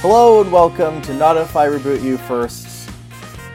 Hello 0.00 0.40
and 0.40 0.52
welcome 0.52 1.02
to 1.02 1.12
Not 1.12 1.36
If 1.36 1.56
I 1.56 1.66
Reboot 1.66 2.04
You 2.04 2.18
First, 2.18 2.88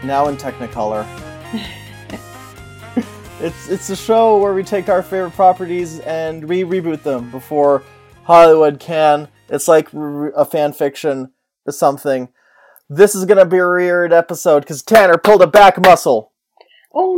now 0.03 0.27
in 0.27 0.35
Technicolor. 0.35 1.07
it's 3.39 3.69
it's 3.69 3.89
a 3.89 3.95
show 3.95 4.37
where 4.39 4.53
we 4.53 4.61
take 4.61 4.89
our 4.89 5.01
favorite 5.01 5.31
properties 5.31 6.01
and 6.01 6.43
we 6.43 6.65
reboot 6.65 7.01
them 7.01 7.31
before 7.31 7.81
Hollywood 8.25 8.81
can. 8.81 9.29
It's 9.47 9.69
like 9.69 9.87
a 9.93 10.43
fan 10.43 10.73
fiction 10.73 11.31
or 11.65 11.71
something. 11.71 12.27
This 12.89 13.15
is 13.15 13.23
gonna 13.23 13.45
be 13.45 13.59
a 13.59 13.65
weird 13.65 14.11
episode 14.11 14.63
because 14.63 14.83
Tanner 14.83 15.17
pulled 15.17 15.41
a 15.41 15.47
back 15.47 15.79
muscle. 15.79 16.33
Oh 16.93 17.15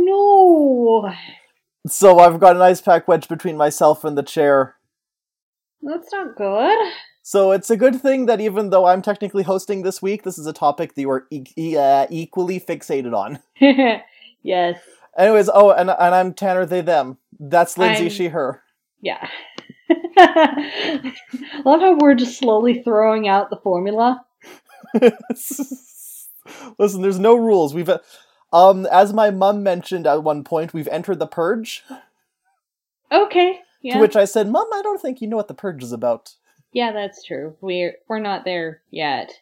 no! 1.02 1.12
So 1.90 2.20
I've 2.20 2.38
got 2.38 2.54
an 2.54 2.62
ice 2.62 2.80
pack 2.80 3.08
wedged 3.08 3.28
between 3.28 3.56
myself 3.56 4.04
and 4.04 4.16
the 4.16 4.22
chair. 4.22 4.76
That's 5.82 6.12
not 6.12 6.36
good. 6.36 6.92
So 7.28 7.50
it's 7.50 7.70
a 7.70 7.76
good 7.76 8.00
thing 8.00 8.26
that 8.26 8.40
even 8.40 8.70
though 8.70 8.86
I'm 8.86 9.02
technically 9.02 9.42
hosting 9.42 9.82
this 9.82 10.00
week, 10.00 10.22
this 10.22 10.38
is 10.38 10.46
a 10.46 10.52
topic 10.52 10.94
that 10.94 11.00
you 11.00 11.10
are 11.10 11.26
e- 11.32 11.42
e- 11.56 11.76
uh, 11.76 12.06
equally 12.08 12.60
fixated 12.60 13.12
on. 13.12 13.40
yes. 14.44 14.78
Anyways, 15.18 15.50
oh, 15.52 15.72
and 15.72 15.90
and 15.90 16.14
I'm 16.14 16.34
Tanner. 16.34 16.64
They 16.64 16.82
them. 16.82 17.18
That's 17.40 17.76
Lindsay. 17.76 18.04
I'm- 18.04 18.10
She 18.10 18.28
her. 18.28 18.62
Yeah. 19.00 19.28
I 19.90 21.12
love 21.64 21.80
how 21.80 21.96
we're 21.98 22.14
just 22.14 22.38
slowly 22.38 22.84
throwing 22.84 23.26
out 23.26 23.50
the 23.50 23.56
formula. 23.56 24.24
Listen, 26.78 27.02
there's 27.02 27.18
no 27.18 27.34
rules. 27.34 27.74
We've, 27.74 27.90
um, 28.52 28.86
as 28.86 29.12
my 29.12 29.30
mum 29.32 29.64
mentioned 29.64 30.06
at 30.06 30.22
one 30.22 30.44
point, 30.44 30.72
we've 30.72 30.86
entered 30.86 31.18
the 31.18 31.26
purge. 31.26 31.82
Okay. 33.10 33.58
Yeah. 33.82 33.94
To 33.94 34.00
which 34.00 34.14
I 34.14 34.26
said, 34.26 34.48
"Mum, 34.48 34.68
I 34.72 34.82
don't 34.82 35.02
think 35.02 35.20
you 35.20 35.26
know 35.26 35.36
what 35.36 35.48
the 35.48 35.54
purge 35.54 35.82
is 35.82 35.90
about." 35.90 36.34
Yeah, 36.76 36.92
that's 36.92 37.24
true. 37.24 37.56
We're 37.62 37.94
we're 38.06 38.18
not 38.18 38.44
there 38.44 38.82
yet. 38.90 39.32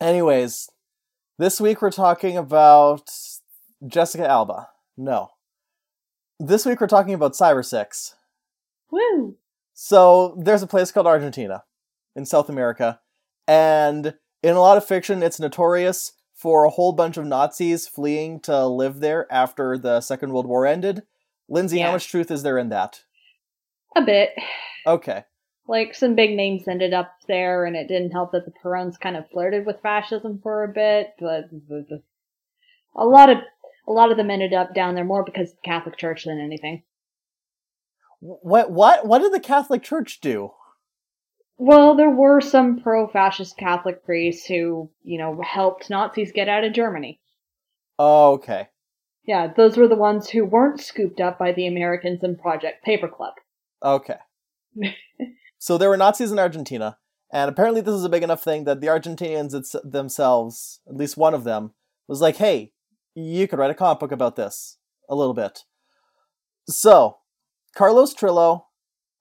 Anyways, 0.00 0.70
this 1.38 1.60
week 1.60 1.82
we're 1.82 1.90
talking 1.90 2.36
about 2.36 3.10
Jessica 3.84 4.24
Alba. 4.24 4.68
No, 4.96 5.32
this 6.38 6.64
week 6.64 6.80
we're 6.80 6.86
talking 6.86 7.14
about 7.14 7.32
Cyber 7.32 7.64
Six. 7.64 8.14
Woo! 8.92 9.34
So 9.74 10.38
there's 10.40 10.62
a 10.62 10.68
place 10.68 10.92
called 10.92 11.08
Argentina 11.08 11.64
in 12.14 12.26
South 12.26 12.48
America, 12.48 13.00
and 13.48 14.14
in 14.40 14.54
a 14.54 14.60
lot 14.60 14.76
of 14.76 14.86
fiction, 14.86 15.20
it's 15.20 15.40
notorious 15.40 16.12
for 16.32 16.62
a 16.62 16.70
whole 16.70 16.92
bunch 16.92 17.16
of 17.16 17.26
Nazis 17.26 17.88
fleeing 17.88 18.38
to 18.42 18.68
live 18.68 19.00
there 19.00 19.26
after 19.32 19.76
the 19.76 20.00
Second 20.00 20.32
World 20.32 20.46
War 20.46 20.64
ended. 20.64 21.02
Lindsay, 21.48 21.80
how 21.80 21.90
much 21.90 22.06
truth 22.08 22.30
is 22.30 22.44
there 22.44 22.56
in 22.56 22.68
that? 22.68 23.02
A 23.96 24.02
bit. 24.02 24.30
Okay. 24.84 25.22
Like 25.68 25.94
some 25.94 26.14
big 26.14 26.36
names 26.36 26.66
ended 26.66 26.92
up 26.92 27.14
there, 27.28 27.64
and 27.64 27.76
it 27.76 27.88
didn't 27.88 28.10
help 28.10 28.32
that 28.32 28.44
the 28.44 28.52
Perons 28.52 28.98
kind 28.98 29.16
of 29.16 29.30
flirted 29.30 29.64
with 29.64 29.80
fascism 29.80 30.40
for 30.42 30.64
a 30.64 30.68
bit. 30.68 31.14
But 31.18 31.50
a 32.96 33.04
lot 33.04 33.30
of 33.30 33.38
a 33.86 33.92
lot 33.92 34.10
of 34.10 34.16
them 34.16 34.30
ended 34.30 34.52
up 34.52 34.74
down 34.74 34.94
there 34.94 35.04
more 35.04 35.24
because 35.24 35.50
of 35.50 35.56
the 35.56 35.68
Catholic 35.68 35.96
Church 35.96 36.24
than 36.24 36.40
anything. 36.40 36.82
What 38.20 38.70
what 38.70 39.06
what 39.06 39.20
did 39.20 39.32
the 39.32 39.40
Catholic 39.40 39.82
Church 39.82 40.20
do? 40.20 40.52
Well, 41.58 41.94
there 41.94 42.10
were 42.10 42.40
some 42.40 42.80
pro-fascist 42.80 43.56
Catholic 43.56 44.04
priests 44.04 44.46
who, 44.46 44.90
you 45.04 45.18
know, 45.18 45.40
helped 45.42 45.90
Nazis 45.90 46.32
get 46.32 46.48
out 46.48 46.64
of 46.64 46.72
Germany. 46.72 47.20
Oh, 47.98 48.32
okay. 48.32 48.68
Yeah, 49.24 49.52
those 49.56 49.76
were 49.76 49.86
the 49.86 49.94
ones 49.94 50.28
who 50.28 50.44
weren't 50.44 50.80
scooped 50.80 51.20
up 51.20 51.38
by 51.38 51.52
the 51.52 51.68
Americans 51.68 52.24
in 52.24 52.36
Project 52.36 52.84
Paperclip. 52.84 53.34
Okay. 53.80 54.16
so 55.62 55.78
there 55.78 55.90
were 55.90 55.96
Nazis 55.96 56.32
in 56.32 56.40
Argentina, 56.40 56.98
and 57.32 57.48
apparently 57.48 57.80
this 57.80 57.92
was 57.92 58.04
a 58.04 58.08
big 58.08 58.24
enough 58.24 58.42
thing 58.42 58.64
that 58.64 58.80
the 58.80 58.88
Argentinians 58.88 59.54
themselves, 59.84 60.80
at 60.88 60.96
least 60.96 61.16
one 61.16 61.34
of 61.34 61.44
them, 61.44 61.72
was 62.08 62.20
like, 62.20 62.38
"Hey, 62.38 62.72
you 63.14 63.46
could 63.46 63.60
write 63.60 63.70
a 63.70 63.74
comic 63.74 64.00
book 64.00 64.10
about 64.10 64.34
this 64.34 64.78
a 65.08 65.14
little 65.14 65.34
bit." 65.34 65.64
So, 66.68 67.18
Carlos 67.76 68.12
Trillo 68.12 68.64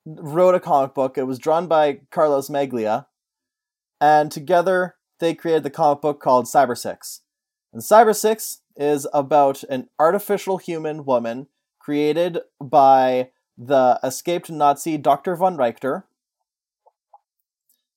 wrote 0.04 0.56
a 0.56 0.60
comic 0.60 0.96
book. 0.96 1.16
It 1.16 1.28
was 1.28 1.38
drawn 1.38 1.68
by 1.68 2.02
Carlos 2.10 2.50
Meglia, 2.50 3.06
and 4.00 4.32
together 4.32 4.96
they 5.20 5.36
created 5.36 5.62
the 5.62 5.70
comic 5.70 6.02
book 6.02 6.20
called 6.20 6.46
Cyber 6.48 6.76
Six. 6.76 7.22
And 7.72 7.84
Cyber 7.84 8.16
Six 8.16 8.62
is 8.76 9.08
about 9.14 9.62
an 9.66 9.90
artificial 10.00 10.58
human 10.58 11.06
woman 11.06 11.50
created 11.78 12.40
by 12.60 13.30
the 13.56 14.00
escaped 14.04 14.50
Nazi 14.50 14.98
Dr. 14.98 15.36
von 15.36 15.56
Richter. 15.56 16.08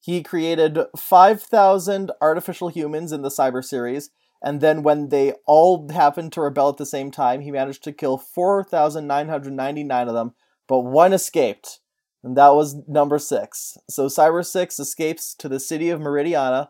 He 0.05 0.23
created 0.23 0.79
5,000 0.95 2.11
artificial 2.21 2.69
humans 2.69 3.11
in 3.11 3.23
the 3.23 3.31
Cyber 3.31 3.65
series, 3.65 4.11
and 4.43 4.61
then 4.61 4.83
when 4.83 5.09
they 5.09 5.33
all 5.47 5.89
happened 5.91 6.35
to 6.35 6.43
rebel 6.43 6.69
at 6.69 6.77
the 6.77 6.85
same 6.85 7.11
time, 7.11 7.41
he 7.41 7.51
managed 7.51 7.83
to 7.85 7.93
kill 7.93 8.19
4,999 8.19 10.09
of 10.09 10.13
them, 10.13 10.35
but 10.69 10.81
one 10.81 11.15
escaped, 11.15 11.81
and 12.23 12.37
that 12.37 12.55
was 12.55 12.87
number 12.87 13.19
six. 13.19 13.79
So 13.89 14.09
Cyber 14.09 14.45
6 14.45 14.79
escapes 14.79 15.35
to 15.37 15.49
the 15.49 15.59
city 15.59 15.89
of 15.89 16.01
Meridiana, 16.01 16.69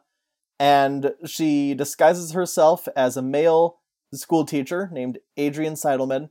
and 0.60 1.14
she 1.26 1.74
disguises 1.74 2.30
herself 2.34 2.86
as 2.94 3.16
a 3.16 3.22
male 3.22 3.80
school 4.12 4.46
teacher 4.46 4.88
named 4.92 5.18
Adrian 5.36 5.74
Seidelman 5.74 6.30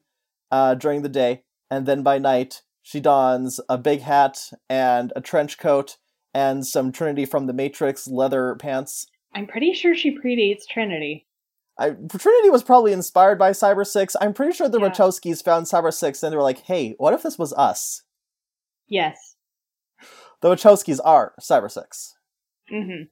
uh, 0.52 0.76
during 0.76 1.02
the 1.02 1.10
day, 1.10 1.44
and 1.70 1.86
then 1.86 2.02
by 2.02 2.18
night 2.18 2.62
she 2.82 3.02
dons 3.02 3.60
a 3.68 3.78
big 3.78 4.00
hat 4.00 4.52
and 4.70 5.12
a 5.18 5.22
trench 5.22 5.58
coat 5.58 5.98
and 6.34 6.66
some 6.66 6.92
Trinity 6.92 7.26
from 7.26 7.48
the 7.48 7.54
Matrix 7.54 8.08
leather 8.08 8.56
pants. 8.56 9.08
I'm 9.34 9.48
pretty 9.48 9.74
sure 9.74 9.96
she 9.96 10.18
predates 10.18 10.68
Trinity. 10.70 11.26
I, 11.80 11.90
Trinity 11.92 12.50
was 12.52 12.64
probably 12.64 12.94
inspired 12.94 13.40
by 13.40 13.52
Cyber 13.52 13.86
Six. 13.86 14.16
I'm 14.22 14.34
pretty 14.34 14.54
sure 14.54 14.70
the 14.70 14.80
Yeah. 14.80 14.90
Wachowskis 14.90 15.44
found 15.44 15.66
Cyber 15.66 15.94
Six 15.94 16.22
and 16.22 16.32
they 16.32 16.38
were 16.38 16.44
like, 16.44 16.60
"Hey, 16.60 16.94
what 16.98 17.14
if 17.14 17.24
this 17.24 17.40
was 17.40 17.52
us?" 17.54 18.04
Yes. 18.88 19.36
The 20.42 20.50
Wachowskis 20.50 21.00
are 21.04 21.34
Cyber 21.42 21.72
Six. 21.72 22.16
hmm 22.70 23.04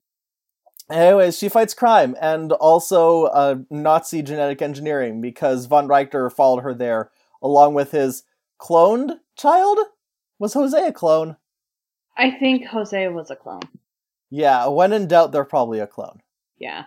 Anyways, 0.90 1.38
she 1.38 1.48
fights 1.48 1.74
crime 1.74 2.16
and 2.20 2.52
also 2.52 3.24
uh, 3.26 3.56
Nazi 3.70 4.22
genetic 4.22 4.62
engineering 4.62 5.22
because 5.22 5.66
von 5.66 5.88
Richter 5.88 6.30
followed 6.30 6.64
her 6.64 6.74
there 6.74 7.12
along 7.42 7.74
with 7.76 7.92
his 7.92 8.24
cloned 8.60 9.18
child. 9.38 9.80
Was 10.38 10.54
Jose 10.54 10.78
a 10.86 10.92
clone? 10.92 11.38
I 12.22 12.30
think 12.30 12.68
Jose 12.68 13.08
was 13.08 13.32
a 13.32 13.36
clone. 13.36 13.64
Yeah, 14.30 14.68
when 14.68 14.94
in 14.94 15.08
doubt, 15.08 15.32
they're 15.32 15.44
probably 15.44 15.80
a 15.80 15.88
clone. 15.88 16.22
Yeah. 16.60 16.86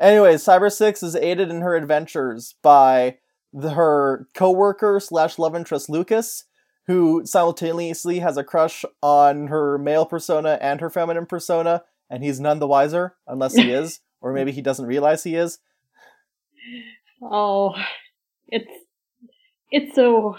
Anyways, 0.00 0.44
Cyber 0.44 0.72
Six 0.72 1.00
is 1.04 1.14
aided 1.14 1.48
in 1.48 1.60
her 1.60 1.76
adventures 1.76 2.56
by 2.60 3.18
the, 3.52 3.70
her 3.70 4.26
co-worker 4.34 4.98
slash 4.98 5.38
love 5.38 5.54
interest 5.54 5.88
Lucas, 5.88 6.44
who 6.88 7.24
simultaneously 7.24 8.18
has 8.18 8.36
a 8.36 8.42
crush 8.42 8.84
on 9.00 9.46
her 9.46 9.78
male 9.78 10.06
persona 10.06 10.58
and 10.60 10.80
her 10.80 10.90
feminine 10.90 11.26
persona, 11.26 11.84
and 12.10 12.24
he's 12.24 12.40
none 12.40 12.58
the 12.58 12.66
wiser 12.66 13.14
unless 13.28 13.54
he 13.54 13.70
is, 13.70 14.00
or 14.20 14.32
maybe 14.32 14.50
he 14.50 14.60
doesn't 14.60 14.86
realize 14.86 15.22
he 15.22 15.36
is. 15.36 15.60
Oh, 17.22 17.76
it's 18.48 18.72
it's 19.70 19.94
so 19.94 20.36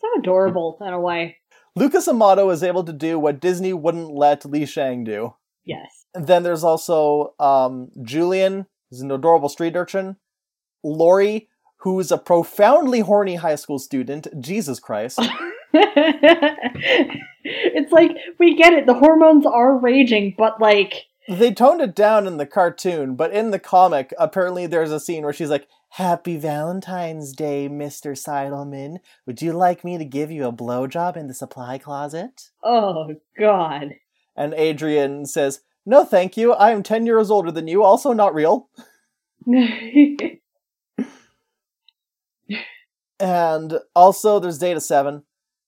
so 0.00 0.08
adorable 0.18 0.76
in 0.80 0.92
a 0.92 1.00
way. 1.00 1.36
Lucas 1.76 2.08
Amato 2.08 2.48
is 2.50 2.62
able 2.62 2.82
to 2.84 2.92
do 2.92 3.18
what 3.18 3.38
Disney 3.38 3.74
wouldn't 3.74 4.10
let 4.10 4.46
Li 4.46 4.64
Shang 4.64 5.04
do. 5.04 5.34
Yes. 5.64 6.06
And 6.14 6.26
then 6.26 6.42
there's 6.42 6.64
also 6.64 7.34
um, 7.38 7.90
Julian, 8.02 8.66
who's 8.88 9.02
an 9.02 9.10
adorable 9.10 9.50
street 9.50 9.76
urchin. 9.76 10.16
Lori, 10.82 11.48
who's 11.80 12.10
a 12.10 12.18
profoundly 12.18 13.00
horny 13.00 13.36
high 13.36 13.56
school 13.56 13.78
student. 13.78 14.26
Jesus 14.40 14.80
Christ. 14.80 15.20
it's 17.44 17.92
like 17.92 18.12
we 18.38 18.56
get 18.56 18.72
it. 18.72 18.86
The 18.86 18.94
hormones 18.94 19.44
are 19.44 19.76
raging, 19.76 20.34
but 20.38 20.58
like 20.60 21.04
They 21.28 21.52
toned 21.52 21.82
it 21.82 21.94
down 21.94 22.26
in 22.26 22.38
the 22.38 22.46
cartoon, 22.46 23.16
but 23.16 23.32
in 23.32 23.50
the 23.50 23.58
comic, 23.58 24.14
apparently 24.18 24.66
there's 24.66 24.92
a 24.92 25.00
scene 25.00 25.24
where 25.24 25.32
she's 25.34 25.50
like, 25.50 25.68
Happy 25.90 26.36
Valentine's 26.36 27.32
Day, 27.32 27.68
Mr. 27.70 28.12
Seidelman. 28.12 28.98
Would 29.24 29.40
you 29.40 29.52
like 29.52 29.82
me 29.84 29.96
to 29.98 30.04
give 30.04 30.30
you 30.30 30.46
a 30.46 30.52
blowjob 30.52 31.16
in 31.16 31.26
the 31.26 31.34
supply 31.34 31.78
closet? 31.78 32.50
oh 32.62 33.14
god. 33.38 33.94
And 34.36 34.52
Adrian 34.54 35.24
says, 35.26 35.60
No, 35.86 36.04
thank 36.04 36.36
you. 36.36 36.52
I 36.52 36.70
am 36.72 36.82
10 36.82 37.06
years 37.06 37.30
older 37.30 37.50
than 37.50 37.68
you, 37.68 37.82
also 37.82 38.12
not 38.12 38.34
real. 38.34 38.68
And 43.18 43.78
also, 43.94 44.38
there's 44.38 44.58
Data 44.58 44.80
7. 44.80 45.22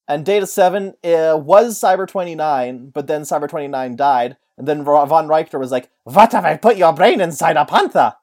And 0.06 0.24
Data 0.24 0.46
7 0.46 0.88
uh, 1.04 1.38
was 1.42 1.80
Cyber 1.80 2.06
29, 2.06 2.90
but 2.90 3.06
then 3.06 3.22
Cyber 3.22 3.48
29 3.48 3.96
died. 3.96 4.36
And 4.56 4.66
then 4.66 4.84
Von 4.84 5.28
Richter 5.28 5.58
was 5.58 5.70
like, 5.70 5.90
What 6.04 6.32
have 6.32 6.44
I 6.44 6.56
put 6.56 6.76
your 6.76 6.92
brain 6.92 7.20
inside 7.20 7.56
a 7.56 7.64
panther? 7.64 8.14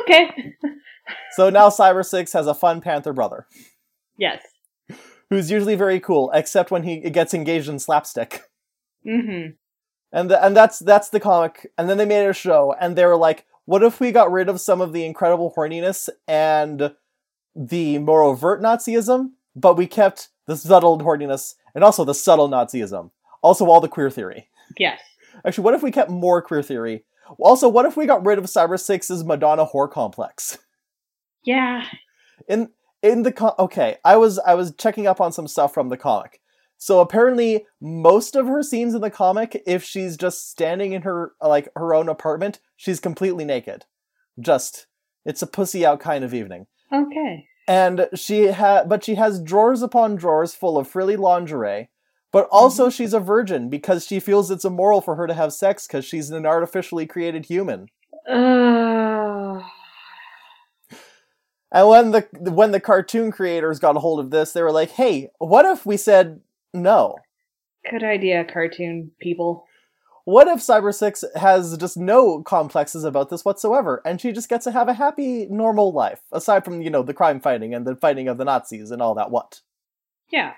okay. 0.00 0.54
So 1.32 1.50
now 1.50 1.68
Cyber 1.68 2.04
6 2.04 2.32
has 2.32 2.46
a 2.46 2.54
fun 2.54 2.80
panther 2.80 3.12
brother, 3.12 3.46
Yes. 4.16 4.42
who's 5.30 5.50
usually 5.50 5.74
very 5.74 6.00
cool, 6.00 6.30
except 6.32 6.70
when 6.70 6.82
he 6.84 6.98
gets 7.10 7.34
engaged 7.34 7.68
in 7.68 7.78
slapstick. 7.78 8.42
Mm-hmm. 9.06 9.50
And 10.12 10.28
th- 10.28 10.40
and 10.42 10.56
that's 10.56 10.78
that's 10.78 11.08
the 11.10 11.20
comic. 11.20 11.70
And 11.76 11.90
then 11.90 11.98
they 11.98 12.06
made 12.06 12.26
a 12.26 12.32
show, 12.32 12.74
and 12.80 12.94
they 12.96 13.04
were 13.04 13.16
like, 13.16 13.44
"What 13.64 13.82
if 13.82 13.98
we 14.00 14.12
got 14.12 14.30
rid 14.32 14.48
of 14.48 14.60
some 14.60 14.80
of 14.80 14.92
the 14.92 15.04
incredible 15.04 15.52
horniness 15.56 16.08
and 16.28 16.94
the 17.56 17.98
more 17.98 18.22
overt 18.22 18.62
Nazism, 18.62 19.32
but 19.56 19.76
we 19.76 19.86
kept 19.86 20.28
the 20.46 20.56
subtle 20.56 20.98
horniness 20.98 21.54
and 21.74 21.82
also 21.84 22.04
the 22.04 22.14
subtle 22.14 22.48
Nazism, 22.48 23.10
also 23.42 23.66
all 23.66 23.80
the 23.80 23.88
queer 23.88 24.08
theory." 24.10 24.48
Yes. 24.78 25.00
Actually, 25.44 25.64
what 25.64 25.74
if 25.74 25.82
we 25.82 25.90
kept 25.90 26.10
more 26.10 26.40
queer 26.40 26.62
theory? 26.62 27.04
Also, 27.38 27.68
what 27.68 27.84
if 27.86 27.96
we 27.96 28.06
got 28.06 28.24
rid 28.24 28.38
of 28.38 28.44
Cyber 28.44 28.78
Six's 28.80 29.24
Madonna 29.24 29.66
whore 29.66 29.90
complex? 29.90 30.58
Yeah. 31.44 31.86
In 32.48 32.70
in 33.02 33.22
the 33.22 33.32
co- 33.32 33.54
okay, 33.58 33.98
I 34.04 34.16
was 34.16 34.38
I 34.38 34.54
was 34.54 34.74
checking 34.76 35.06
up 35.06 35.20
on 35.20 35.32
some 35.32 35.46
stuff 35.46 35.74
from 35.74 35.88
the 35.88 35.96
comic. 35.96 36.40
So 36.78 37.00
apparently, 37.00 37.66
most 37.80 38.34
of 38.34 38.46
her 38.46 38.62
scenes 38.62 38.94
in 38.94 39.00
the 39.00 39.10
comic, 39.10 39.62
if 39.66 39.84
she's 39.84 40.16
just 40.16 40.50
standing 40.50 40.92
in 40.92 41.02
her 41.02 41.32
like 41.40 41.68
her 41.76 41.94
own 41.94 42.08
apartment, 42.08 42.60
she's 42.76 43.00
completely 43.00 43.44
naked. 43.44 43.84
Just 44.40 44.86
it's 45.24 45.42
a 45.42 45.46
pussy 45.46 45.86
out 45.86 46.00
kind 46.00 46.24
of 46.24 46.34
evening. 46.34 46.66
Okay. 46.92 47.46
And 47.66 48.08
she 48.14 48.48
ha 48.48 48.84
but 48.84 49.04
she 49.04 49.14
has 49.14 49.40
drawers 49.40 49.82
upon 49.82 50.16
drawers 50.16 50.54
full 50.54 50.76
of 50.78 50.88
frilly 50.88 51.16
lingerie. 51.16 51.90
But 52.32 52.48
also 52.50 52.90
she's 52.90 53.14
a 53.14 53.20
virgin 53.20 53.70
because 53.70 54.06
she 54.06 54.18
feels 54.18 54.50
it's 54.50 54.64
immoral 54.64 55.00
for 55.00 55.14
her 55.14 55.26
to 55.26 55.34
have 55.34 55.52
sex 55.52 55.86
because 55.86 56.04
she's 56.04 56.30
an 56.30 56.44
artificially 56.44 57.06
created 57.06 57.46
human. 57.46 57.86
Uh, 58.28 59.62
And 61.74 61.88
when 61.88 62.10
the 62.12 62.20
when 62.52 62.70
the 62.70 62.80
cartoon 62.80 63.30
creators 63.30 63.78
got 63.78 63.96
a 63.96 64.00
hold 64.00 64.20
of 64.20 64.30
this, 64.30 64.52
they 64.52 64.62
were 64.62 64.72
like, 64.72 64.92
"Hey, 64.92 65.28
what 65.38 65.66
if 65.66 65.84
we 65.84 65.98
said 65.98 66.40
no? 66.72 67.16
good 67.90 68.02
idea, 68.02 68.44
cartoon 68.44 69.10
people. 69.20 69.66
What 70.24 70.48
if 70.48 70.60
Cyber 70.60 70.94
Six 70.94 71.22
has 71.34 71.76
just 71.76 71.98
no 71.98 72.42
complexes 72.42 73.04
about 73.04 73.28
this 73.28 73.44
whatsoever, 73.44 74.00
and 74.06 74.20
she 74.20 74.32
just 74.32 74.48
gets 74.48 74.64
to 74.64 74.70
have 74.70 74.88
a 74.88 74.94
happy, 74.94 75.46
normal 75.50 75.92
life, 75.92 76.20
aside 76.32 76.64
from 76.64 76.80
you 76.80 76.90
know 76.90 77.02
the 77.02 77.12
crime 77.12 77.40
fighting 77.40 77.74
and 77.74 77.86
the 77.86 77.94
fighting 77.94 78.28
of 78.28 78.38
the 78.38 78.44
Nazis 78.44 78.90
and 78.90 79.02
all 79.02 79.14
that? 79.16 79.30
What? 79.30 79.60
Yeah. 80.30 80.54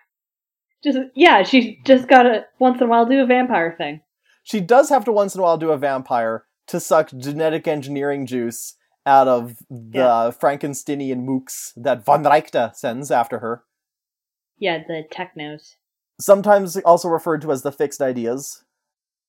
Just 0.85 0.99
yeah, 1.15 1.43
she's 1.43 1.77
just 1.85 2.07
gotta 2.07 2.45
once 2.61 2.81
in 2.81 2.87
a 2.87 2.91
while 2.91 3.07
do 3.07 3.21
a 3.21 3.27
vampire 3.27 3.75
thing. 3.77 4.03
She 4.45 4.61
does 4.61 4.89
have 4.89 5.05
to 5.07 5.13
once 5.13 5.35
in 5.35 5.41
a 5.41 5.43
while 5.43 5.59
do 5.59 5.71
a 5.71 5.79
vampire 5.79 6.45
to 6.69 6.79
suck 6.79 7.11
genetic 7.17 7.67
engineering 7.67 8.27
juice 8.27 8.75
out 9.07 9.29
of 9.29 9.59
the 9.71 9.99
Yeah. 9.99 10.31
Frankensteinian 10.33 11.25
mooks 11.25 11.73
that 11.77 12.05
Von 12.05 12.25
Reichter 12.25 12.75
sends 12.75 13.11
after 13.11 13.39
her. 13.39 13.63
Yeah, 14.59 14.79
the 14.87 15.05
technos. 15.11 15.77
sometimes 16.21 16.77
also 16.79 17.09
referred 17.09 17.43
to 17.43 17.53
as 17.53 17.63
the 17.63 17.71
fixed 17.73 18.01
ideas, 18.01 18.65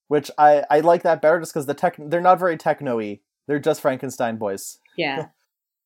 which 0.08 0.30
I, 0.38 0.64
I 0.70 0.80
like 0.80 1.02
that 1.02 1.20
better 1.20 1.38
just 1.38 1.52
because 1.52 1.66
the 1.66 1.74
tech 1.74 1.96
they're 1.98 2.20
not 2.20 2.38
very 2.38 2.56
techno-y. 2.56 3.20
They're 3.46 3.58
just 3.58 3.80
Frankenstein 3.82 4.36
boys. 4.36 4.78
Yeah. 4.96 5.28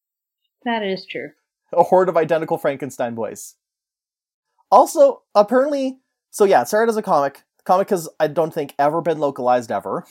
that 0.65 0.83
is 0.83 1.05
true. 1.07 1.31
A 1.73 1.83
horde 1.85 2.09
of 2.09 2.17
identical 2.17 2.57
Frankenstein 2.59 3.15
boys. 3.15 3.55
Also, 4.71 5.23
apparently, 5.35 5.99
so 6.31 6.45
yeah, 6.45 6.63
it 6.63 6.69
started 6.69 6.91
as 6.91 6.97
a 6.97 7.03
comic. 7.03 7.43
The 7.59 7.65
comic 7.65 7.91
has, 7.91 8.09
I 8.21 8.27
don't 8.29 8.55
think, 8.55 8.75
ever 8.79 9.01
been 9.03 9.19
localized 9.19 9.71
ever. 9.73 10.05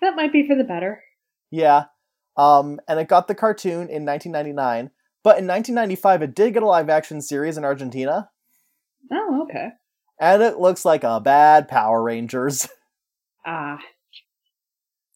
That 0.00 0.16
might 0.16 0.32
be 0.32 0.46
for 0.46 0.56
the 0.56 0.64
better. 0.64 1.02
Yeah. 1.50 1.84
Um, 2.36 2.80
and 2.86 3.00
it 3.00 3.08
got 3.08 3.28
the 3.28 3.34
cartoon 3.34 3.88
in 3.88 4.04
1999. 4.04 4.90
But 5.22 5.38
in 5.38 5.46
1995, 5.46 6.22
it 6.22 6.34
did 6.34 6.54
get 6.54 6.62
a 6.62 6.66
live 6.66 6.88
action 6.88 7.20
series 7.20 7.56
in 7.56 7.64
Argentina. 7.64 8.30
Oh, 9.10 9.42
okay. 9.42 9.70
And 10.20 10.42
it 10.42 10.58
looks 10.58 10.84
like 10.84 11.04
a 11.04 11.20
bad 11.20 11.68
Power 11.68 12.02
Rangers. 12.02 12.68
Ah. 13.48 13.78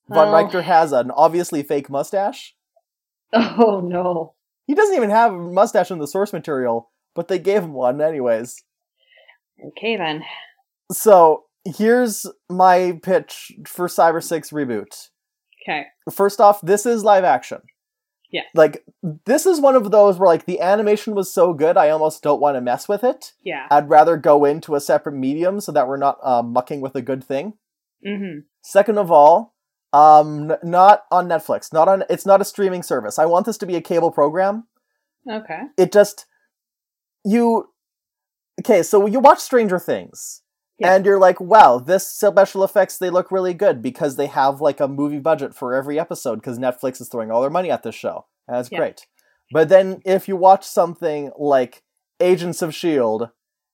Von 0.09 0.29
Reichter 0.29 0.63
has 0.63 0.93
an 0.93 1.11
obviously 1.11 1.65
fake 1.65 1.91
mustache. 1.91 2.55
Oh 3.33 3.81
no. 3.85 4.35
He 4.67 4.75
doesn't 4.75 4.95
even 4.95 5.11
have 5.11 5.33
a 5.33 5.37
mustache 5.37 5.91
in 5.91 5.99
the 5.99 6.07
source 6.07 6.33
material, 6.33 6.93
but 7.17 7.27
they 7.27 7.41
gave 7.41 7.65
him 7.65 7.73
one 7.73 8.01
anyways. 8.01 8.63
Okay 9.69 9.97
then. 9.97 10.23
So 10.93 11.45
here's 11.65 12.27
my 12.49 13.01
pitch 13.03 13.53
for 13.67 13.89
Cyber 13.89 14.23
6 14.23 14.51
reboot. 14.51 15.10
Okay. 15.71 15.87
First 16.11 16.41
off, 16.41 16.61
this 16.61 16.87
is 16.87 17.05
live 17.05 17.25
action. 17.25 17.61
Yeah. 18.31 18.43
Like, 18.55 18.85
this 19.27 19.45
is 19.45 19.61
one 19.61 19.75
of 19.75 19.91
those 19.91 20.19
where, 20.19 20.29
like, 20.29 20.47
the 20.47 20.61
animation 20.61 21.15
was 21.15 21.33
so 21.33 21.53
good, 21.53 21.77
I 21.77 21.91
almost 21.91 22.23
don't 22.23 22.41
want 22.41 22.57
to 22.57 22.61
mess 22.61 22.89
with 22.89 23.03
it. 23.03 23.33
Yeah. 23.45 23.67
I'd 23.71 23.89
rather 23.89 24.17
go 24.17 24.45
into 24.45 24.75
a 24.75 24.81
separate 24.81 25.15
medium 25.17 25.61
so 25.61 25.73
that 25.73 25.89
we're 25.89 25.97
not 25.97 26.19
uh, 26.23 26.43
mucking 26.43 26.81
with 26.81 26.95
a 26.95 27.03
good 27.03 27.25
thing. 27.25 27.55
Mm-hmm. 28.07 28.41
Second 28.63 28.99
of 28.99 29.11
all, 29.11 29.55
um, 29.93 30.53
n- 30.53 30.59
not 30.63 31.05
on 31.11 31.29
Netflix. 31.29 31.73
Not 31.73 31.89
on. 31.89 32.05
It's 32.09 32.25
not 32.25 32.41
a 32.41 32.45
streaming 32.45 32.85
service. 32.85 33.19
I 33.19 33.27
want 33.27 33.47
this 33.47 33.59
to 33.59 33.67
be 33.67 33.75
a 33.75 33.81
cable 33.81 34.11
program. 34.13 34.69
Okay. 35.31 35.65
it 35.77 35.93
just 35.93 36.25
you 37.27 37.69
okay 38.59 38.83
so 38.83 39.05
you 39.07 39.21
watch 39.21 39.39
stranger 39.39 39.79
things 39.79 40.40
Yeah. 40.81 40.95
and 40.95 41.05
you're 41.05 41.19
like 41.19 41.41
wow 41.41 41.79
this 41.79 42.07
special 42.09 42.65
effects 42.65 42.99
they 42.99 43.11
look 43.11 43.31
really 43.31 43.55
good 43.55 43.83
because 43.83 44.17
they 44.17 44.27
have 44.27 44.61
like 44.61 44.81
a 44.81 44.89
movie 44.89 45.19
budget 45.19 45.55
for 45.55 45.75
every 45.75 45.99
episode 45.99 46.37
because 46.37 46.59
netflix 46.59 47.01
is 47.01 47.09
throwing 47.09 47.31
all 47.31 47.41
their 47.41 47.51
money 47.51 47.71
at 47.71 47.83
this 47.83 47.95
show 47.95 48.27
and 48.49 48.57
that's 48.57 48.71
Yeah. 48.73 48.79
great 48.79 49.07
but 49.53 49.69
then 49.69 50.01
if 50.05 50.29
you 50.29 50.37
watch 50.37 50.65
something 50.65 51.31
like 51.39 51.83
agents 52.21 52.63
of 52.63 52.75
shield 52.75 53.31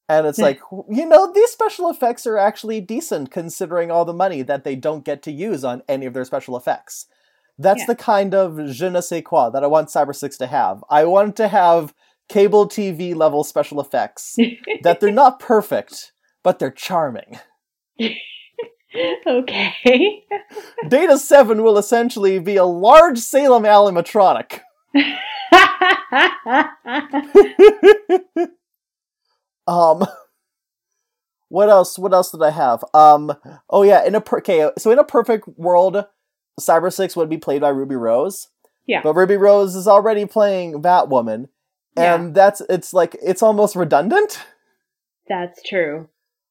and 0.08 0.26
it's 0.26 0.38
hmm. 0.38 0.44
like 0.44 0.60
you 0.88 1.06
know 1.06 1.32
these 1.32 1.50
special 1.50 1.88
effects 1.90 2.26
are 2.26 2.38
actually 2.38 2.80
decent 2.80 3.30
considering 3.30 3.90
all 3.90 4.04
the 4.04 4.12
money 4.12 4.42
that 4.42 4.64
they 4.64 4.76
don't 4.76 5.04
get 5.04 5.22
to 5.22 5.32
use 5.32 5.64
on 5.64 5.82
any 5.88 6.06
of 6.06 6.14
their 6.14 6.24
special 6.24 6.56
effects 6.56 7.06
that's 7.58 7.80
Yeah. 7.80 7.86
the 7.86 7.96
kind 7.96 8.34
of 8.34 8.58
je 8.68 8.88
ne 8.90 9.00
sais 9.00 9.22
quoi 9.22 9.50
that 9.50 9.64
I 9.64 9.66
want 9.66 9.88
Cyber 9.88 10.14
6 10.14 10.36
to 10.38 10.46
have. 10.46 10.84
I 10.90 11.04
want 11.04 11.36
to 11.36 11.48
have 11.48 11.94
cable 12.28 12.68
TV 12.68 13.14
level 13.14 13.44
special 13.44 13.80
effects 13.80 14.36
that 14.82 15.00
they're 15.00 15.10
not 15.10 15.40
perfect, 15.40 16.12
but 16.46 16.60
they're 16.60 16.70
charming. 16.70 17.40
okay. 19.26 20.22
Data 20.88 21.18
7 21.18 21.60
will 21.60 21.76
essentially 21.76 22.38
be 22.38 22.54
a 22.54 22.64
large 22.64 23.18
Salem 23.18 23.64
animatronic. 23.64 24.60
um 29.66 30.06
what 31.48 31.68
else 31.68 31.98
what 31.98 32.12
else 32.14 32.30
did 32.30 32.40
I 32.40 32.50
have? 32.50 32.84
Um 32.94 33.32
oh 33.68 33.82
yeah, 33.82 34.06
in 34.06 34.14
a 34.14 34.20
per- 34.20 34.38
okay, 34.38 34.70
so 34.78 34.92
in 34.92 35.00
a 35.00 35.04
perfect 35.04 35.48
world 35.58 36.04
Cyber 36.60 36.92
6 36.92 37.16
would 37.16 37.28
be 37.28 37.38
played 37.38 37.62
by 37.62 37.70
Ruby 37.70 37.96
Rose. 37.96 38.50
Yeah. 38.86 39.00
But 39.02 39.16
Ruby 39.16 39.36
Rose 39.36 39.74
is 39.74 39.88
already 39.88 40.26
playing 40.26 40.80
Batwoman. 40.80 41.48
And 41.96 42.36
that's 42.36 42.62
it's 42.68 42.94
like 42.94 43.16
it's 43.20 43.42
almost 43.42 43.74
redundant. 43.74 44.38
That's 45.28 45.60
true. 45.64 46.08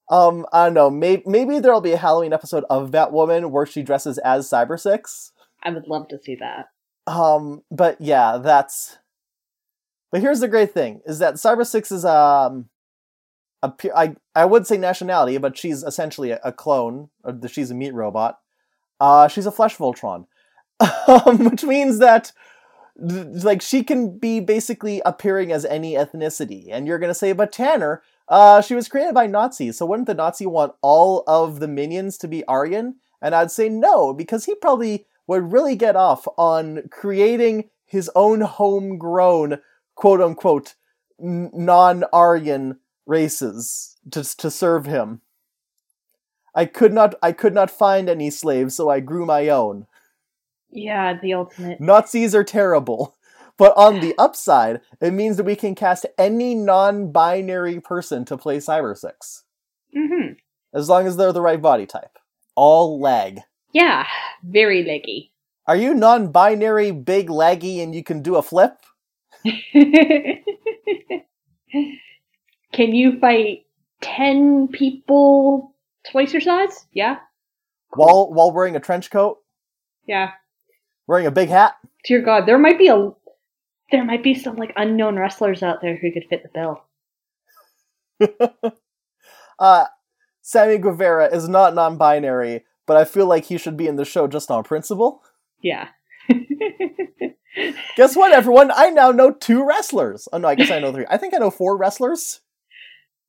Um, 0.10 0.46
I 0.54 0.66
don't 0.66 0.74
know. 0.74 0.90
Maybe 0.90 1.24
maybe 1.26 1.60
there'll 1.60 1.82
be 1.82 1.94
a 1.94 1.98
Halloween 1.98 2.34
episode 2.34 2.64
of 2.70 2.92
Batwoman 2.92 3.50
where 3.50 3.66
she 3.66 3.82
dresses 3.82 4.18
as 4.20 4.50
Cyber 4.50 4.80
Six. 4.80 5.32
I 5.64 5.72
would 5.72 5.88
love 5.88 6.08
to 6.10 6.20
see 6.22 6.36
that. 6.36 6.68
Um, 7.08 7.64
but 7.72 8.00
yeah, 8.00 8.38
that's. 8.38 8.98
But 10.12 10.22
here's 10.22 10.40
the 10.40 10.48
great 10.48 10.72
thing: 10.72 11.02
is 11.06 11.20
that 11.20 11.36
Cyber 11.36 11.66
Six 11.66 11.92
is 11.92 12.06
um, 12.06 12.70
a 13.64 13.74
I 13.96 14.16
I 14.36 14.46
would 14.46 14.68
say 14.68 14.78
nationality, 14.78 15.38
but 15.40 15.58
she's 15.58 15.82
essentially 15.82 16.32
a, 16.32 16.40
a 16.44 16.52
clone. 16.52 17.10
Or 17.24 17.36
she's 17.48 17.72
a 17.72 17.76
meat 17.76 17.94
robot. 17.94 18.40
Uh, 19.00 19.28
she's 19.28 19.46
a 19.46 19.52
flesh 19.52 19.76
Voltron, 19.76 20.28
um, 21.08 21.46
which 21.46 21.64
means 21.64 21.98
that 22.00 22.32
like 22.98 23.62
she 23.62 23.84
can 23.84 24.18
be 24.18 24.40
basically 24.40 25.02
appearing 25.06 25.52
as 25.52 25.66
any 25.66 25.96
ethnicity. 25.96 26.68
And 26.72 26.88
you're 26.88 27.00
gonna 27.00 27.14
say, 27.14 27.34
but 27.34 27.52
Tanner, 27.52 28.04
uh, 28.28 28.62
she 28.62 28.76
was 28.76 28.88
created 28.88 29.14
by 29.14 29.28
Nazis, 29.28 29.78
so 29.78 29.86
wouldn't 29.86 30.08
the 30.08 30.14
Nazi 30.14 30.46
want 30.46 30.74
all 30.82 31.24
of 31.28 31.60
the 31.60 31.68
minions 31.68 32.18
to 32.20 32.28
be 32.28 32.46
Aryan? 32.46 32.96
And 33.22 33.36
I'd 33.36 33.52
say 33.52 33.70
no, 33.70 34.14
because 34.14 34.46
he 34.46 34.56
probably 34.56 35.06
would 35.28 35.52
really 35.52 35.76
get 35.76 35.96
off 35.96 36.28
on 36.38 36.84
creating 36.90 37.70
his 37.86 38.10
own 38.16 38.42
homegrown, 38.42 39.60
quote 39.96 40.22
unquote, 40.22 40.76
non 41.20 42.04
Aryan 42.12 42.80
races 43.06 43.98
to, 44.12 44.24
to 44.38 44.52
serve 44.52 44.86
him. 44.86 45.22
I 46.54 46.66
could 46.66 46.94
not 46.94 47.16
I 47.22 47.32
could 47.32 47.54
not 47.54 47.70
find 47.70 48.10
any 48.10 48.30
slaves, 48.30 48.76
so 48.76 48.90
I 48.90 49.02
grew 49.02 49.26
my 49.26 49.50
own. 49.50 49.88
Yeah, 50.72 51.18
the 51.22 51.34
ultimate. 51.34 51.80
Nazis 51.80 52.34
are 52.34 52.44
terrible. 52.44 53.15
But 53.58 53.74
on 53.78 54.00
the 54.02 54.14
upside, 54.18 54.82
it 55.00 55.12
means 55.14 55.38
that 55.38 55.46
we 55.46 55.56
can 55.56 55.76
cast 55.76 56.06
any 56.18 56.56
non-binary 56.56 57.80
person 57.80 58.26
to 58.26 58.38
play 58.38 58.58
Cyber 58.58 58.98
Six, 58.98 59.44
Mm-hmm. 59.96 60.34
as 60.74 60.90
long 60.90 61.08
as 61.08 61.16
they're 61.16 61.32
the 61.32 61.42
right 61.42 61.62
body 61.62 61.86
type. 61.86 62.18
All 62.56 63.00
leg. 63.00 63.40
Yeah, 63.72 64.06
very 64.44 64.84
leggy. 64.84 65.32
Are 65.68 65.76
you 65.76 65.94
non-binary, 65.94 66.92
big, 66.92 67.28
laggy, 67.30 67.82
and 67.82 67.96
you 67.96 68.04
can 68.04 68.22
do 68.22 68.36
a 68.36 68.42
flip? 68.44 68.78
Can 72.74 72.94
you 72.94 73.20
fight 73.20 73.66
ten 74.02 74.68
people 74.68 75.74
twice 76.12 76.34
your 76.34 76.42
size? 76.42 76.86
Yeah. 76.94 77.18
while 77.94 78.32
while 78.34 78.52
wearing 78.52 78.76
a 78.76 78.80
trench 78.80 79.10
coat, 79.10 79.40
Yeah. 80.08 80.32
wearing 81.08 81.26
a 81.26 81.32
big 81.32 81.50
hat. 81.50 81.76
Dear 82.06 82.22
God, 82.22 82.46
there 82.46 82.58
might 82.60 82.78
be 82.78 82.88
a 82.90 83.10
there 83.92 84.04
might 84.06 84.24
be 84.24 84.34
some 84.34 84.56
like 84.56 84.74
unknown 84.76 85.18
wrestlers 85.18 85.62
out 85.64 85.82
there 85.82 85.96
who 85.96 86.12
could 86.12 86.26
fit 86.30 86.44
the 86.44 86.50
bill. 86.54 86.84
uh, 89.60 89.86
Sammy 90.42 90.78
Guevara 90.78 91.28
is 91.34 91.48
not 91.50 91.76
non-binary, 91.76 92.64
but 92.86 92.98
I 92.98 93.06
feel 93.06 93.28
like 93.28 93.46
he 93.46 93.58
should 93.58 93.78
be 93.78 93.88
in 93.88 93.96
the 93.96 94.06
show 94.06 94.28
just 94.28 94.50
on 94.52 94.64
principle. 94.64 95.22
Yeah. 95.62 95.90
Guess 97.96 98.16
what, 98.16 98.34
everyone? 98.34 98.72
I 98.76 98.90
now 98.90 99.12
know 99.12 99.32
two 99.32 99.66
wrestlers. 99.66 100.28
Oh 100.34 100.38
no, 100.38 100.48
I 100.48 100.56
guess 100.56 100.72
I 100.72 100.80
know 100.80 100.92
three. 100.92 101.06
I 101.10 101.18
think 101.18 101.34
I 101.34 101.38
know 101.38 101.52
four 101.52 101.78
wrestlers. 101.78 102.42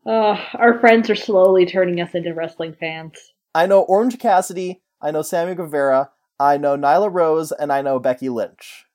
uh, 0.04 0.36
our 0.54 0.80
friends 0.80 1.08
are 1.10 1.14
slowly 1.14 1.64
turning 1.66 2.00
us 2.00 2.14
into 2.14 2.34
wrestling 2.34 2.74
fans. 2.78 3.12
I 3.54 3.66
know 3.66 3.82
Orange 3.82 4.18
Cassidy. 4.18 4.82
I 5.00 5.10
know 5.12 5.22
Sammy 5.22 5.54
Guevara. 5.54 6.10
I 6.40 6.56
know 6.56 6.76
Nyla 6.76 7.12
Rose, 7.12 7.52
and 7.52 7.72
I 7.72 7.82
know 7.82 7.98
Becky 8.00 8.28
Lynch. 8.28 8.85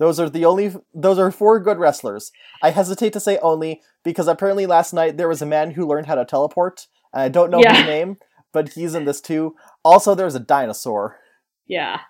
Those 0.00 0.18
are 0.18 0.28
the 0.30 0.44
only. 0.46 0.72
Those 0.92 1.18
are 1.18 1.30
four 1.30 1.60
good 1.60 1.78
wrestlers. 1.78 2.32
I 2.62 2.70
hesitate 2.70 3.12
to 3.12 3.20
say 3.20 3.38
only 3.38 3.82
because 4.02 4.26
apparently 4.26 4.66
last 4.66 4.92
night 4.92 5.16
there 5.18 5.28
was 5.28 5.42
a 5.42 5.46
man 5.46 5.72
who 5.72 5.86
learned 5.86 6.06
how 6.06 6.16
to 6.16 6.24
teleport. 6.24 6.86
I 7.14 7.28
don't 7.28 7.50
know 7.50 7.60
Yeah. 7.62 7.74
his 7.76 7.86
name, 7.86 8.16
but 8.52 8.70
he's 8.70 8.94
in 8.94 9.04
this 9.04 9.20
too. 9.20 9.54
Also, 9.84 10.14
there's 10.14 10.34
a 10.34 10.40
dinosaur. 10.40 11.18
Yeah. 11.66 12.00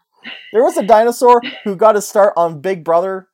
There 0.53 0.63
was 0.63 0.77
a 0.77 0.87
dinosaur 0.87 1.43
who 1.65 1.75
got 1.77 1.97
his 1.97 2.07
start 2.09 2.33
on 2.37 2.61
Big 2.61 2.85
Brother. 2.85 3.29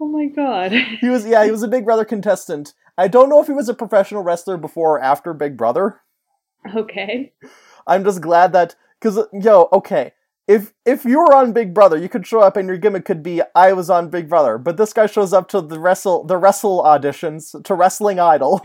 Oh 0.00 0.08
my 0.08 0.26
god. 0.26 0.72
He 0.72 1.08
was 1.10 1.26
yeah, 1.26 1.44
he 1.44 1.50
was 1.50 1.62
a 1.62 1.68
Big 1.68 1.84
Brother 1.84 2.06
contestant. 2.06 2.72
I 2.96 3.08
don't 3.08 3.28
know 3.28 3.40
if 3.40 3.46
he 3.46 3.52
was 3.52 3.68
a 3.68 3.74
professional 3.74 4.22
wrestler 4.22 4.56
before 4.56 4.96
or 4.96 5.00
after 5.02 5.34
Big 5.34 5.56
Brother. 5.56 6.00
Okay. 6.74 7.32
I'm 7.86 8.04
just 8.04 8.20
glad 8.22 8.52
that 8.54 8.74
because 9.00 9.18
yo, 9.32 9.68
okay, 9.72 10.12
if 10.50 10.74
if 10.84 11.04
you 11.04 11.20
were 11.20 11.32
on 11.32 11.52
Big 11.52 11.72
Brother, 11.72 11.96
you 11.96 12.08
could 12.08 12.26
show 12.26 12.40
up 12.40 12.56
and 12.56 12.66
your 12.66 12.76
gimmick 12.76 13.04
could 13.04 13.22
be 13.22 13.40
I 13.54 13.72
was 13.72 13.88
on 13.88 14.10
Big 14.10 14.28
Brother, 14.28 14.58
but 14.58 14.76
this 14.76 14.92
guy 14.92 15.06
shows 15.06 15.32
up 15.32 15.48
to 15.50 15.60
the 15.60 15.78
wrestle 15.78 16.24
the 16.24 16.36
wrestle 16.36 16.82
auditions 16.82 17.62
to 17.62 17.72
Wrestling 17.72 18.18
Idol, 18.18 18.60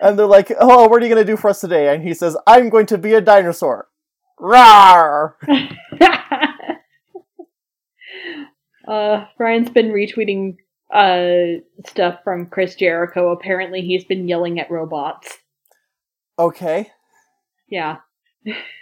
and 0.00 0.18
they're 0.18 0.24
like, 0.24 0.50
"Oh, 0.58 0.88
what 0.88 1.02
are 1.02 1.04
you 1.04 1.10
gonna 1.10 1.26
do 1.26 1.36
for 1.36 1.50
us 1.50 1.60
today?" 1.60 1.94
And 1.94 2.02
he 2.02 2.14
says, 2.14 2.38
"I'm 2.46 2.70
going 2.70 2.86
to 2.86 2.96
be 2.96 3.12
a 3.12 3.20
dinosaur." 3.20 3.88
Rawr! 4.40 5.34
uh, 8.88 9.26
Ryan's 9.38 9.68
been 9.68 9.92
retweeting 9.92 10.56
uh 10.90 11.60
stuff 11.86 12.20
from 12.24 12.46
Chris 12.46 12.76
Jericho. 12.76 13.30
Apparently, 13.30 13.82
he's 13.82 14.04
been 14.04 14.26
yelling 14.26 14.58
at 14.58 14.70
robots. 14.70 15.36
Okay. 16.38 16.90
Yeah. 17.68 17.98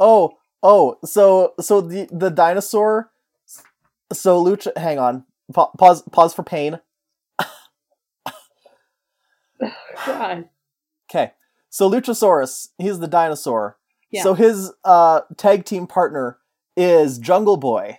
Oh, 0.00 0.34
oh, 0.62 0.98
so 1.04 1.54
so 1.60 1.80
the 1.80 2.08
the 2.12 2.30
dinosaur. 2.30 3.10
So 4.12 4.42
Lucha, 4.42 4.76
hang 4.76 4.98
on. 4.98 5.24
Pa- 5.52 5.70
pause. 5.78 6.02
Pause 6.12 6.34
for 6.34 6.42
pain. 6.42 6.80
God. 10.06 10.48
Okay. 11.10 11.32
So 11.70 11.90
Luchasaurus, 11.90 12.68
he's 12.78 12.98
the 13.00 13.08
dinosaur. 13.08 13.76
Yeah. 14.10 14.22
So 14.22 14.34
his 14.34 14.72
uh, 14.84 15.22
tag 15.36 15.64
team 15.64 15.86
partner 15.86 16.38
is 16.76 17.18
Jungle 17.18 17.56
Boy. 17.56 17.98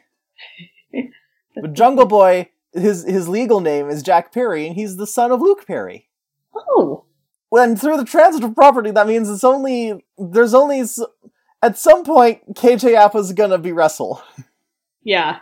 but 1.56 1.74
Jungle 1.74 2.06
Boy, 2.06 2.50
his 2.74 3.04
his 3.04 3.28
legal 3.28 3.60
name 3.60 3.90
is 3.90 4.02
Jack 4.02 4.32
Perry, 4.34 4.66
and 4.66 4.76
he's 4.76 4.98
the 4.98 5.08
son 5.08 5.32
of 5.32 5.42
Luke 5.42 5.68
Perry. 5.68 6.08
Oh. 6.56 7.06
When 7.50 7.76
through 7.76 7.98
the 7.98 8.06
transitive 8.06 8.54
property, 8.56 8.92
that 8.92 9.08
means 9.08 9.30
it's 9.30 9.44
only 9.44 10.06
there's 10.18 10.54
only 10.54 10.84
at 11.62 11.78
some 11.78 12.04
point 12.04 12.56
KJ 12.56 12.94
Appa's 12.96 13.34
gonna 13.34 13.58
be 13.58 13.72
wrestle, 13.72 14.22
Yeah. 15.04 15.40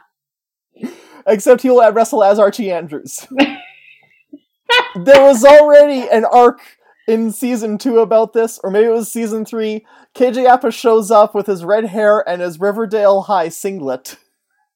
except 1.27 1.63
he'll 1.63 1.91
wrestle 1.91 2.23
as 2.23 2.39
Archie 2.39 2.71
Andrews. 2.71 3.27
there 4.95 5.21
was 5.23 5.43
already 5.45 6.07
an 6.09 6.25
arc 6.25 6.59
in 7.07 7.31
season 7.31 7.77
two 7.77 7.99
about 7.99 8.33
this, 8.33 8.59
or 8.63 8.69
maybe 8.69 8.87
it 8.87 8.91
was 8.91 9.11
season 9.11 9.45
three. 9.45 9.85
KJ 10.15 10.45
Appa 10.45 10.71
shows 10.71 11.09
up 11.11 11.33
with 11.35 11.45
his 11.47 11.63
red 11.63 11.85
hair 11.85 12.27
and 12.27 12.41
his 12.41 12.59
Riverdale 12.59 13.21
High 13.21 13.49
singlet, 13.49 14.17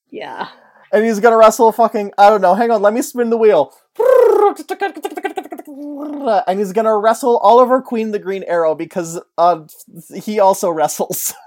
Yeah. 0.09 0.47
and 0.93 1.03
he's 1.05 1.19
gonna 1.19 1.37
wrestle 1.37 1.71
fucking 1.71 2.11
I 2.17 2.29
don't 2.29 2.41
know. 2.41 2.55
Hang 2.55 2.71
on, 2.71 2.81
let 2.81 2.93
me 2.93 3.01
spin 3.01 3.29
the 3.29 3.37
wheel. 3.37 3.73
And 6.47 6.59
he's 6.59 6.73
gonna 6.73 6.97
wrestle 6.97 7.37
Oliver 7.37 7.81
Queen 7.81 8.11
the 8.11 8.19
Green 8.19 8.43
Arrow 8.43 8.75
because 8.75 9.19
uh, 9.37 9.61
he 10.15 10.39
also 10.39 10.69
wrestles. 10.69 11.33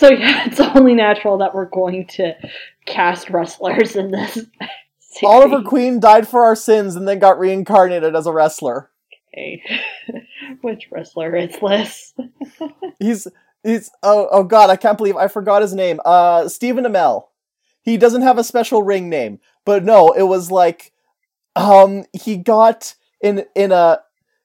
So 0.00 0.10
yeah, 0.10 0.46
it's 0.46 0.58
only 0.58 0.94
natural 0.94 1.36
that 1.38 1.54
we're 1.54 1.68
going 1.68 2.06
to 2.12 2.32
cast 2.86 3.28
wrestlers 3.28 3.96
in 3.96 4.10
this. 4.10 4.32
series. 5.10 5.24
Oliver 5.24 5.62
Queen 5.62 6.00
died 6.00 6.26
for 6.26 6.42
our 6.44 6.56
sins 6.56 6.96
and 6.96 7.06
then 7.06 7.18
got 7.18 7.38
reincarnated 7.38 8.16
as 8.16 8.26
a 8.26 8.32
wrestler. 8.32 8.90
Okay. 9.34 9.62
Which 10.62 10.88
wrestler 10.90 11.36
is 11.36 11.54
this? 11.60 12.14
He's 12.98 13.28
he's 13.62 13.90
oh 14.02 14.28
oh 14.32 14.42
god, 14.42 14.70
I 14.70 14.76
can't 14.76 14.96
believe 14.96 15.16
I 15.16 15.28
forgot 15.28 15.60
his 15.60 15.74
name. 15.74 16.00
Uh 16.04 16.48
Stephen 16.48 16.84
Amell. 16.84 17.24
He 17.82 17.96
doesn't 17.96 18.22
have 18.22 18.38
a 18.38 18.44
special 18.44 18.82
ring 18.82 19.08
name, 19.08 19.40
but 19.64 19.84
no, 19.84 20.10
it 20.10 20.24
was 20.24 20.50
like 20.50 20.92
um 21.56 22.04
he 22.12 22.36
got 22.36 22.94
in 23.20 23.44
in 23.54 23.72
a 23.72 24.00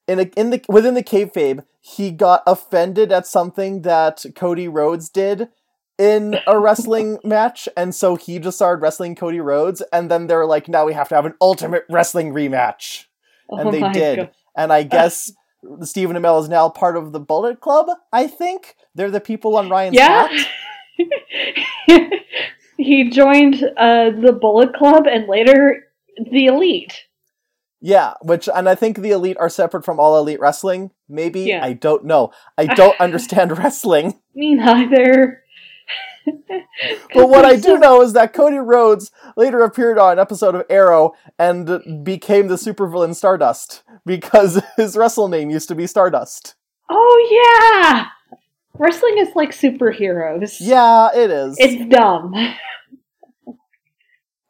in 0.07 0.19
a 0.19 0.23
in 0.35 0.49
the 0.49 0.63
within 0.67 0.93
the 0.93 1.03
kayfabe, 1.03 1.65
he 1.81 2.11
got 2.11 2.43
offended 2.47 3.11
at 3.11 3.27
something 3.27 3.81
that 3.83 4.25
Cody 4.35 4.67
Rhodes 4.67 5.09
did 5.09 5.49
in 5.97 6.37
a 6.47 6.59
wrestling 6.59 7.19
match, 7.23 7.67
and 7.75 7.93
so 7.93 8.15
he 8.15 8.39
just 8.39 8.57
started 8.57 8.81
wrestling 8.81 9.15
Cody 9.15 9.39
Rhodes, 9.39 9.81
and 9.93 10.09
then 10.09 10.27
they're 10.27 10.45
like, 10.45 10.67
now 10.67 10.85
we 10.85 10.93
have 10.93 11.09
to 11.09 11.15
have 11.15 11.25
an 11.25 11.35
ultimate 11.41 11.85
wrestling 11.89 12.33
rematch. 12.33 13.05
And 13.49 13.67
oh 13.67 13.71
they 13.71 13.89
did. 13.91 14.17
God. 14.17 14.31
And 14.57 14.73
I 14.73 14.83
guess 14.83 15.31
Stephen 15.81 16.15
Amell 16.15 16.41
is 16.41 16.49
now 16.49 16.69
part 16.69 16.97
of 16.97 17.11
the 17.11 17.19
Bullet 17.19 17.59
Club, 17.61 17.87
I 18.11 18.27
think. 18.27 18.75
They're 18.95 19.11
the 19.11 19.19
people 19.19 19.57
on 19.57 19.69
Ryan's 19.69 19.95
Yeah. 19.95 20.27
he 22.77 23.09
joined 23.09 23.55
uh, 23.77 24.11
the 24.11 24.37
Bullet 24.39 24.73
Club 24.73 25.05
and 25.07 25.27
later 25.27 25.83
the 26.31 26.47
Elite. 26.47 27.03
Yeah, 27.81 28.13
which 28.23 28.49
and 28.53 28.67
I 28.67 28.73
think 28.73 28.97
the 28.97 29.11
elite 29.11 29.37
are 29.39 29.49
separate 29.49 29.85
from 29.85 29.99
all 29.99 30.17
elite 30.17 30.39
wrestling. 30.39 30.89
Maybe 31.07 31.41
Yeah. 31.41 31.63
I 31.63 31.73
don't 31.73 32.03
know. 32.05 32.31
I 32.57 32.65
don't 32.75 32.99
understand 32.99 33.57
wrestling. 33.57 34.19
Me 34.33 34.55
neither. 34.55 35.41
But 37.13 37.29
what 37.29 37.45
I 37.45 37.55
do 37.55 37.77
know 37.79 38.01
is 38.01 38.13
that 38.13 38.33
Cody 38.33 38.57
Rhodes 38.57 39.11
later 39.37 39.61
appeared 39.61 39.99
on 39.99 40.13
an 40.13 40.19
episode 40.19 40.55
of 40.55 40.63
Arrow 40.71 41.13
and 41.37 42.03
became 42.03 42.47
the 42.47 42.55
supervillain 42.55 43.13
Stardust 43.13 43.83
because 44.07 44.59
his 44.75 44.97
wrestle 44.97 45.27
name 45.27 45.51
used 45.51 45.67
to 45.67 45.75
be 45.75 45.85
Stardust. 45.85 46.55
Oh 46.89 47.27
yeah, 47.91 48.07
wrestling 48.77 49.17
is 49.17 49.29
like 49.35 49.51
superheroes. 49.51 50.57
Yeah, 50.59 51.09
it 51.15 51.31
is. 51.31 51.55
it's 51.59 51.85
dumb. 51.89 52.33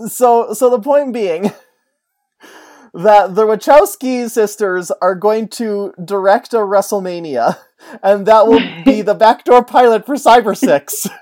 so 0.07 0.53
so 0.53 0.69
the 0.69 0.79
point 0.79 1.13
being 1.13 1.43
that 2.93 3.35
the 3.35 3.45
Wachowski 3.45 4.29
sisters 4.29 4.91
are 5.01 5.15
going 5.15 5.47
to 5.49 5.93
direct 6.03 6.53
a 6.53 6.57
WrestleMania, 6.57 7.57
and 8.03 8.25
that 8.25 8.47
will 8.47 8.61
be 8.83 9.01
the 9.03 9.15
backdoor 9.15 9.63
pilot 9.63 10.05
for 10.05 10.15
Cyber 10.15 10.55
Six. 10.57 11.07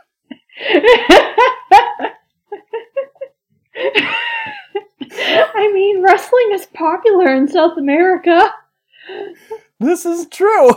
I 5.56 5.72
mean, 5.72 6.02
wrestling 6.04 6.50
is 6.52 6.66
popular 6.68 7.34
in 7.34 7.48
South 7.48 7.78
America. 7.78 8.52
This 9.80 10.06
is 10.06 10.28
true. 10.28 10.70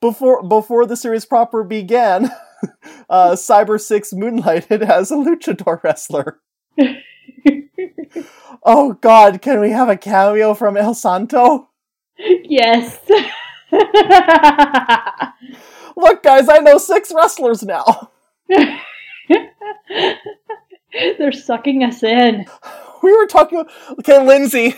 Before 0.00 0.42
before 0.42 0.86
the 0.86 0.96
series 0.96 1.24
proper 1.24 1.64
began, 1.64 2.30
uh, 3.10 3.32
Cyber 3.32 3.80
Six 3.80 4.12
moonlighted 4.12 4.82
as 4.88 5.10
a 5.10 5.16
luchador 5.16 5.82
wrestler. 5.82 6.40
oh 8.64 8.94
God, 8.94 9.42
can 9.42 9.60
we 9.60 9.70
have 9.70 9.88
a 9.88 9.96
cameo 9.96 10.54
from 10.54 10.76
El 10.76 10.94
Santo? 10.94 11.68
yes. 12.18 12.98
Look, 15.96 16.22
guys, 16.22 16.48
I 16.48 16.58
know 16.58 16.78
six 16.78 17.12
wrestlers 17.14 17.62
now. 17.62 18.10
They're 21.18 21.32
sucking 21.32 21.84
us 21.84 22.02
in. 22.02 22.46
We 23.02 23.14
were 23.16 23.26
talking. 23.26 23.64
Okay, 23.98 24.24
Lindsay, 24.24 24.74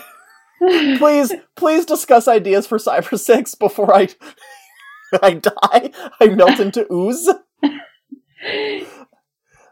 please, 0.59 1.33
please 1.55 1.85
discuss 1.85 2.27
ideas 2.27 2.67
for 2.67 2.77
Cyber 2.77 3.19
Six 3.19 3.55
before 3.55 3.93
I, 3.93 4.09
I 5.21 5.33
die. 5.33 5.91
I 6.19 6.27
melt 6.27 6.59
into 6.59 6.85
ooze. 6.91 7.29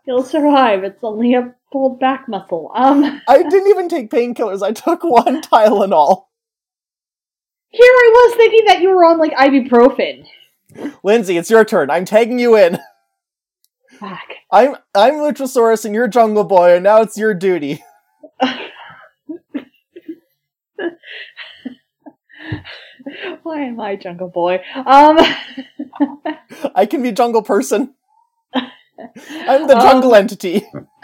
You'll 0.05 0.23
survive. 0.23 0.83
It's 0.83 1.03
only 1.03 1.33
a 1.33 1.55
pulled 1.71 1.99
back 1.99 2.27
muscle. 2.27 2.71
Um, 2.75 3.21
I 3.27 3.43
didn't 3.43 3.69
even 3.69 3.89
take 3.89 4.09
painkillers. 4.09 4.61
I 4.61 4.71
took 4.71 5.03
one 5.03 5.41
Tylenol. 5.41 6.25
here 7.69 7.85
I 7.85 8.11
was 8.13 8.35
thinking 8.35 8.65
that 8.67 8.81
you 8.81 8.89
were 8.89 9.05
on 9.05 9.17
like 9.17 9.33
ibuprofen. 9.33 10.25
Lindsay, 11.03 11.37
it's 11.37 11.49
your 11.49 11.63
turn. 11.63 11.89
I'm 11.89 12.05
tagging 12.05 12.39
you 12.39 12.57
in. 12.57 12.79
Fuck. 13.99 14.19
I'm 14.51 14.75
I'm 14.93 15.13
Luchasaurus 15.13 15.85
and 15.85 15.95
you're 15.95 16.07
Jungle 16.07 16.43
Boy, 16.43 16.75
and 16.75 16.83
now 16.83 17.01
it's 17.01 17.17
your 17.17 17.33
duty. 17.33 17.83
Why 23.43 23.61
am 23.61 23.79
I 23.79 23.95
Jungle 23.95 24.29
Boy? 24.29 24.59
Um, 24.75 25.17
I 26.75 26.85
can 26.85 27.03
be 27.03 27.11
Jungle 27.11 27.41
Person. 27.43 27.93
I'm 28.55 29.67
the 29.67 29.75
Um, 29.77 29.81
jungle 29.81 30.15
entity. 30.15 30.65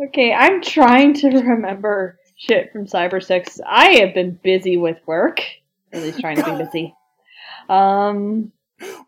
okay, 0.00 0.32
I'm 0.32 0.60
trying 0.62 1.14
to 1.14 1.28
remember 1.28 2.18
shit 2.36 2.72
from 2.72 2.86
Cyber 2.86 3.22
Six. 3.24 3.60
I 3.66 3.96
have 4.00 4.14
been 4.14 4.38
busy 4.42 4.76
with 4.76 4.98
work. 5.06 5.40
At 5.92 6.02
least 6.02 6.20
trying 6.20 6.36
to 6.36 6.44
be 6.44 6.64
busy. 6.64 6.94
Um. 7.68 8.52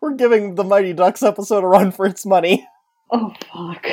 We're 0.01 0.13
giving 0.15 0.55
the 0.55 0.63
Mighty 0.63 0.93
Ducks 0.93 1.21
episode 1.21 1.63
a 1.63 1.67
run 1.67 1.91
for 1.91 2.05
its 2.05 2.25
money. 2.25 2.65
Oh 3.11 3.33
fuck. 3.53 3.85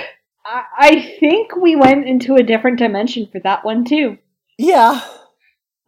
I, 0.47 0.63
I 0.79 1.17
think 1.19 1.57
we 1.57 1.75
went 1.77 2.07
into 2.07 2.37
a 2.37 2.43
different 2.45 2.79
dimension 2.79 3.29
for 3.31 3.41
that 3.41 3.65
one 3.65 3.85
too. 3.85 4.19
Yeah. 4.57 5.01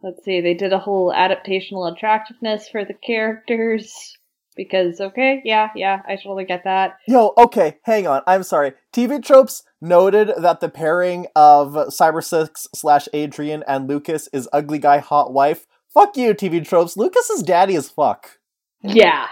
Let's 0.01 0.23
see, 0.23 0.41
they 0.41 0.53
did 0.53 0.73
a 0.73 0.79
whole 0.79 1.11
adaptational 1.11 1.91
attractiveness 1.91 2.69
for 2.69 2.85
the 2.85 2.93
characters. 2.93 4.15
Because, 4.55 4.99
okay, 4.99 5.41
yeah, 5.45 5.69
yeah, 5.75 6.01
I 6.07 6.15
totally 6.15 6.45
get 6.45 6.63
that. 6.63 6.97
Yo, 7.07 7.33
okay, 7.37 7.77
hang 7.83 8.07
on. 8.07 8.23
I'm 8.25 8.41
sorry. 8.41 8.73
TV 8.91 9.23
Tropes 9.23 9.61
noted 9.81 10.31
that 10.35 10.61
the 10.61 10.69
pairing 10.69 11.27
of 11.35 11.73
Cyber 11.89 12.23
Six 12.23 12.67
slash 12.73 13.07
Adrian 13.13 13.63
and 13.67 13.87
Lucas 13.87 14.27
is 14.33 14.49
ugly 14.51 14.79
guy, 14.79 14.97
hot 14.97 15.31
wife. 15.31 15.67
Fuck 15.93 16.17
you, 16.17 16.33
TV 16.33 16.67
Tropes. 16.67 16.97
Lucas 16.97 17.29
is 17.29 17.43
daddy 17.43 17.75
as 17.75 17.87
fuck. 17.87 18.39
Yeah. 18.81 19.27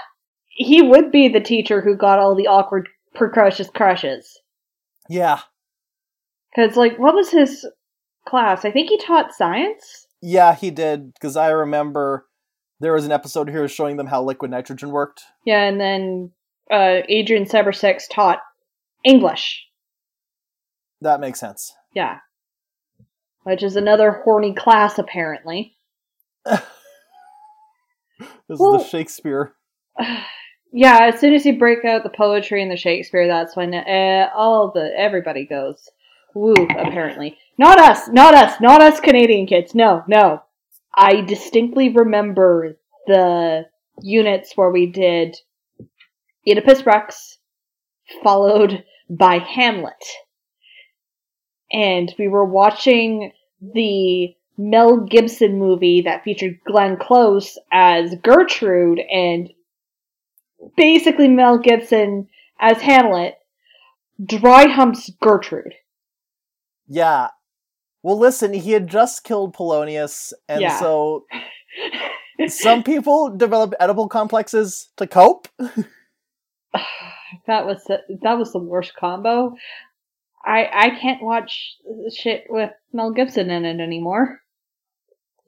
He 0.48 0.84
would 0.84 1.12
be 1.12 1.28
the 1.28 1.42
teacher 1.42 1.82
who 1.82 1.98
got 1.98 2.20
all 2.20 2.36
the 2.36 2.48
awkward, 2.48 2.88
precocious 3.16 3.70
crushes. 3.70 4.40
Yeah. 5.10 5.40
Because, 6.56 6.78
like, 6.78 7.00
what 7.00 7.16
was 7.16 7.32
his 7.32 7.68
class? 8.28 8.64
I 8.64 8.72
think 8.72 8.90
he 8.90 8.98
taught 9.00 9.34
science? 9.34 10.05
Yeah, 10.28 10.56
he 10.56 10.72
did, 10.72 11.14
because 11.14 11.38
I 11.38 11.50
remember 11.50 12.26
there 12.80 12.94
was 12.94 13.06
an 13.06 13.12
episode 13.12 13.48
here 13.48 13.68
showing 13.68 13.98
them 13.98 14.08
how 14.08 14.24
liquid 14.24 14.50
nitrogen 14.50 14.90
worked. 14.90 15.22
Yeah, 15.46 15.62
and 15.62 15.80
then 15.80 16.32
uh, 16.72 17.02
Adrian 17.08 17.46
Cyber 17.46 17.76
Six 17.76 18.08
taught 18.08 18.40
English. 19.04 19.64
That 21.02 21.20
makes 21.20 21.40
sense. 21.40 21.72
Yeah. 21.94 22.18
Which 23.44 23.62
is 23.62 23.76
another 23.76 24.22
horny 24.24 24.56
class, 24.56 24.98
apparently. 24.98 25.76
This 28.48 28.60
Well- 28.60 28.76
is 28.76 28.84
the 28.84 28.90
Shakespeare. 28.90 29.54
yeah, 30.72 31.10
as 31.14 31.20
soon 31.20 31.34
as 31.34 31.46
you 31.46 31.58
break 31.60 31.84
out 31.86 32.04
the 32.04 32.10
poetry 32.10 32.62
and 32.62 32.72
the 32.72 32.78
Shakespeare, 32.78 33.28
that's 33.28 33.56
when 33.56 33.74
uh, 33.74 34.30
all 34.36 34.72
the 34.74 34.92
everybody 34.98 35.46
goes 35.46 35.90
woo. 36.36 36.54
Apparently, 36.70 37.38
not 37.58 37.80
us, 37.80 38.08
not 38.10 38.36
us, 38.36 38.62
not 38.62 38.82
us 38.82 39.00
Canadian 39.00 39.48
kids. 39.48 39.74
No, 39.74 40.04
no. 40.08 40.44
I 40.94 41.22
distinctly 41.22 41.90
remember 41.90 42.78
the 43.08 43.66
units 44.02 44.54
where 44.56 44.70
we 44.70 44.86
did 44.86 45.36
Oedipus 46.48 46.86
Rex, 46.86 47.38
followed 48.24 48.84
by 49.10 49.40
Hamlet, 49.40 50.04
and 51.72 52.14
we 52.20 52.28
were 52.28 52.46
watching 52.46 53.32
the 53.62 54.36
Mel 54.58 55.02
Gibson 55.02 55.58
movie 55.58 56.02
that 56.02 56.24
featured 56.24 56.60
Glenn 56.66 56.98
Close 56.98 57.58
as 57.72 58.16
Gertrude 58.24 59.00
and 59.00 59.50
basically 60.78 61.28
Mel 61.28 61.58
Gibson 61.58 62.30
as 62.60 62.82
Hamlet 62.82 63.36
dry 64.24 64.68
humps 64.68 65.12
Gertrude. 65.22 65.74
Yeah. 66.88 67.30
Well, 68.04 68.20
listen, 68.20 68.54
he 68.54 68.72
had 68.72 68.88
just 68.88 69.24
killed 69.24 69.54
Polonius, 69.54 70.34
and 70.48 70.62
Yeah. 70.62 70.80
so 70.80 71.26
some 72.48 72.84
people 72.84 73.36
develop 73.36 73.74
Oedipal 73.82 74.10
complexes 74.10 74.90
to 74.98 75.08
cope. 75.08 75.48
that 77.48 77.66
was 77.66 77.84
the, 77.86 78.00
that 78.22 78.38
was 78.38 78.52
the 78.52 78.60
worst 78.60 78.94
combo. 78.96 79.56
I 80.46 80.70
I 80.72 80.90
can't 81.00 81.24
watch 81.24 81.76
shit 82.16 82.46
with 82.50 82.70
Mel 82.94 83.12
Gibson 83.12 83.50
in 83.50 83.66
it 83.66 83.80
anymore. 83.80 84.42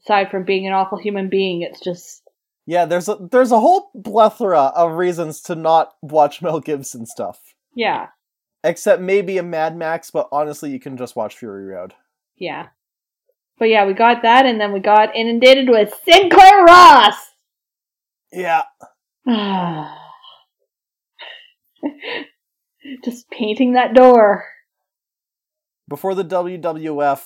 Aside 0.04 0.32
from 0.32 0.43
being 0.43 0.65
an 0.65 0.73
awful 0.73 0.97
human 0.97 1.30
being, 1.30 1.62
it's 1.62 1.80
just 1.82 2.23
Yeah, 2.65 2.86
there's 2.86 3.08
a 3.10 3.17
there's 3.32 3.52
a 3.52 3.60
whole 3.60 3.91
plethora 4.04 4.71
of 4.76 4.93
reasons 4.93 5.41
to 5.41 5.56
not 5.56 5.93
watch 6.02 6.41
Mel 6.41 6.60
Gibson 6.60 7.06
stuff. 7.06 7.39
yeah, 7.76 8.08
Except 8.67 9.01
maybe 9.01 9.38
a 9.38 9.43
Mad 9.43 9.77
Max, 9.77 10.12
but 10.12 10.27
honestly, 10.30 10.69
you 10.71 10.80
can 10.80 10.97
just 10.97 11.15
watch 11.15 11.38
Fury 11.38 11.65
Road. 11.65 11.93
yeah. 12.36 12.67
But 13.58 13.69
yeah, 13.69 13.88
we 13.88 13.93
got 13.93 14.21
that, 14.21 14.45
and 14.45 14.60
then 14.62 14.71
we 14.73 14.80
got 14.82 15.15
inundated 15.15 15.69
with 15.69 15.91
Sinclair 16.06 16.63
Ross. 16.65 17.15
Yeah. 18.32 18.63
Just 23.03 23.30
painting 23.32 23.73
that 23.73 23.95
door. 23.95 24.45
Before 25.89 26.13
the 26.13 26.23
WWF, 26.25 27.23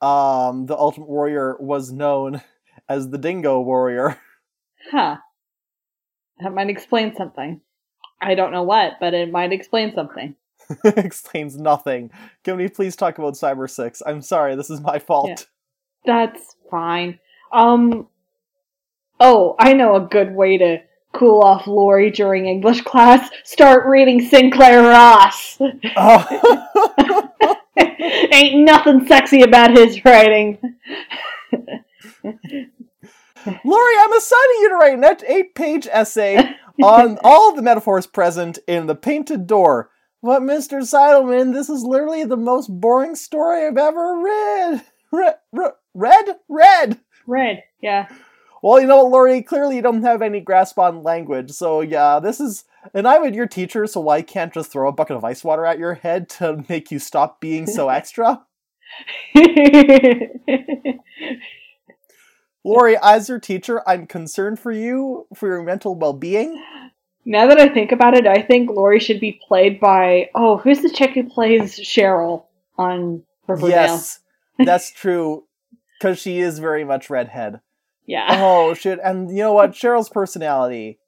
um, 0.00 0.66
the 0.66 0.76
Ultimate 0.76 1.08
Warrior 1.08 1.56
was 1.60 1.92
known 1.92 2.42
as 2.88 3.10
the 3.10 3.18
Dingo 3.18 3.60
Warrior. 3.60 4.18
Huh. 4.90 5.18
That 6.40 6.54
might 6.54 6.70
explain 6.70 7.14
something. 7.14 7.60
I 8.20 8.34
don't 8.34 8.50
know 8.50 8.62
what, 8.62 8.94
but 8.98 9.12
it 9.12 9.30
might 9.30 9.52
explain 9.52 9.94
something. 9.94 10.34
Explains 10.84 11.56
nothing. 11.56 12.10
Can 12.44 12.56
we 12.56 12.68
please 12.68 12.96
talk 12.96 13.18
about 13.18 13.34
Cyber 13.34 13.68
Six? 13.68 14.02
I'm 14.06 14.22
sorry, 14.22 14.56
this 14.56 14.70
is 14.70 14.80
my 14.80 14.98
fault. 14.98 15.28
Yeah. 15.28 15.36
That's 16.06 16.56
fine. 16.70 17.18
Um. 17.52 18.08
Oh, 19.18 19.54
I 19.58 19.74
know 19.74 19.96
a 19.96 20.00
good 20.00 20.34
way 20.34 20.56
to 20.58 20.78
cool 21.12 21.42
off 21.42 21.66
Lori 21.66 22.10
during 22.10 22.46
English 22.46 22.82
class. 22.82 23.28
Start 23.44 23.86
reading 23.86 24.20
Sinclair 24.20 24.82
Ross. 24.82 25.58
Oh. 25.96 27.28
Ain't 28.32 28.64
nothing 28.64 29.06
sexy 29.06 29.42
about 29.42 29.76
his 29.76 30.04
writing. 30.04 30.58
Lori, 33.64 33.94
I'm 33.98 34.12
assigning 34.12 34.56
you 34.60 34.68
to 34.68 34.76
write 34.76 34.98
an 34.98 35.04
eight 35.26 35.54
page 35.54 35.88
essay 35.90 36.54
on 36.82 37.18
all 37.22 37.54
the 37.54 37.62
metaphors 37.62 38.06
present 38.06 38.58
in 38.66 38.86
The 38.86 38.94
Painted 38.94 39.46
Door. 39.46 39.90
But, 40.22 40.42
Mr. 40.42 40.82
Seidelman, 40.82 41.52
this 41.54 41.70
is 41.70 41.82
literally 41.82 42.24
the 42.24 42.36
most 42.36 42.68
boring 42.68 43.14
story 43.14 43.66
I've 43.66 43.78
ever 43.78 44.18
read. 44.18 44.82
Read? 45.52 45.72
Read? 45.94 46.36
Read? 46.48 47.00
Red, 47.26 47.62
yeah. 47.82 48.08
Well, 48.62 48.80
you 48.80 48.86
know 48.86 49.02
what, 49.02 49.10
Lori? 49.10 49.42
Clearly 49.42 49.76
you 49.76 49.82
don't 49.82 50.02
have 50.02 50.22
any 50.22 50.40
grasp 50.40 50.78
on 50.78 51.02
language. 51.02 51.50
So, 51.50 51.80
yeah, 51.80 52.20
this 52.20 52.40
is. 52.40 52.64
And 52.94 53.08
I'm 53.08 53.32
your 53.34 53.46
teacher, 53.46 53.86
so 53.86 54.08
I 54.08 54.22
can't 54.22 54.54
just 54.54 54.70
throw 54.72 54.88
a 54.88 54.92
bucket 54.92 55.16
of 55.16 55.24
ice 55.24 55.44
water 55.44 55.66
at 55.66 55.78
your 55.78 55.94
head 55.94 56.28
to 56.30 56.64
make 56.68 56.90
you 56.90 56.98
stop 56.98 57.40
being 57.40 57.66
so 57.66 57.88
extra. 57.90 58.42
Lori, 62.64 62.96
as 63.02 63.28
your 63.28 63.38
teacher, 63.38 63.82
I'm 63.88 64.06
concerned 64.06 64.58
for 64.58 64.72
you, 64.72 65.26
for 65.34 65.48
your 65.48 65.62
mental 65.62 65.94
well 65.94 66.12
being. 66.12 66.62
Now 67.30 67.46
that 67.46 67.60
I 67.60 67.68
think 67.68 67.92
about 67.92 68.14
it, 68.14 68.26
I 68.26 68.42
think 68.42 68.70
Lori 68.70 69.00
should 69.00 69.20
be 69.20 69.40
played 69.46 69.80
by 69.80 70.30
oh, 70.34 70.58
who's 70.58 70.82
the 70.82 70.90
chick 70.90 71.12
who 71.12 71.28
plays 71.28 71.78
Cheryl 71.78 72.44
on 72.76 73.22
Riverdale? 73.46 73.70
Yes, 73.70 74.20
that's 74.58 74.90
true, 74.90 75.44
because 75.98 76.18
she 76.18 76.40
is 76.40 76.58
very 76.58 76.84
much 76.84 77.08
redhead. 77.08 77.60
Yeah. 78.06 78.26
Oh, 78.30 78.74
shit. 78.74 78.98
And 79.02 79.30
you 79.30 79.36
know 79.36 79.52
what? 79.52 79.72
Cheryl's 79.72 80.08
personality 80.08 80.98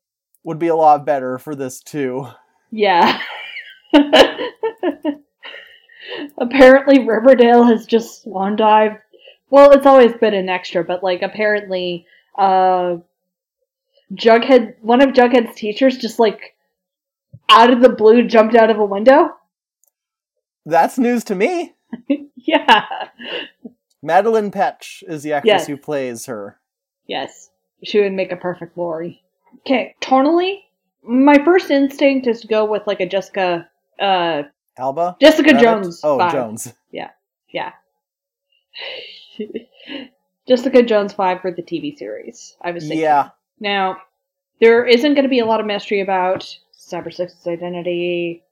would 0.45 0.61
be 0.61 0.69
a 0.69 0.77
lot 0.77 1.05
better 1.05 1.39
for 1.39 1.57
this, 1.57 1.81
too. 1.81 2.29
Yeah. 2.71 3.21
apparently 6.39 7.05
Riverdale 7.05 7.65
has 7.65 7.87
just 7.87 8.23
swan 8.23 8.57
dived. 8.57 8.97
Well, 9.51 9.73
it's 9.73 9.87
always 9.87 10.13
been 10.15 10.35
an 10.35 10.49
extra, 10.49 10.85
but 10.85 11.03
like 11.03 11.23
apparently 11.23 12.07
uh 12.39 12.97
Jughead 14.15 14.75
one 14.81 15.01
of 15.01 15.11
Jughead's 15.11 15.55
teachers 15.55 15.97
just 15.97 16.19
like 16.19 16.55
out 17.49 17.71
of 17.71 17.81
the 17.81 17.89
blue 17.89 18.27
jumped 18.27 18.55
out 18.55 18.71
of 18.71 18.79
a 18.79 18.85
window. 18.85 19.31
That's 20.67 20.99
news 20.99 21.25
to 21.25 21.35
me. 21.35 21.75
yeah. 22.37 22.87
Madelaine 24.05 24.53
Petsch 24.53 25.03
is 25.09 25.23
the 25.23 25.33
actress 25.33 25.49
Yes. 25.51 25.67
who 25.67 25.77
plays 25.77 26.27
her. 26.27 26.59
Yes. 27.07 27.51
She 27.85 28.01
would 28.01 28.13
make 28.13 28.33
a 28.33 28.37
perfect 28.37 28.77
Lori. 28.77 29.23
Okay, 29.61 29.95
tonally, 30.01 30.61
my 31.03 31.43
first 31.45 31.71
instinct 31.71 32.27
is 32.27 32.41
to 32.41 32.47
go 32.47 32.65
with 32.65 32.87
like 32.87 33.01
a 33.01 33.07
Jessica, 33.07 33.69
uh, 34.01 34.43
Alba? 34.79 35.17
Jessica 35.21 35.51
Rabbit? 35.53 35.63
Jones. 35.63 36.01
Oh, 36.03 36.19
vibe. 36.19 36.33
Jones. 36.33 36.73
Yeah. 36.91 37.11
Yeah. 37.51 37.73
Jessica 40.49 40.83
Jones 40.83 41.13
5 41.13 41.41
for 41.41 41.51
the 41.53 41.63
TV 41.63 41.97
series. 41.97 42.57
I 42.63 42.71
was 42.73 42.85
thinking. 42.85 43.01
Yeah. 43.01 43.31
Now, 43.63 43.99
there 44.61 44.85
isn't 44.85 45.15
going 45.15 45.23
to 45.23 45.31
be 45.31 45.39
a 45.39 45.47
lot 45.47 45.61
of 45.61 45.67
mystery 45.67 46.01
about 46.01 46.59
Cyber 46.77 47.15
Six's 47.15 47.47
identity 47.47 48.43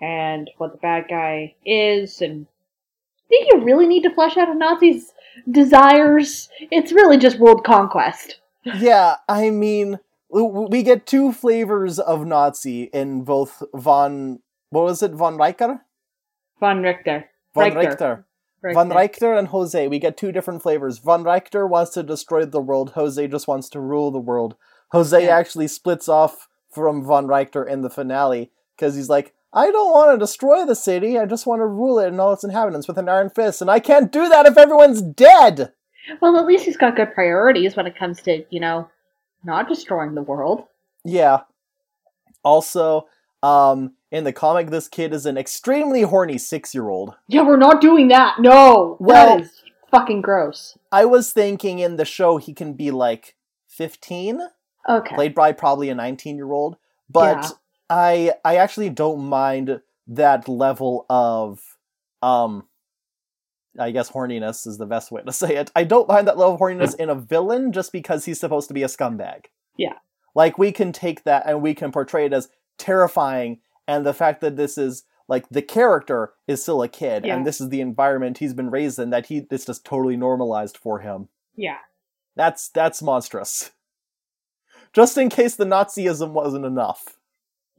and 0.00 0.48
what 0.58 0.70
the 0.70 0.78
bad 0.78 1.06
guy 1.10 1.56
is, 1.66 2.22
and 2.22 2.46
I 2.46 3.28
think 3.28 3.48
you 3.52 3.64
really 3.64 3.88
need 3.88 4.04
to 4.04 4.14
flesh 4.14 4.36
out 4.36 4.48
a 4.48 4.54
Nazi's 4.54 5.12
desires. 5.50 6.48
It's 6.70 6.92
really 6.92 7.18
just 7.18 7.38
world 7.38 7.64
conquest. 7.64 8.40
Yeah, 8.62 9.16
I 9.26 9.48
mean, 9.48 10.00
we 10.28 10.82
get 10.82 11.06
two 11.06 11.32
flavors 11.32 11.98
of 11.98 12.26
Nazi 12.26 12.90
in 12.92 13.24
both 13.24 13.62
von. 13.74 14.40
What 14.68 14.84
was 14.84 15.02
it? 15.02 15.12
Von 15.12 15.38
Riker? 15.38 15.80
Von 16.60 16.82
Richter. 16.82 17.24
Von 17.54 17.74
Richter. 17.74 17.88
Richter. 17.88 18.26
Richter. 18.62 18.74
Von 18.74 18.90
Richter 18.90 19.34
and 19.34 19.48
Jose. 19.48 19.88
We 19.88 19.98
get 19.98 20.16
two 20.16 20.32
different 20.32 20.62
flavors. 20.62 20.98
Von 20.98 21.24
Richter 21.24 21.66
wants 21.66 21.92
to 21.92 22.02
destroy 22.02 22.44
the 22.44 22.60
world. 22.60 22.90
Jose 22.90 23.26
just 23.28 23.48
wants 23.48 23.68
to 23.70 23.80
rule 23.80 24.10
the 24.10 24.18
world. 24.18 24.54
Jose 24.92 25.24
Yeah. 25.24 25.36
actually 25.36 25.68
splits 25.68 26.08
off 26.08 26.48
from 26.70 27.04
Von 27.04 27.26
Richter 27.26 27.64
in 27.64 27.80
the 27.82 27.90
finale 27.90 28.50
because 28.76 28.94
he's 28.96 29.08
like, 29.08 29.34
I 29.52 29.70
don't 29.70 29.90
want 29.90 30.12
to 30.12 30.18
destroy 30.18 30.64
the 30.64 30.76
city. 30.76 31.18
I 31.18 31.26
just 31.26 31.46
want 31.46 31.60
to 31.60 31.66
rule 31.66 31.98
it 31.98 32.08
and 32.08 32.20
all 32.20 32.32
its 32.32 32.44
inhabitants 32.44 32.86
with 32.86 32.98
an 32.98 33.08
iron 33.08 33.30
fist, 33.30 33.60
and 33.60 33.70
I 33.70 33.80
can't 33.80 34.12
do 34.12 34.28
that 34.28 34.46
if 34.46 34.56
everyone's 34.56 35.02
dead. 35.02 35.72
Well, 36.20 36.36
at 36.36 36.46
least 36.46 36.64
he's 36.66 36.76
got 36.76 36.96
good 36.96 37.12
priorities 37.14 37.74
when 37.76 37.86
it 37.86 37.96
comes 37.98 38.22
to, 38.22 38.44
you 38.50 38.60
know, 38.60 38.88
not 39.44 39.68
destroying 39.68 40.14
the 40.14 40.22
world. 40.22 40.64
Yeah. 41.04 41.40
Also, 42.44 43.06
um, 43.42 43.94
in 44.10 44.24
the 44.24 44.32
comic, 44.32 44.70
this 44.70 44.88
kid 44.88 45.14
is 45.14 45.24
an 45.26 45.36
extremely 45.38 46.02
horny 46.02 46.36
six-year-old. 46.38 47.14
Yeah, 47.28 47.42
we're 47.42 47.56
not 47.56 47.80
doing 47.80 48.08
that. 48.08 48.36
No. 48.40 48.96
Well- 49.00 49.38
that 49.38 49.44
is 49.46 49.62
fucking 49.90 50.20
gross. 50.22 50.76
I 50.92 51.04
was 51.04 51.32
thinking 51.32 51.78
in 51.78 51.96
the 51.96 52.04
show 52.04 52.36
he 52.36 52.52
can 52.54 52.74
be 52.74 52.90
like 52.90 53.36
fifteen. 53.68 54.40
Okay. 54.88 55.14
played 55.14 55.34
by 55.34 55.52
probably 55.52 55.90
a 55.90 55.94
19 55.94 56.36
year 56.36 56.50
old 56.50 56.78
but 57.10 57.36
Yeah. 57.42 57.48
i 57.90 58.32
i 58.46 58.56
actually 58.56 58.88
don't 58.88 59.20
mind 59.22 59.82
that 60.06 60.48
level 60.48 61.04
of 61.10 61.60
um 62.22 62.64
i 63.78 63.90
guess 63.90 64.10
horniness 64.10 64.66
is 64.66 64.78
the 64.78 64.86
best 64.86 65.12
way 65.12 65.20
to 65.20 65.32
say 65.42 65.56
it 65.56 65.70
i 65.76 65.84
don't 65.84 66.08
mind 66.08 66.26
that 66.26 66.38
level 66.38 66.54
of 66.54 66.60
horniness 66.60 66.96
in 66.96 67.10
a 67.10 67.14
villain 67.14 67.72
just 67.72 67.92
because 67.92 68.24
he's 68.24 68.40
supposed 68.40 68.68
to 68.68 68.74
be 68.74 68.82
a 68.82 68.86
scumbag 68.86 69.44
Yeah. 69.76 69.96
like 70.34 70.56
we 70.56 70.72
can 70.72 70.92
take 70.92 71.24
that 71.24 71.42
and 71.46 71.60
we 71.60 71.74
can 71.74 71.92
portray 71.92 72.24
it 72.24 72.32
as 72.32 72.48
terrifying 72.78 73.58
and 73.90 74.04
the 74.06 74.14
fact 74.14 74.40
that 74.40 74.56
this 74.56 74.76
is 74.78 75.04
like 75.28 75.48
the 75.48 75.62
character 75.62 76.32
is 76.46 76.62
still 76.62 76.82
a 76.82 76.88
kid 76.88 77.24
Yeah. 77.24 77.36
and 77.36 77.46
this 77.46 77.60
is 77.60 77.68
the 77.68 77.80
environment 77.80 78.38
he's 78.38 78.54
been 78.54 78.70
raised 78.70 78.98
in 78.98 79.10
that 79.10 79.26
he 79.26 79.46
it's 79.50 79.66
just 79.66 79.84
totally 79.84 80.16
normalized 80.16 80.76
for 80.76 81.00
him 81.00 81.28
Yeah. 81.56 81.78
that's 82.36 82.68
that's 82.68 83.02
monstrous. 83.02 83.70
Just 84.92 85.16
in 85.16 85.28
case 85.28 85.54
the 85.54 85.64
Nazism 85.64 86.32
wasn't 86.32 86.64
enough. 86.64 87.16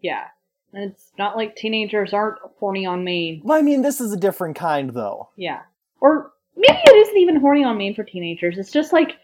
Yeah. 0.02 0.28
It's 0.74 1.12
not 1.18 1.36
like 1.36 1.56
teenagers 1.58 2.14
aren't 2.14 2.40
horny 2.60 2.86
on 2.86 3.04
main. 3.04 3.42
Well, 3.44 3.58
I 3.60 3.62
mean, 3.62 3.82
this 3.82 4.00
is 4.00 4.14
a 4.14 4.18
different 4.18 4.56
kind, 4.56 4.92
though. 4.92 5.30
Yeah. 5.36 5.62
Or 6.00 6.32
maybe 6.56 6.80
it 6.86 6.96
isn't 7.08 7.18
even 7.18 7.36
horny 7.42 7.66
on 7.66 7.78
main 7.78 7.94
for 7.96 8.06
teenagers. 8.06 8.58
It's 8.58 8.72
just 8.72 8.94
like 8.94 9.18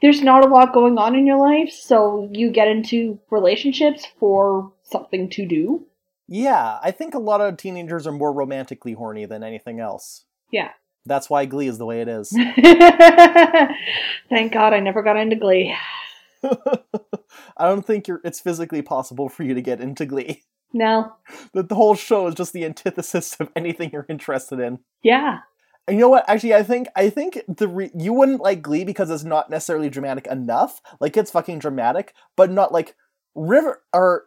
there's 0.00 0.22
not 0.22 0.42
a 0.46 0.48
lot 0.48 0.72
going 0.72 0.96
on 0.96 1.14
in 1.14 1.26
your 1.26 1.36
life, 1.38 1.70
so 1.70 2.28
you 2.32 2.50
get 2.50 2.68
into 2.68 3.18
relationships 3.30 4.06
for 4.18 4.72
something 4.84 5.28
to 5.30 5.44
do. 5.46 5.84
Yeah, 6.28 6.78
I 6.82 6.90
think 6.90 7.14
a 7.14 7.18
lot 7.18 7.40
of 7.40 7.56
teenagers 7.56 8.06
are 8.06 8.12
more 8.12 8.32
romantically 8.32 8.92
horny 8.92 9.24
than 9.24 9.42
anything 9.42 9.80
else. 9.80 10.24
Yeah. 10.52 10.72
That's 11.06 11.30
why 11.30 11.46
Glee 11.46 11.68
is 11.68 11.78
the 11.78 11.86
way 11.86 12.02
it 12.02 12.08
is. 12.08 12.30
Thank 14.28 14.52
God 14.52 14.74
I 14.74 14.80
never 14.80 15.02
got 15.02 15.16
into 15.16 15.36
Glee. 15.36 15.74
I 16.44 17.66
don't 17.66 17.84
think 17.84 18.06
you're, 18.06 18.20
it's 18.24 18.40
physically 18.40 18.82
possible 18.82 19.28
for 19.30 19.42
you 19.42 19.54
to 19.54 19.62
get 19.62 19.80
into 19.80 20.06
Glee. 20.06 20.42
No. 20.74 21.14
The, 21.54 21.62
the 21.62 21.74
whole 21.74 21.94
show 21.94 22.26
is 22.26 22.34
just 22.34 22.52
the 22.52 22.66
antithesis 22.66 23.38
of 23.40 23.48
anything 23.56 23.88
you're 23.90 24.04
interested 24.06 24.60
in. 24.60 24.80
Yeah. 25.02 25.38
And 25.86 25.96
you 25.96 26.02
know 26.02 26.10
what? 26.10 26.28
Actually, 26.28 26.52
I 26.52 26.62
think 26.62 26.88
I 26.94 27.08
think 27.08 27.40
the 27.48 27.66
re- 27.66 27.90
you 27.98 28.12
wouldn't 28.12 28.42
like 28.42 28.60
Glee 28.60 28.84
because 28.84 29.08
it's 29.08 29.24
not 29.24 29.48
necessarily 29.48 29.88
dramatic 29.88 30.26
enough. 30.26 30.82
Like 31.00 31.16
it's 31.16 31.30
fucking 31.30 31.60
dramatic, 31.60 32.12
but 32.36 32.50
not 32.50 32.70
like 32.70 32.94
River 33.34 33.82
or 33.94 34.24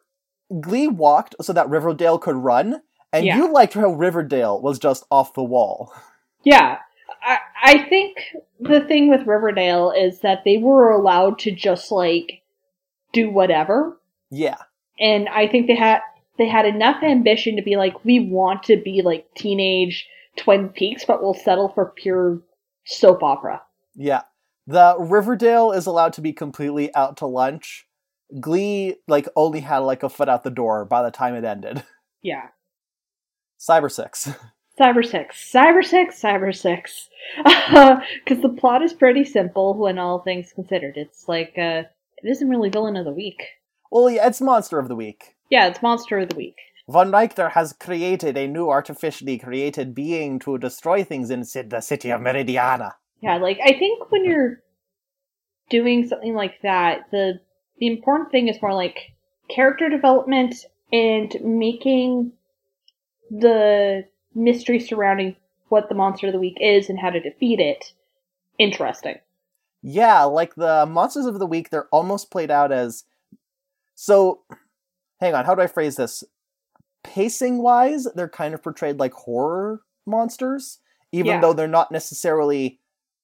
Glee 0.59 0.87
walked 0.87 1.35
so 1.41 1.53
that 1.53 1.69
Riverdale 1.69 2.17
could 2.17 2.35
run, 2.35 2.81
and 3.13 3.25
Yeah. 3.25 3.37
you 3.37 3.51
liked 3.51 3.73
how 3.73 3.91
Riverdale 3.91 4.59
was 4.61 4.79
just 4.79 5.05
off 5.11 5.33
the 5.33 5.43
wall. 5.43 5.93
Yeah. 6.43 6.79
I, 7.23 7.37
I 7.63 7.83
think 7.87 8.17
the 8.59 8.81
thing 8.81 9.09
with 9.09 9.27
Riverdale 9.27 9.91
is 9.91 10.21
that 10.21 10.39
they 10.43 10.57
were 10.57 10.89
allowed 10.91 11.37
to 11.39 11.51
just 11.51 11.91
like 11.91 12.41
do 13.13 13.29
whatever. 13.29 13.99
Yeah, 14.31 14.57
And 14.99 15.27
I 15.29 15.47
think 15.47 15.67
they 15.67 15.75
had 15.75 15.99
they 16.37 16.47
had 16.47 16.65
enough 16.65 17.03
ambition 17.03 17.57
to 17.57 17.61
be 17.61 17.75
like, 17.75 18.03
we 18.05 18.19
want 18.21 18.63
to 18.63 18.77
be 18.77 19.01
like 19.03 19.27
teenage 19.35 20.07
Twin 20.37 20.69
Peaks, 20.69 21.03
but 21.05 21.21
we'll 21.21 21.33
settle 21.33 21.67
for 21.69 21.93
pure 21.95 22.41
soap 22.85 23.21
opera. 23.21 23.61
yeah. 23.95 24.21
The 24.67 24.95
Riverdale 24.97 25.71
is 25.71 25.85
allowed 25.87 26.13
to 26.13 26.21
be 26.21 26.31
completely 26.33 26.93
out 26.95 27.17
to 27.17 27.25
lunch. 27.25 27.87
Glee 28.39 28.95
like 29.07 29.27
only 29.35 29.59
had 29.61 29.79
like 29.79 30.03
a 30.03 30.09
foot 30.09 30.29
out 30.29 30.43
the 30.43 30.49
door 30.51 30.85
by 30.85 31.03
the 31.03 31.11
time 31.11 31.35
it 31.35 31.43
ended. 31.43 31.83
Yeah. 32.21 32.49
Cyber 33.59 33.91
Six. 33.91 34.29
Cyber 34.79 35.05
Six. 35.05 35.51
Cyber 35.53 35.83
Six, 35.83 36.21
Cyber 36.21 36.55
Six. 36.55 37.09
Because 37.45 38.41
the 38.41 38.49
plot 38.57 38.81
is 38.81 38.93
pretty 38.93 39.23
simple 39.25 39.77
when 39.77 39.97
all 39.99 40.19
things 40.19 40.51
considered. 40.53 40.93
It's 40.97 41.27
like, 41.27 41.53
uh, 41.57 41.83
it 42.17 42.29
isn't 42.29 42.49
really 42.49 42.69
villain 42.69 42.95
of 42.95 43.05
the 43.05 43.11
week. 43.13 43.41
well, 43.91 44.09
yeah, 44.09 44.27
it's 44.27 44.41
Monster 44.41 44.79
of 44.79 44.87
the 44.87 44.95
Week. 44.95 45.35
Yeah, 45.49 45.67
it's 45.67 45.81
monster 45.81 46.17
of 46.19 46.29
the 46.29 46.35
week. 46.35 46.55
Von 46.87 47.11
Richter 47.11 47.49
has 47.49 47.73
created 47.73 48.37
a 48.37 48.47
new 48.47 48.69
artificially 48.69 49.37
created 49.37 49.93
being 49.93 50.39
to 50.39 50.57
destroy 50.57 51.03
things 51.03 51.29
in 51.29 51.41
the 51.69 51.81
city 51.81 52.09
of 52.09 52.21
Meridiana. 52.21 52.93
Yeah, 53.21 53.37
like 53.37 53.59
I 53.63 53.73
think 53.77 54.11
when 54.11 54.25
you're 54.25 54.61
doing 55.69 56.07
something 56.07 56.33
like 56.33 56.55
that, 56.63 57.01
the 57.11 57.39
the 57.81 57.87
important 57.87 58.31
thing 58.31 58.47
is 58.47 58.61
more 58.61 58.73
like 58.75 59.11
character 59.49 59.89
development 59.89 60.55
and 60.93 61.35
making 61.43 62.31
the 63.31 64.05
mystery 64.35 64.79
surrounding 64.79 65.35
what 65.69 65.89
the 65.89 65.95
monster 65.95 66.27
of 66.27 66.33
the 66.33 66.39
week 66.39 66.57
is 66.61 66.89
and 66.89 66.99
how 66.99 67.09
to 67.09 67.19
defeat 67.19 67.59
it 67.59 67.91
interesting. 68.59 69.15
Yeah, 69.81 70.23
like 70.23 70.53
the 70.53 70.85
monsters 70.85 71.25
of 71.25 71.39
the 71.39 71.47
week, 71.47 71.69
they're 71.71 71.87
almost 71.91 72.29
played 72.29 72.51
out 72.51 72.71
as. 72.71 73.03
So, 73.95 74.41
hang 75.19 75.33
on, 75.33 75.45
how 75.45 75.55
do 75.55 75.61
I 75.63 75.67
phrase 75.67 75.95
this? 75.95 76.23
Pacing 77.03 77.63
wise, 77.63 78.07
they're 78.15 78.29
kind 78.29 78.53
of 78.53 78.61
portrayed 78.61 78.99
like 78.99 79.13
horror 79.13 79.81
monsters, 80.05 80.77
even 81.11 81.27
Yeah. 81.27 81.41
though 81.41 81.53
they're 81.53 81.67
not 81.67 81.91
necessarily 81.91 82.79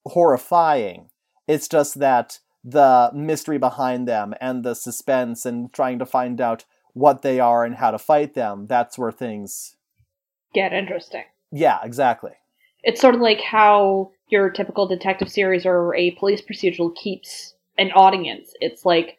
horrifying. 0.07 1.11
It's 1.47 1.67
just 1.67 1.99
that 1.99 2.39
the 2.69 3.09
mystery 3.13 3.57
behind 3.57 4.07
them 4.07 4.33
and 4.41 4.63
the 4.63 4.73
suspense 4.73 5.45
and 5.45 5.71
trying 5.71 5.97
to 5.99 6.05
find 6.05 6.41
out 6.41 6.65
what 6.91 7.21
they 7.21 7.39
are 7.39 7.63
and 7.63 7.75
how 7.75 7.91
to 7.91 7.97
fight 7.97 8.33
them, 8.33 8.67
that's 8.67 8.97
where 8.97 9.11
things. 9.11 9.77
Get 10.53 10.73
interesting. 10.73 11.23
Yeah, 11.51 11.79
exactly. 11.83 12.31
It's 12.83 12.99
sort 12.99 13.15
of 13.15 13.21
like 13.21 13.39
how 13.39 14.11
your 14.29 14.49
typical 14.49 14.85
detective 14.85 15.31
series 15.31 15.65
or 15.65 15.95
a 15.95 16.11
police 16.11 16.41
procedural 16.41 16.93
keeps 16.95 17.53
an 17.77 17.91
audience. 17.91 18.51
It's 18.59 18.85
like 18.85 19.17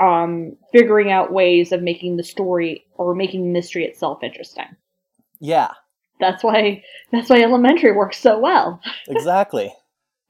um 0.00 0.56
figuring 0.72 1.10
out 1.10 1.32
ways 1.32 1.72
of 1.72 1.82
making 1.82 2.16
the 2.16 2.24
story 2.24 2.84
or 2.94 3.14
making 3.14 3.42
the 3.42 3.52
mystery 3.52 3.84
itself 3.84 4.22
interesting. 4.22 4.76
Yeah, 5.40 5.72
That's 6.20 6.44
why 6.44 6.84
that's 7.10 7.28
why 7.28 7.42
elementary 7.42 7.92
works 7.92 8.18
so 8.18 8.38
well. 8.38 8.80
exactly. 9.08 9.72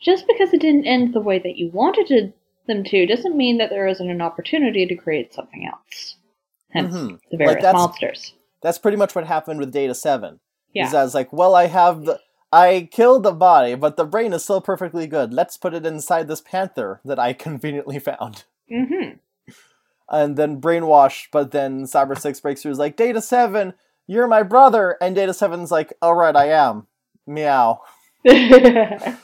just 0.00 0.26
because 0.28 0.52
it 0.54 0.60
didn't 0.60 0.86
end 0.86 1.12
the 1.14 1.20
way 1.20 1.38
that 1.40 1.56
you 1.56 1.68
wanted 1.70 2.06
to, 2.08 2.32
them 2.68 2.84
to 2.84 3.06
doesn't 3.06 3.36
mean 3.36 3.58
that 3.58 3.70
there 3.70 3.88
isn't 3.88 4.08
an 4.10 4.22
opportunity 4.22 4.86
to 4.86 4.94
create 4.94 5.34
something 5.34 5.66
else. 5.66 6.16
Hence 6.70 6.94
Mhm. 6.94 7.18
the 7.30 7.36
Like, 7.36 7.38
various 7.38 7.62
that's- 7.62 7.74
monsters. 7.74 8.34
That's 8.62 8.78
pretty 8.78 8.96
much 8.96 9.14
what 9.14 9.26
happened 9.26 9.60
with 9.60 9.72
Data 9.72 9.94
7. 9.94 10.40
Yeah. 10.72 10.86
Is 10.86 10.94
I 10.94 11.02
was 11.02 11.14
like, 11.14 11.32
well, 11.32 11.54
I 11.54 11.66
have 11.66 12.04
the. 12.04 12.20
I 12.52 12.88
killed 12.92 13.24
the 13.24 13.32
body, 13.32 13.74
but 13.74 13.96
the 13.96 14.04
brain 14.04 14.32
is 14.32 14.44
still 14.44 14.60
perfectly 14.60 15.08
good. 15.08 15.34
Let's 15.34 15.56
put 15.56 15.74
it 15.74 15.84
inside 15.84 16.28
this 16.28 16.40
panther 16.40 17.00
that 17.04 17.18
I 17.18 17.32
conveniently 17.46 17.98
found. 17.98 18.44
Mm-hmm. 18.70 19.16
And 20.14 20.36
then 20.36 20.60
brainwashed, 20.60 21.26
but 21.32 21.50
then 21.50 21.84
Cyber 21.84 22.16
6 22.18 22.40
breaks 22.40 22.62
through 22.62 22.70
is 22.72 22.78
like, 22.78 22.96
Data 22.96 23.20
7, 23.20 23.74
you're 24.06 24.28
my 24.28 24.42
brother! 24.42 24.96
And 25.00 25.14
Data 25.16 25.34
Seven's 25.34 25.70
like, 25.72 25.92
alright, 26.02 26.36
I 26.36 26.50
am. 26.50 26.86
Meow. 27.26 27.80
there 28.24 29.18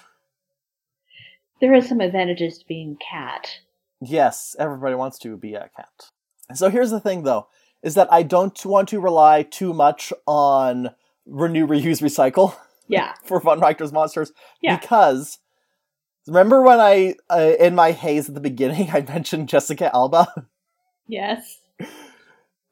are 1.62 1.80
some 1.82 2.00
advantages 2.00 2.58
to 2.58 2.66
being 2.66 2.96
cat. 2.96 3.60
Yes, 4.00 4.56
everybody 4.58 4.94
wants 4.94 5.18
to 5.20 5.36
be 5.36 5.54
a 5.54 5.70
cat. 5.76 6.10
So 6.54 6.70
here's 6.70 6.90
the 6.90 7.00
thing, 7.00 7.22
though, 7.22 7.48
is 7.82 7.94
that 7.94 8.12
I 8.12 8.22
don't 8.22 8.64
want 8.64 8.88
to 8.88 9.00
rely 9.00 9.42
too 9.42 9.72
much 9.72 10.12
on 10.26 10.90
renew, 11.26 11.66
reuse, 11.66 12.02
recycle 12.02 12.56
Yeah. 12.88 13.12
for 13.24 13.40
Fun 13.40 13.60
Factors 13.60 13.92
monsters 13.92 14.32
Yeah. 14.62 14.76
because 14.78 15.38
remember 16.26 16.62
when 16.62 16.80
I, 16.80 17.14
uh, 17.30 17.52
in 17.60 17.74
my 17.74 17.92
haze 17.92 18.28
at 18.28 18.34
the 18.34 18.40
beginning, 18.40 18.90
I 18.92 19.02
mentioned 19.02 19.48
Jessica 19.48 19.94
Alba. 19.94 20.46
Yes. 21.10 21.58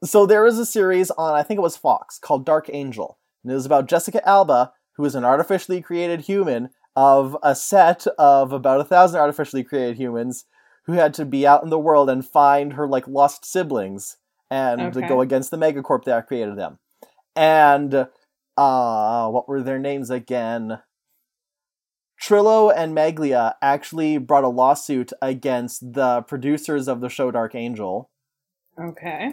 so 0.05 0.27
there 0.27 0.43
was 0.45 0.59
a 0.59 0.67
series 0.67 1.11
on, 1.13 1.35
I 1.35 1.43
think 1.43 1.59
it 1.59 1.63
was 1.63 1.77
Fox, 1.77 2.19
called 2.19 2.47
Dark 2.47 2.71
Angel, 2.73 3.19
and 3.43 3.51
it 3.51 3.55
was 3.57 3.67
about 3.67 3.89
Jessica 3.89 4.27
Alba, 4.27 4.73
who 4.97 5.05
is 5.05 5.15
an 5.15 5.25
artificially 5.25 5.81
created 5.81 6.23
human 6.23 6.71
of 6.97 7.37
a 7.43 7.55
set 7.55 8.07
of 8.19 8.53
about 8.53 8.81
a 8.81 8.85
thousand 8.85 9.21
artificially 9.21 9.63
created 9.65 9.97
humans 9.97 10.45
who 10.87 10.93
had 10.95 11.15
to 11.15 11.25
be 11.25 11.47
out 11.47 11.63
in 11.63 11.71
the 11.71 11.79
world 11.79 12.09
and 12.11 12.27
find 12.27 12.73
her 12.73 12.89
like 12.89 13.07
lost 13.07 13.45
siblings 13.45 14.17
and 14.51 14.81
Okay. 14.81 15.07
go 15.07 15.21
against 15.21 15.51
the 15.51 15.57
megacorp 15.59 16.05
that 16.05 16.27
created 16.27 16.57
them. 16.57 16.79
And 17.37 18.09
uh 18.57 19.29
what 19.29 19.49
were 19.49 19.63
their 19.63 19.79
names 19.79 20.11
again? 20.11 20.81
Trillo 22.21 22.73
and 22.75 22.97
Meglia 22.97 23.55
actually 23.63 24.19
brought 24.19 24.43
a 24.45 24.49
lawsuit 24.49 25.13
against 25.23 25.93
the 25.93 26.23
producers 26.23 26.89
of 26.89 27.01
the 27.01 27.09
show 27.09 27.31
Dark 27.31 27.55
Angel 27.55 28.11
Okay. 28.81 29.33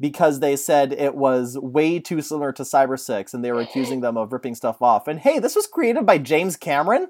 because 0.00 0.40
they 0.40 0.56
said 0.56 0.92
it 0.92 1.14
was 1.14 1.58
way 1.58 1.98
too 1.98 2.20
similar 2.20 2.52
to 2.52 2.62
Cyber 2.62 2.98
6 2.98 3.34
and 3.34 3.44
they 3.44 3.50
were 3.50 3.60
accusing 3.60 4.00
them 4.00 4.16
of 4.16 4.32
ripping 4.32 4.54
stuff 4.54 4.80
off. 4.82 5.08
And 5.08 5.18
hey, 5.18 5.38
this 5.38 5.56
was 5.56 5.66
created 5.66 6.06
by 6.06 6.18
James 6.18 6.56
Cameron? 6.56 7.08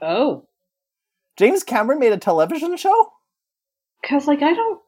Oh. 0.00 0.46
James 1.36 1.62
Cameron 1.62 1.98
made 1.98 2.12
a 2.12 2.16
television 2.16 2.76
show? 2.76 3.12
Because, 4.00 4.26
like, 4.26 4.42
I 4.42 4.54
don't 4.54 4.80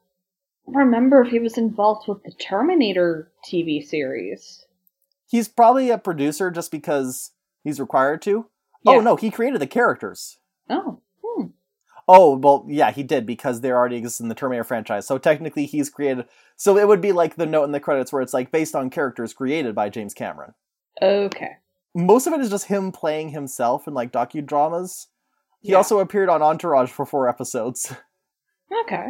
remember 0.67 1.23
if 1.23 1.31
he 1.31 1.39
was 1.39 1.59
involved 1.59 2.09
with 2.09 2.23
the 2.23 2.33
Terminator 2.33 3.31
TV 3.51 3.83
series. 3.87 4.65
He's 5.27 5.49
probably 5.49 5.91
a 5.91 5.99
producer 5.99 6.51
just 6.51 6.71
because 6.71 7.33
he's 7.65 7.81
required 7.81 8.23
to. 8.23 8.47
Yeah. 8.85 8.93
Oh 8.93 9.01
no, 9.01 9.17
he 9.17 9.31
created 9.31 9.61
the 9.61 9.67
characters. 9.67 10.39
Oh. 10.71 11.01
Hmm. 11.23 11.47
Oh, 12.11 12.37
well, 12.39 12.65
yeah, 12.67 12.91
he 12.91 13.03
did 13.03 13.27
because 13.27 13.61
they 13.61 13.71
already 13.71 13.97
exist 13.97 14.21
in 14.21 14.29
the 14.29 14.35
Terminator 14.35 14.65
franchise. 14.65 15.07
So 15.07 15.19
technically 15.19 15.67
he's 15.67 15.91
created 15.91 16.27
so 16.57 16.77
it 16.79 16.89
would 16.89 17.01
be 17.03 17.13
like 17.13 17.37
the 17.37 17.47
note 17.47 17.65
in 17.65 17.73
the 17.73 17.81
credits 17.81 18.13
where 18.13 18.23
it's 18.23 18.33
like 18.35 18.51
based 18.51 18.75
on 18.75 18.89
characters 18.91 19.33
created 19.35 19.75
by 19.75 19.89
James 19.91 20.15
Cameron. 20.15 20.55
Okay. 21.03 21.59
Most 21.95 22.27
of 22.27 22.33
it 22.33 22.41
is 22.41 22.51
just 22.51 22.67
him 22.67 22.91
playing 22.93 23.29
himself 23.31 23.87
in 23.87 23.95
like 23.95 24.11
docudramas. 24.11 25.07
He 25.61 25.71
Yeah. 25.73 25.77
also 25.77 25.99
appeared 26.01 26.29
on 26.29 26.43
Entourage 26.43 26.91
for 26.91 27.05
four 27.07 27.29
episodes. 27.29 27.95
Okay. 28.85 29.09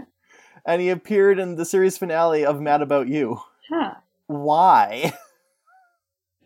and 0.66 0.80
he 0.80 0.88
appeared 0.88 1.38
in 1.38 1.56
the 1.56 1.64
series 1.64 1.98
finale 1.98 2.44
of 2.44 2.60
Mad 2.60 2.80
About 2.82 3.08
You. 3.08 3.40
Huh. 3.70 3.94
Why? 4.26 5.12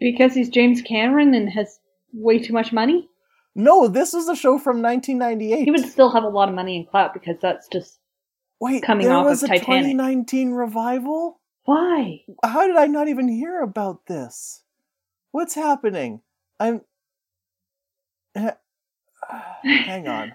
Because 0.01 0.35
he's 0.35 0.49
James 0.49 0.83
Cameron 0.83 1.35
and 1.35 1.49
has 1.51 1.79
way 2.12 2.38
too 2.38 2.53
much 2.53 2.73
money? 2.73 3.09
No, 3.55 3.88
this 3.88 4.15
is 4.15 4.29
a 4.29 4.37
show 4.37 4.59
from 4.59 4.81
1998. 4.81 5.65
He 5.65 5.71
would 5.71 5.91
still 5.91 6.11
have 6.11 6.25
a 6.25 6.29
lot 6.29 6.49
of 6.49 6.55
money 6.55 6.77
in 6.77 6.87
clout 6.87 7.12
because 7.12 7.37
that's 7.41 7.69
just. 7.69 7.99
Wait, 8.61 8.83
coming 8.83 9.07
there 9.07 9.17
off 9.17 9.27
was 9.27 9.43
of 9.43 9.51
a 9.51 9.59
Titanic. 9.59 9.85
2019 9.85 10.53
revival? 10.53 11.41
Why? 11.65 12.23
How 12.45 12.67
did 12.67 12.77
I 12.77 12.87
not 12.87 13.09
even 13.09 13.29
hear 13.29 13.61
about 13.61 14.07
this? 14.07 14.62
What's 15.33 15.55
happening? 15.55 16.23
I'm. 16.59 16.83
Eh, 18.35 18.53
hang 19.62 20.09
on. 20.09 20.35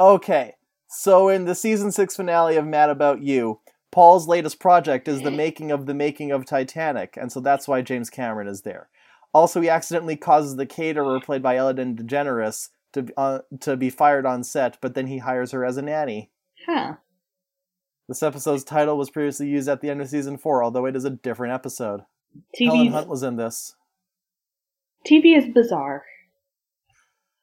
Okay, 0.00 0.54
so 0.88 1.28
in 1.28 1.44
the 1.44 1.54
season 1.54 1.90
six 1.90 2.16
finale 2.16 2.56
of 2.56 2.66
Mad 2.66 2.90
About 2.90 3.22
You, 3.22 3.60
Paul's 3.90 4.28
latest 4.28 4.60
project 4.60 5.08
is 5.08 5.22
the 5.22 5.30
making 5.30 5.70
of 5.70 5.86
the 5.86 5.94
making 5.94 6.30
of 6.30 6.44
Titanic, 6.44 7.16
and 7.16 7.32
so 7.32 7.40
that's 7.40 7.66
why 7.66 7.82
James 7.82 8.10
Cameron 8.10 8.46
is 8.46 8.62
there. 8.62 8.88
Also, 9.34 9.60
he 9.60 9.68
accidentally 9.68 10.16
causes 10.16 10.56
the 10.56 10.66
caterer, 10.66 11.20
played 11.20 11.42
by 11.42 11.56
Ellen 11.56 11.96
DeGeneres, 11.96 12.68
to 12.92 13.02
be- 13.02 13.12
uh, 13.16 13.40
to 13.60 13.76
be 13.76 13.90
fired 13.90 14.24
on 14.26 14.42
set, 14.42 14.78
but 14.80 14.94
then 14.94 15.06
he 15.06 15.18
hires 15.18 15.50
her 15.52 15.64
as 15.64 15.76
a 15.76 15.82
nanny. 15.82 16.30
Huh. 16.66 16.94
This 18.08 18.22
episode's 18.22 18.64
title 18.64 18.96
was 18.96 19.10
previously 19.10 19.48
used 19.48 19.68
at 19.68 19.80
the 19.82 19.90
end 19.90 20.00
of 20.00 20.08
season 20.08 20.38
four, 20.38 20.64
although 20.64 20.86
it 20.86 20.96
is 20.96 21.04
a 21.04 21.10
different 21.10 21.52
episode. 21.52 22.02
Helen 22.58 22.86
TV, 22.88 22.90
Hunt 22.90 23.08
was 23.08 23.22
in 23.22 23.36
this. 23.36 23.76
TV 25.06 25.36
is 25.36 25.46
bizarre. 25.52 26.04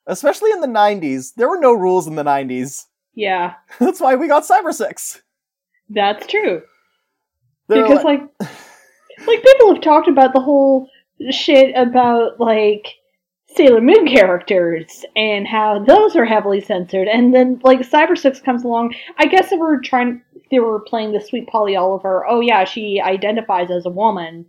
Especially 0.08 0.52
in 0.52 0.62
the 0.62 0.68
90s. 0.68 1.34
There 1.36 1.50
were 1.50 1.60
no 1.60 1.74
rules 1.74 2.08
in 2.08 2.16
the 2.16 2.24
90s. 2.24 2.86
Yeah, 3.14 3.54
That's 3.80 4.02
why 4.02 4.16
we 4.16 4.28
got 4.28 4.44
Cyber 4.44 4.74
6. 4.74 5.22
that's 5.90 6.26
true. 6.28 6.62
They 7.68 7.78
were 7.80 7.88
because 7.88 8.04
like- 8.04 8.22
like 8.40 8.50
like 9.28 9.44
people 9.44 9.74
have 9.74 9.82
talked 9.84 10.08
about 10.08 10.34
the 10.34 10.42
whole 10.42 10.90
shit 11.32 11.76
about 11.76 12.40
like 12.40 12.96
Sailor 13.56 13.82
Moon 13.82 14.08
characters 14.08 15.06
and 15.16 15.48
how 15.48 15.84
those 15.84 16.16
are 16.16 16.26
heavily 16.26 16.60
censored 16.60 17.08
and 17.08 17.34
then 17.34 17.60
like 17.64 17.80
Cyber 17.80 18.18
Six 18.18 18.42
comes 18.42 18.64
along. 18.64 18.94
I 19.18 19.28
guess 19.28 19.50
they 19.50 19.58
were 19.58 19.80
trying 19.80 20.22
they 20.52 20.60
were 20.60 20.82
playing 20.82 21.14
the 21.14 21.22
sweet 21.22 21.48
Polly 21.48 21.76
Oliver, 21.76 22.26
oh 22.28 22.40
yeah, 22.42 22.66
she 22.66 23.02
identifies 23.02 23.72
as 23.72 23.86
a 23.86 23.90
woman. 23.90 24.46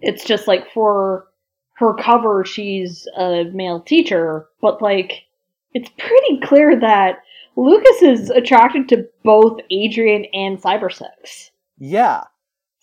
It's 0.00 0.24
just 0.24 0.48
like 0.48 0.70
for 0.72 1.26
her 1.74 1.94
cover 1.94 2.44
she's 2.44 3.06
a 3.18 3.44
male 3.52 3.80
teacher, 3.80 4.46
but 4.60 4.80
like 4.80 5.24
it's 5.72 5.90
pretty 5.98 6.40
clear 6.40 6.78
that 6.80 7.18
Lucas 7.56 8.02
is 8.02 8.30
attracted 8.30 8.88
to 8.88 9.08
both 9.22 9.60
Adrian 9.70 10.24
and 10.32 10.60
Cyber 10.60 10.92
Six. 10.92 11.50
yeah. 11.78 12.24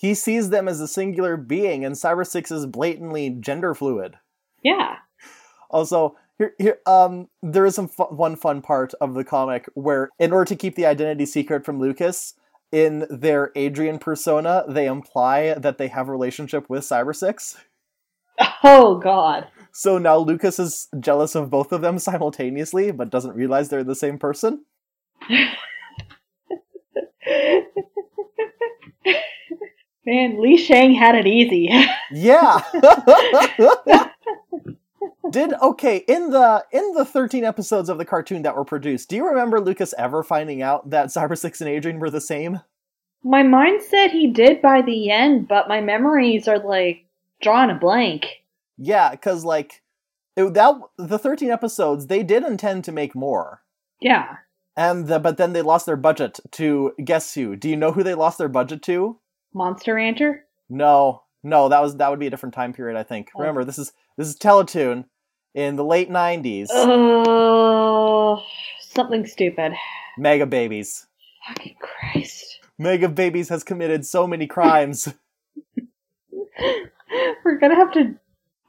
He 0.01 0.15
sees 0.15 0.49
them 0.49 0.67
as 0.67 0.81
a 0.81 0.87
singular 0.87 1.37
being, 1.37 1.85
and 1.85 1.93
Cyber 1.93 2.25
6 2.25 2.49
is 2.49 2.65
blatantly 2.65 3.29
gender 3.29 3.75
fluid. 3.75 4.15
Yeah. 4.63 4.95
Also, 5.69 6.17
here, 6.39 6.55
here, 6.57 6.79
um, 6.87 7.27
there 7.43 7.67
is 7.67 7.75
some 7.75 7.87
one 7.87 8.35
fun 8.35 8.63
part 8.63 8.95
of 8.99 9.13
the 9.13 9.23
comic 9.23 9.69
where, 9.75 10.09
in 10.17 10.33
order 10.33 10.45
to 10.45 10.55
keep 10.55 10.73
the 10.73 10.87
identity 10.87 11.27
secret 11.27 11.63
from 11.63 11.79
Lucas, 11.79 12.33
in 12.71 13.05
their 13.11 13.51
Adrian 13.55 13.99
persona, 13.99 14.63
they 14.67 14.87
imply 14.87 15.53
that 15.53 15.77
they 15.77 15.89
have 15.89 16.07
a 16.07 16.11
relationship 16.11 16.67
with 16.67 16.81
Cyber 16.81 17.15
6. 17.15 17.57
Oh 18.63 18.95
God. 18.95 19.49
So 19.71 19.99
now 19.99 20.17
Lucas 20.17 20.57
is 20.57 20.87
jealous 20.99 21.35
of 21.35 21.51
both 21.51 21.71
of 21.71 21.81
them 21.81 21.99
simultaneously, 21.99 22.89
but 22.91 23.11
doesn't 23.11 23.35
realize 23.35 23.69
they're 23.69 23.83
the 23.83 23.93
same 23.93 24.17
person. 24.17 24.65
Man, 30.11 30.41
Li 30.41 30.57
Shang 30.57 30.93
had 30.93 31.15
it 31.15 31.25
easy. 31.25 31.69
Yeah. 32.13 32.61
Did 35.29 35.53
okay 35.53 36.03
in 36.09 36.31
the 36.31 36.65
in 36.73 36.93
the 36.93 37.05
13 37.05 37.45
episodes 37.45 37.87
of 37.87 37.97
the 37.97 38.03
cartoon 38.03 38.41
that 38.41 38.57
were 38.57 38.65
produced, 38.65 39.07
do 39.07 39.15
you 39.15 39.25
remember 39.25 39.61
Lucas 39.61 39.93
ever 39.97 40.21
finding 40.21 40.61
out 40.61 40.89
that 40.89 41.07
Cyber 41.07 41.37
6 41.37 41.61
and 41.61 41.69
Adrian 41.69 41.99
were 41.99 42.09
the 42.09 42.19
same? 42.19 42.59
my 43.23 43.43
mind 43.43 43.81
said 43.81 44.09
he 44.09 44.27
did 44.27 44.61
by 44.61 44.81
the 44.81 45.09
end, 45.09 45.47
but 45.47 45.69
my 45.69 45.79
memories 45.79 46.49
are 46.49 46.59
like 46.59 47.05
drawing 47.41 47.69
a 47.69 47.75
blank. 47.75 48.25
Yeah, 48.77 49.15
cuz 49.15 49.45
like 49.45 49.81
it, 50.35 50.53
that 50.53 50.75
the 50.97 51.19
13 51.19 51.49
episodes 51.49 52.07
they 52.07 52.23
did 52.23 52.43
intend 52.43 52.83
to 52.83 52.91
make 52.91 53.15
more. 53.15 53.61
Yeah. 54.01 54.39
And 54.75 55.07
the, 55.07 55.19
but 55.19 55.37
then 55.37 55.53
they 55.53 55.61
lost 55.61 55.85
their 55.85 55.95
budget 55.95 56.41
to 56.51 56.93
guess 57.01 57.33
who? 57.33 57.55
Do 57.55 57.69
you 57.69 57.77
know 57.77 57.93
who 57.93 58.03
they 58.03 58.15
lost 58.15 58.37
their 58.37 58.49
budget 58.49 58.81
to? 58.83 59.20
Monster 59.53 59.95
Rancher? 59.95 60.45
No. 60.69 61.23
No, 61.43 61.69
that 61.69 61.81
was 61.81 61.97
that 61.97 62.09
would 62.09 62.19
be 62.19 62.27
a 62.27 62.29
different 62.29 62.53
time 62.53 62.71
period, 62.73 62.97
I 62.97 63.03
think. 63.03 63.29
Oh. 63.35 63.39
Remember, 63.39 63.63
this 63.63 63.79
is 63.79 63.91
this 64.17 64.27
is 64.27 64.37
Teletoon 64.37 65.05
in 65.53 65.75
the 65.75 65.83
late 65.83 66.09
90s. 66.09 66.67
Oh, 66.71 68.43
something 68.79 69.25
stupid. 69.25 69.73
Mega 70.17 70.45
Babies. 70.45 71.07
Fucking 71.47 71.75
Christ. 71.81 72.59
Mega 72.77 73.09
Babies 73.09 73.49
has 73.49 73.63
committed 73.63 74.05
so 74.05 74.27
many 74.27 74.45
crimes. 74.47 75.07
We're 77.43 77.57
gonna 77.59 77.75
have 77.75 77.91
to 77.93 78.15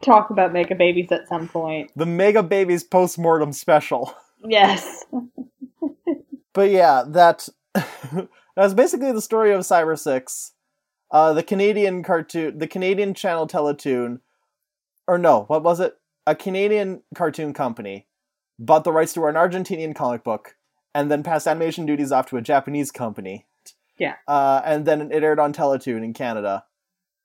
talk 0.02 0.30
about 0.30 0.52
Mega 0.52 0.74
Babies 0.74 1.12
at 1.12 1.28
some 1.28 1.48
point. 1.48 1.90
the 1.94 2.06
Mega 2.06 2.42
Babies 2.42 2.82
postmortem 2.84 3.52
special. 3.52 4.14
Yes. 4.44 5.04
But 6.54 6.70
yeah, 6.70 7.04
that 7.08 7.48
that's 8.56 8.74
basically 8.74 9.10
the 9.12 9.22
story 9.22 9.52
of 9.54 9.62
Cyber 9.62 9.98
Six. 9.98 10.52
Uh, 11.12 11.34
the 11.34 11.42
Canadian 11.42 12.02
cartoon, 12.02 12.58
the 12.58 12.66
Canadian 12.66 13.12
channel 13.12 13.46
Teletoon, 13.46 14.20
or 15.06 15.18
no, 15.18 15.42
what 15.42 15.62
was 15.62 15.78
it? 15.78 15.98
A 16.26 16.34
Canadian 16.34 17.02
cartoon 17.14 17.52
company 17.52 18.06
bought 18.58 18.84
the 18.84 18.92
rights 18.92 19.12
to 19.12 19.26
an 19.26 19.34
Argentinian 19.34 19.94
comic 19.94 20.24
book, 20.24 20.56
and 20.94 21.10
then 21.10 21.22
passed 21.22 21.46
animation 21.46 21.84
duties 21.84 22.12
off 22.12 22.26
to 22.30 22.38
a 22.38 22.42
Japanese 22.42 22.90
company. 22.90 23.44
Yeah. 23.98 24.14
Uh, 24.26 24.62
and 24.64 24.86
then 24.86 25.12
it 25.12 25.22
aired 25.22 25.38
on 25.38 25.52
Teletoon 25.52 26.02
in 26.02 26.14
Canada. 26.14 26.64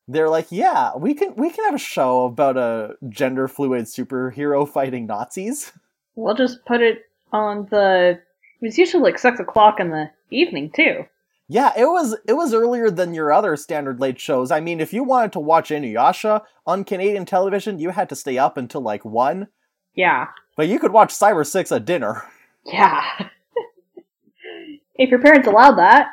They're 0.10 0.30
like, 0.30 0.48
yeah, 0.52 0.96
we 0.96 1.14
can 1.14 1.36
we 1.36 1.50
can 1.50 1.66
have 1.66 1.76
a 1.76 1.80
show 1.80 2.26
about 2.26 2.58
a 2.58 2.96
gender 3.10 3.48
fluid 3.48 3.86
superhero 3.86 4.68
fighting 4.68 5.06
Nazis. 5.06 5.72
We'll 6.16 6.36
just 6.36 6.66
put 6.66 6.82
it 6.82 7.06
on 7.32 7.68
the. 7.72 8.20
It 8.62 8.66
was 8.66 8.78
usually 8.78 9.04
like 9.04 9.20
six 9.20 9.40
o'clock 9.40 9.80
in 9.80 9.92
the 9.92 10.10
evening 10.30 10.72
too. 10.76 11.06
Yeah, 11.50 11.72
it 11.78 11.86
was 11.86 12.16
it 12.28 12.34
was 12.34 12.54
earlier 12.54 12.92
than 12.92 13.14
your 13.14 13.32
other 13.32 13.56
standard 13.56 14.02
late 14.02 14.20
shows. 14.20 14.52
I 14.52 14.60
mean, 14.60 14.82
if 14.82 14.92
you 14.92 15.04
wanted 15.04 15.32
to 15.34 15.40
watch 15.40 15.70
Inuyasha 15.70 16.42
on 16.66 16.84
Canadian 16.84 17.26
television, 17.26 17.80
you 17.80 17.92
had 17.92 18.10
to 18.10 18.16
stay 18.16 18.38
up 18.38 18.58
until 18.58 18.82
like 18.82 19.06
one. 19.06 19.48
Yeah. 19.96 20.28
But 20.58 20.68
you 20.68 20.78
could 20.78 20.92
watch 20.92 21.14
Cyber 21.14 21.46
Six 21.46 21.72
at 21.72 21.86
dinner. 21.86 22.24
Yeah. 22.66 23.02
if 24.96 25.10
your 25.10 25.22
parents 25.22 25.48
allowed 25.48 25.78
that, 25.78 26.08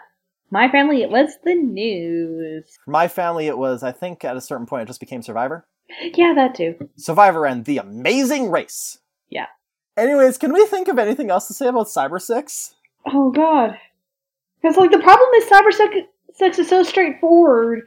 my 0.50 0.70
family 0.70 1.02
it 1.02 1.10
was 1.10 1.36
the 1.44 1.54
news. 1.54 2.78
For 2.84 2.92
my 2.92 3.08
family, 3.08 3.48
it 3.48 3.58
was 3.58 3.82
I 3.82 3.90
think 3.90 4.24
at 4.24 4.36
a 4.36 4.40
certain 4.40 4.66
point 4.66 4.82
it 4.82 4.86
just 4.86 5.00
became 5.00 5.22
Survivor, 5.22 5.66
Yeah, 6.14 6.32
that 6.36 6.54
too. 6.54 6.88
Survivor, 6.96 7.44
and 7.44 7.64
The 7.64 7.78
Amazing 7.78 8.52
Race. 8.52 8.98
Yeah. 9.30 9.46
Anyways, 9.96 10.38
can 10.38 10.52
we 10.52 10.64
think 10.66 10.86
of 10.86 10.98
anything 10.98 11.30
else 11.30 11.48
to 11.48 11.54
say 11.54 11.66
about 11.66 11.88
Cyber 11.88 12.20
Six? 12.20 12.76
Oh 13.04 13.32
god. 13.32 13.78
Because 14.64 14.78
like 14.78 14.90
the 14.92 14.98
problem 14.98 15.28
is 15.36 15.44
cyber 15.44 15.70
sex, 15.70 15.94
sex 16.32 16.58
is 16.58 16.68
so 16.70 16.82
straightforward. 16.82 17.82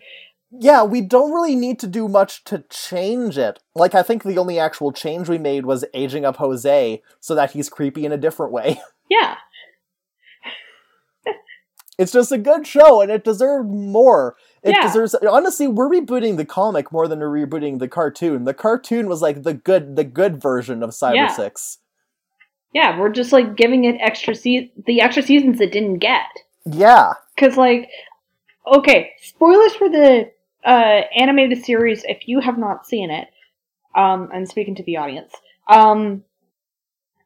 Yeah, 0.52 0.84
we 0.84 1.02
don't 1.02 1.32
really 1.34 1.56
need 1.56 1.80
to 1.80 1.88
do 1.88 2.08
much 2.08 2.44
to 2.46 2.64
change 2.70 3.36
it. 3.38 3.58
Like, 3.74 3.96
I 3.96 4.04
think 4.04 4.22
the 4.24 4.38
only 4.38 4.60
actual 4.60 4.92
change 4.92 5.28
we 5.28 5.40
made 5.40 5.66
was 5.66 5.84
aging 5.96 6.24
up 6.24 6.36
Jose 6.38 7.02
so 7.20 7.34
that 7.34 7.52
he's 7.52 7.68
creepy 7.68 8.06
in 8.06 8.12
a 8.12 8.18
different 8.18 8.52
way. 8.52 8.80
Yeah. 9.10 9.36
It's 11.98 12.12
just 12.12 12.32
a 12.32 12.38
good 12.38 12.68
show, 12.68 13.02
and 13.02 13.10
it 13.10 13.24
deserved 13.24 13.70
more. 13.72 14.36
It 14.62 14.76
Yeah. 14.76 14.84
deserves. 14.84 15.16
Honestly, 15.16 15.66
we're 15.68 15.90
rebooting 15.90 16.38
the 16.38 16.46
comic 16.46 16.92
more 16.92 17.08
than 17.08 17.20
we're 17.20 17.48
rebooting 17.48 17.80
the 17.80 17.88
cartoon. 17.88 18.44
The 18.44 18.54
cartoon 18.54 19.08
was 19.08 19.22
like 19.24 19.42
the 19.44 19.54
good, 19.56 19.96
the 19.96 20.04
good 20.04 20.40
version 20.40 20.84
of 20.84 20.92
Cyber 20.92 21.16
Yeah. 21.16 21.28
Six. 21.28 21.80
Yeah, 22.74 23.00
we're 23.00 23.10
just 23.10 23.32
like 23.34 23.56
giving 23.56 23.86
it 23.86 23.96
extra 24.00 24.36
se- 24.36 24.74
the 24.86 25.02
extra 25.02 25.24
seasons 25.24 25.60
it 25.60 25.72
didn't 25.72 25.98
get. 25.98 26.26
Yeah, 26.70 27.14
Cause 27.38 27.58
like, 27.58 27.90
okay, 28.66 29.12
spoilers 29.22 29.74
for 29.76 29.90
the 29.90 30.32
uh, 30.64 31.02
animated 31.16 31.64
series 31.64 32.04
if 32.06 32.28
you 32.28 32.40
have 32.40 32.58
not 32.58 32.86
seen 32.86 33.10
it. 33.12 33.28
Um, 33.96 34.30
I'm 34.34 34.46
speaking 34.46 34.76
to 34.76 34.84
the 34.84 34.98
audience. 34.98 35.34
Um, 35.68 36.24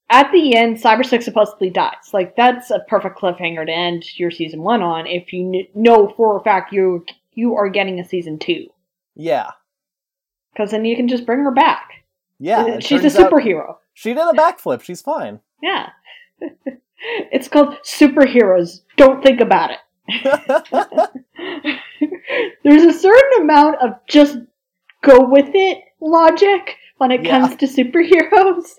at 0.09 0.31
the 0.31 0.55
end, 0.55 0.77
Cyber 0.77 1.05
Six 1.05 1.25
supposedly 1.25 1.69
dies. 1.69 2.13
Like 2.13 2.35
that's 2.35 2.69
a 2.69 2.79
perfect 2.87 3.17
cliffhanger 3.19 3.65
to 3.65 3.71
end 3.71 4.05
your 4.19 4.31
season 4.31 4.61
one 4.61 4.81
on. 4.81 5.07
If 5.07 5.31
you 5.33 5.51
kn- 5.51 5.67
know 5.73 6.13
for 6.15 6.37
a 6.37 6.43
fact 6.43 6.73
you 6.73 7.05
you 7.33 7.55
are 7.55 7.69
getting 7.69 7.99
a 7.99 8.05
season 8.05 8.37
two, 8.37 8.67
yeah, 9.15 9.51
because 10.53 10.71
then 10.71 10.83
you 10.85 10.95
can 10.95 11.07
just 11.07 11.25
bring 11.25 11.39
her 11.39 11.51
back. 11.51 12.03
yeah. 12.39 12.61
Uh, 12.61 12.79
She's 12.79 13.03
a 13.03 13.23
out 13.25 13.31
superhero. 13.31 13.77
She 13.93 14.13
did 14.13 14.19
a 14.21 14.33
backflip. 14.33 14.81
She's 14.81 15.01
fine. 15.01 15.39
Yeah. 15.61 15.89
it's 17.31 17.47
called 17.47 17.75
superheroes. 17.83 18.81
Don't 18.97 19.23
think 19.23 19.41
about 19.41 19.71
it. 19.71 19.79
There's 22.63 22.83
a 22.83 22.93
certain 22.97 23.41
amount 23.43 23.77
of 23.81 23.93
just 24.07 24.37
go 25.03 25.25
with 25.25 25.49
it 25.53 25.79
logic 25.99 26.77
when 26.97 27.11
it 27.11 27.23
Yeah. 27.23 27.39
comes 27.41 27.55
to 27.57 27.65
superheroes. 27.67 28.77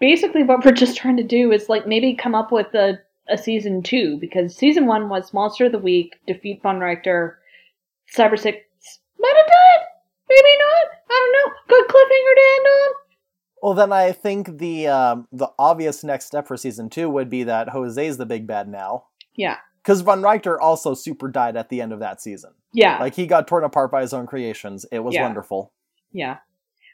Basically, 0.00 0.42
what 0.42 0.64
we're 0.64 0.72
just 0.72 0.96
trying 0.96 1.16
to 1.16 1.22
do 1.22 1.52
is 1.52 1.68
like 1.68 1.86
maybe 1.86 2.14
come 2.14 2.34
up 2.34 2.52
with 2.52 2.74
a, 2.74 2.98
a 3.28 3.38
season 3.38 3.82
two 3.82 4.18
because 4.20 4.54
season 4.56 4.86
one 4.86 5.08
was 5.08 5.32
Monster 5.32 5.66
of 5.66 5.72
the 5.72 5.78
Week, 5.78 6.16
Defeat 6.26 6.62
Von 6.62 6.78
Reichter, 6.80 7.36
Cyber 8.14 8.38
Six 8.38 8.58
might 9.18 9.34
have 9.36 9.46
died, 9.46 9.86
maybe 10.28 10.56
not. 10.58 10.86
I 11.10 11.14
don't 11.14 11.32
know. 11.32 11.54
Good 11.68 11.88
cliffhanger 11.88 12.34
to 12.34 12.42
end 12.56 12.66
on. 12.66 12.90
Well, 13.62 13.74
then 13.74 13.92
I 13.92 14.12
think 14.12 14.58
the 14.58 14.88
um, 14.88 15.28
the 15.32 15.48
obvious 15.58 16.04
next 16.04 16.26
step 16.26 16.46
for 16.46 16.56
season 16.56 16.88
two 16.90 17.08
would 17.10 17.28
be 17.30 17.44
that 17.44 17.70
Jose's 17.70 18.16
the 18.18 18.26
big 18.26 18.46
bad 18.46 18.68
now. 18.68 19.06
Yeah. 19.34 19.56
Because 19.82 20.00
Von 20.02 20.20
Reichter 20.22 20.56
also 20.60 20.94
super 20.94 21.28
died 21.28 21.56
at 21.56 21.68
the 21.68 21.80
end 21.80 21.92
of 21.92 22.00
that 22.00 22.20
season. 22.20 22.50
Yeah, 22.72 22.98
Like 22.98 23.14
he 23.14 23.26
got 23.26 23.46
torn 23.48 23.62
apart 23.64 23.90
by 23.90 24.02
his 24.02 24.12
own 24.12 24.26
creations. 24.26 24.84
It 24.92 24.98
was 24.98 25.14
Yeah. 25.14 25.22
wonderful. 25.22 25.72
yeah. 26.12 26.38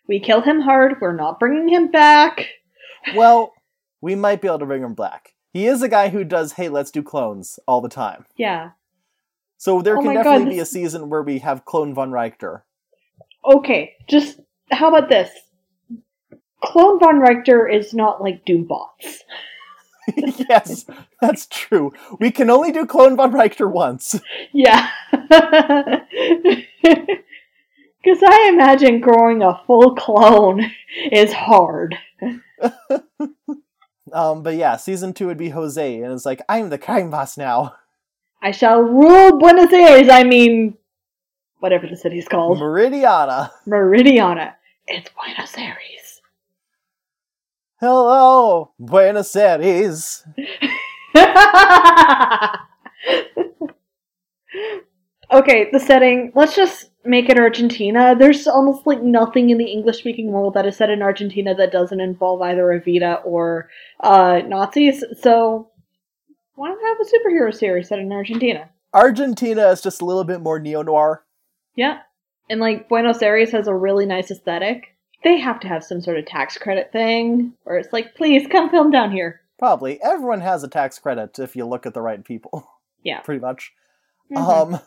We 0.08 0.18
kill 0.20 0.40
him 0.42 0.60
hard. 0.60 0.96
We're 1.00 1.14
not 1.16 1.38
bringing 1.38 1.68
him 1.68 1.90
back. 1.90 2.46
Well, 3.16 3.52
we 4.00 4.14
might 4.14 4.40
be 4.40 4.46
able 4.48 4.60
to 4.60 4.66
bring 4.66 4.82
him 4.82 4.94
back. 4.94 5.34
He 5.52 5.66
is 5.66 5.82
a 5.82 5.88
guy 5.88 6.08
who 6.10 6.22
does, 6.22 6.52
hey, 6.52 6.68
let's 6.68 6.90
do 6.92 7.02
clones 7.02 7.58
all 7.66 7.80
the 7.80 7.88
time. 7.88 8.26
Yeah. 8.36 8.70
So 9.58 9.82
there 9.82 9.96
Oh 9.98 10.02
can 10.02 10.06
my 10.06 10.14
God, 10.14 10.22
definitely 10.22 10.54
be 10.54 10.60
a 10.60 10.64
season 10.66 11.08
where 11.10 11.22
we 11.22 11.38
have 11.38 11.64
clone 11.64 11.94
Von 11.94 12.10
Reichter. 12.12 12.62
Okay, 13.44 13.94
just 14.08 14.38
how 14.70 14.88
about 14.94 15.08
this? 15.08 15.30
Clone 16.62 16.98
Von 16.98 17.20
Reichter 17.20 17.72
is 17.72 17.92
not 17.92 18.22
like 18.22 18.44
Doombots. 18.44 19.20
yes, 20.16 20.86
that's 21.20 21.46
true. 21.46 21.92
We 22.18 22.30
can 22.30 22.50
only 22.50 22.72
do 22.72 22.86
clone 22.86 23.16
Von 23.16 23.32
Reichter 23.32 23.70
once. 23.70 24.20
Yeah. 24.52 24.88
Because 28.04 28.20
I 28.28 28.48
imagine 28.52 29.00
growing 29.00 29.42
a 29.44 29.62
full 29.64 29.94
clone 29.94 30.72
is 31.12 31.32
hard. 31.32 31.96
Um, 34.12 34.42
but 34.42 34.56
yeah, 34.56 34.76
season 34.76 35.14
two 35.14 35.26
would 35.28 35.38
be 35.38 35.48
Jose, 35.48 36.02
and 36.02 36.12
it's 36.12 36.26
like, 36.26 36.42
I'm 36.46 36.68
the 36.68 36.76
crime 36.76 37.08
boss 37.08 37.38
now. 37.38 37.76
I 38.42 38.50
shall 38.50 38.82
rule 38.82 39.38
Buenos 39.38 39.72
Aires, 39.72 40.08
I 40.10 40.24
mean, 40.24 40.76
whatever 41.60 41.86
the 41.86 41.96
city's 41.96 42.28
called. 42.28 42.58
Meridiana. 42.58 43.50
Meridiana. 43.66 44.54
It's 44.86 45.08
Buenos 45.16 45.56
Aires. 45.56 45.91
Hello, 47.82 48.70
Buenos 48.78 49.34
Aires. 49.34 50.22
okay, 55.32 55.68
the 55.72 55.80
setting. 55.84 56.30
Let's 56.36 56.54
just 56.54 56.90
make 57.04 57.28
it 57.28 57.40
Argentina. 57.40 58.14
There's 58.16 58.46
almost 58.46 58.86
like 58.86 59.02
nothing 59.02 59.50
in 59.50 59.58
the 59.58 59.64
English 59.64 59.98
speaking 59.98 60.30
world 60.30 60.54
that 60.54 60.64
is 60.64 60.76
set 60.76 60.90
in 60.90 61.02
Argentina 61.02 61.56
that 61.56 61.72
doesn't 61.72 62.00
involve 62.00 62.40
either 62.42 62.66
Evita 62.66 63.26
or 63.26 63.68
uh, 63.98 64.42
Nazis. 64.46 65.02
So 65.20 65.68
why 66.54 66.68
don't 66.68 66.78
we 66.80 66.88
have 66.88 66.98
a 67.00 67.04
superhero 67.04 67.52
series 67.52 67.88
set 67.88 67.98
in 67.98 68.12
Argentina? 68.12 68.70
Argentina 68.94 69.66
is 69.70 69.82
just 69.82 70.00
a 70.00 70.04
little 70.04 70.22
bit 70.22 70.40
more 70.40 70.60
neo 70.60 70.82
noir. 70.82 71.24
Yeah. 71.74 71.98
And 72.48 72.60
like 72.60 72.88
Buenos 72.88 73.22
Aires 73.22 73.50
has 73.50 73.66
a 73.66 73.74
really 73.74 74.06
nice 74.06 74.30
aesthetic. 74.30 74.91
They 75.24 75.38
have 75.38 75.60
to 75.60 75.68
have 75.68 75.84
some 75.84 76.00
sort 76.00 76.18
of 76.18 76.26
tax 76.26 76.58
credit 76.58 76.90
thing 76.92 77.52
where 77.64 77.78
it's 77.78 77.92
like, 77.92 78.14
please 78.14 78.46
come 78.48 78.70
film 78.70 78.90
down 78.90 79.12
here. 79.12 79.40
Probably 79.58 80.02
everyone 80.02 80.40
has 80.40 80.64
a 80.64 80.68
tax 80.68 80.98
credit 80.98 81.38
if 81.38 81.54
you 81.54 81.64
look 81.66 81.86
at 81.86 81.94
the 81.94 82.02
right 82.02 82.24
people. 82.24 82.68
Yeah. 83.04 83.18
pretty 83.22 83.40
much. 83.40 83.72
Mhm. 84.32 84.36
Um, 84.76 84.80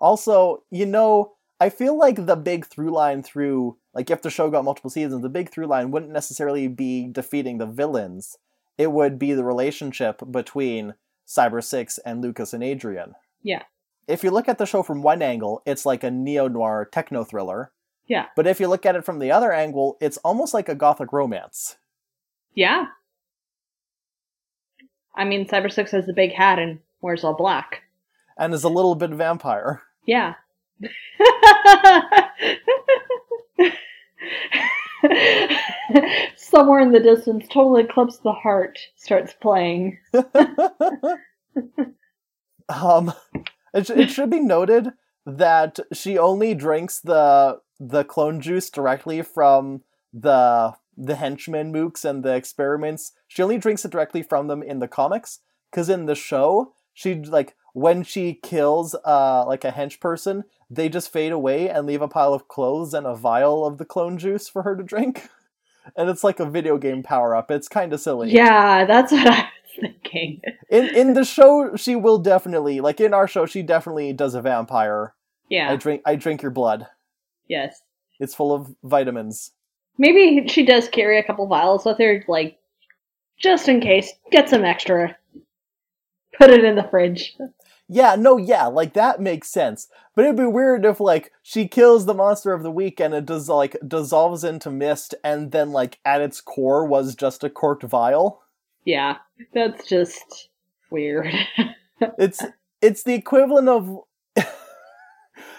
also, 0.00 0.64
you 0.70 0.84
know, 0.84 1.34
I 1.60 1.68
feel 1.68 1.96
like 1.96 2.26
the 2.26 2.34
big 2.34 2.66
through 2.66 2.90
line 2.90 3.22
through, 3.22 3.76
like, 3.94 4.10
if 4.10 4.20
the 4.22 4.30
show 4.30 4.50
got 4.50 4.64
multiple 4.64 4.90
seasons, 4.90 5.22
the 5.22 5.28
big 5.28 5.48
through 5.50 5.66
line 5.66 5.92
wouldn't 5.92 6.10
necessarily 6.10 6.66
be 6.66 7.06
defeating 7.06 7.58
the 7.58 7.66
villains. 7.66 8.36
It 8.76 8.90
would 8.90 9.16
be 9.18 9.32
the 9.32 9.44
relationship 9.44 10.20
between 10.30 10.94
Cyber 11.26 11.62
Six 11.62 11.98
and 11.98 12.20
Lucas 12.20 12.52
and 12.52 12.62
Adrian. 12.64 13.14
Yeah. 13.42 13.62
If 14.08 14.22
you 14.24 14.30
look 14.30 14.48
at 14.48 14.58
the 14.58 14.66
show 14.66 14.82
from 14.82 15.02
one 15.02 15.22
angle, 15.22 15.62
it's 15.64 15.86
like 15.86 16.02
a 16.04 16.10
neo 16.10 16.48
noir 16.48 16.84
techno 16.90 17.22
thriller. 17.24 17.70
Yeah. 18.06 18.26
But 18.36 18.46
if 18.46 18.60
you 18.60 18.68
look 18.68 18.86
at 18.86 18.96
it 18.96 19.04
from 19.04 19.18
the 19.18 19.32
other 19.32 19.52
angle, 19.52 19.96
it's 20.00 20.16
almost 20.18 20.54
like 20.54 20.68
a 20.68 20.74
gothic 20.74 21.12
romance. 21.12 21.76
Yeah. 22.54 22.86
I 25.14 25.24
mean, 25.24 25.46
Cyber 25.46 25.72
Six 25.72 25.90
has 25.92 26.06
the 26.06 26.12
big 26.12 26.32
hat 26.32 26.58
and 26.58 26.80
wears 27.00 27.24
all 27.24 27.34
black. 27.34 27.82
And 28.38 28.52
is 28.52 28.64
a 28.64 28.68
little 28.68 28.94
bit 28.94 29.10
vampire. 29.10 29.82
Yeah. 30.04 30.34
Somewhere 36.36 36.80
in 36.80 36.92
the 36.92 37.00
distance, 37.00 37.46
Total 37.48 37.76
Eclipse 37.76 38.18
the 38.18 38.32
Heart 38.32 38.78
starts 38.96 39.32
playing. 39.40 39.98
um, 42.68 43.12
it, 43.74 43.86
sh- 43.86 43.90
it 43.90 44.10
should 44.10 44.30
be 44.30 44.40
noted 44.40 44.92
that 45.24 45.78
she 45.92 46.18
only 46.18 46.54
drinks 46.54 47.00
the 47.00 47.60
the 47.78 48.04
clone 48.04 48.40
juice 48.40 48.70
directly 48.70 49.22
from 49.22 49.82
the 50.12 50.74
the 50.96 51.16
henchmen 51.16 51.72
mooks 51.72 52.04
and 52.04 52.24
the 52.24 52.34
experiments. 52.34 53.12
She 53.28 53.42
only 53.42 53.58
drinks 53.58 53.84
it 53.84 53.90
directly 53.90 54.22
from 54.22 54.46
them 54.46 54.62
in 54.62 54.78
the 54.78 54.88
comics, 54.88 55.40
because 55.70 55.88
in 55.88 56.06
the 56.06 56.14
show, 56.14 56.72
she 56.94 57.14
like 57.14 57.54
when 57.74 58.02
she 58.02 58.34
kills 58.34 58.94
uh 59.04 59.44
like 59.46 59.64
a 59.64 59.72
hench 59.72 60.00
person, 60.00 60.44
they 60.70 60.88
just 60.88 61.12
fade 61.12 61.32
away 61.32 61.68
and 61.68 61.86
leave 61.86 62.02
a 62.02 62.08
pile 62.08 62.32
of 62.32 62.48
clothes 62.48 62.94
and 62.94 63.06
a 63.06 63.14
vial 63.14 63.66
of 63.66 63.78
the 63.78 63.84
clone 63.84 64.16
juice 64.16 64.48
for 64.48 64.62
her 64.62 64.76
to 64.76 64.82
drink. 64.82 65.28
And 65.96 66.10
it's 66.10 66.24
like 66.24 66.40
a 66.40 66.50
video 66.50 66.78
game 66.78 67.04
power 67.04 67.36
up. 67.36 67.48
It's 67.48 67.68
kind 67.68 67.92
of 67.92 68.00
silly. 68.00 68.32
Yeah, 68.32 68.84
that's 68.86 69.12
what 69.12 69.24
I 69.30 69.42
was 69.42 69.80
thinking. 69.80 70.40
In 70.68 70.86
in 70.86 71.14
the 71.14 71.24
show, 71.24 71.76
she 71.76 71.94
will 71.94 72.18
definitely 72.18 72.80
like 72.80 73.00
in 73.00 73.14
our 73.14 73.28
show, 73.28 73.46
she 73.46 73.62
definitely 73.62 74.12
does 74.12 74.34
a 74.34 74.42
vampire. 74.42 75.14
Yeah. 75.48 75.70
I 75.70 75.76
drink 75.76 76.02
I 76.04 76.16
drink 76.16 76.42
your 76.42 76.50
blood. 76.50 76.88
Yes. 77.48 77.82
It's 78.18 78.34
full 78.34 78.52
of 78.52 78.74
vitamins. 78.82 79.52
Maybe 79.98 80.46
she 80.48 80.64
does 80.64 80.88
carry 80.88 81.18
a 81.18 81.24
couple 81.24 81.46
vials 81.46 81.84
with 81.84 81.98
her, 81.98 82.24
like, 82.28 82.58
just 83.38 83.68
in 83.68 83.80
case. 83.80 84.12
Get 84.30 84.48
some 84.48 84.64
extra. 84.64 85.16
Put 86.38 86.50
it 86.50 86.64
in 86.64 86.76
the 86.76 86.86
fridge. 86.90 87.36
Yeah, 87.88 88.16
no, 88.18 88.36
yeah, 88.36 88.66
like 88.66 88.94
that 88.94 89.20
makes 89.20 89.48
sense. 89.48 89.88
But 90.14 90.24
it'd 90.24 90.36
be 90.36 90.46
weird 90.46 90.84
if 90.84 90.98
like 90.98 91.32
she 91.42 91.68
kills 91.68 92.04
the 92.04 92.14
monster 92.14 92.52
of 92.52 92.62
the 92.62 92.70
week 92.70 93.00
and 93.00 93.14
it 93.14 93.26
does 93.26 93.48
like 93.48 93.76
dissolves 93.86 94.42
into 94.44 94.70
mist 94.70 95.14
and 95.22 95.52
then 95.52 95.72
like 95.72 95.98
at 96.04 96.20
its 96.20 96.40
core 96.40 96.84
was 96.84 97.14
just 97.14 97.44
a 97.44 97.50
corked 97.50 97.84
vial. 97.84 98.42
Yeah, 98.84 99.18
that's 99.54 99.88
just 99.88 100.48
weird. 100.90 101.32
It's 102.18 102.44
it's 102.82 103.04
the 103.04 103.14
equivalent 103.14 103.70
of 103.70 104.00
it 104.36 104.46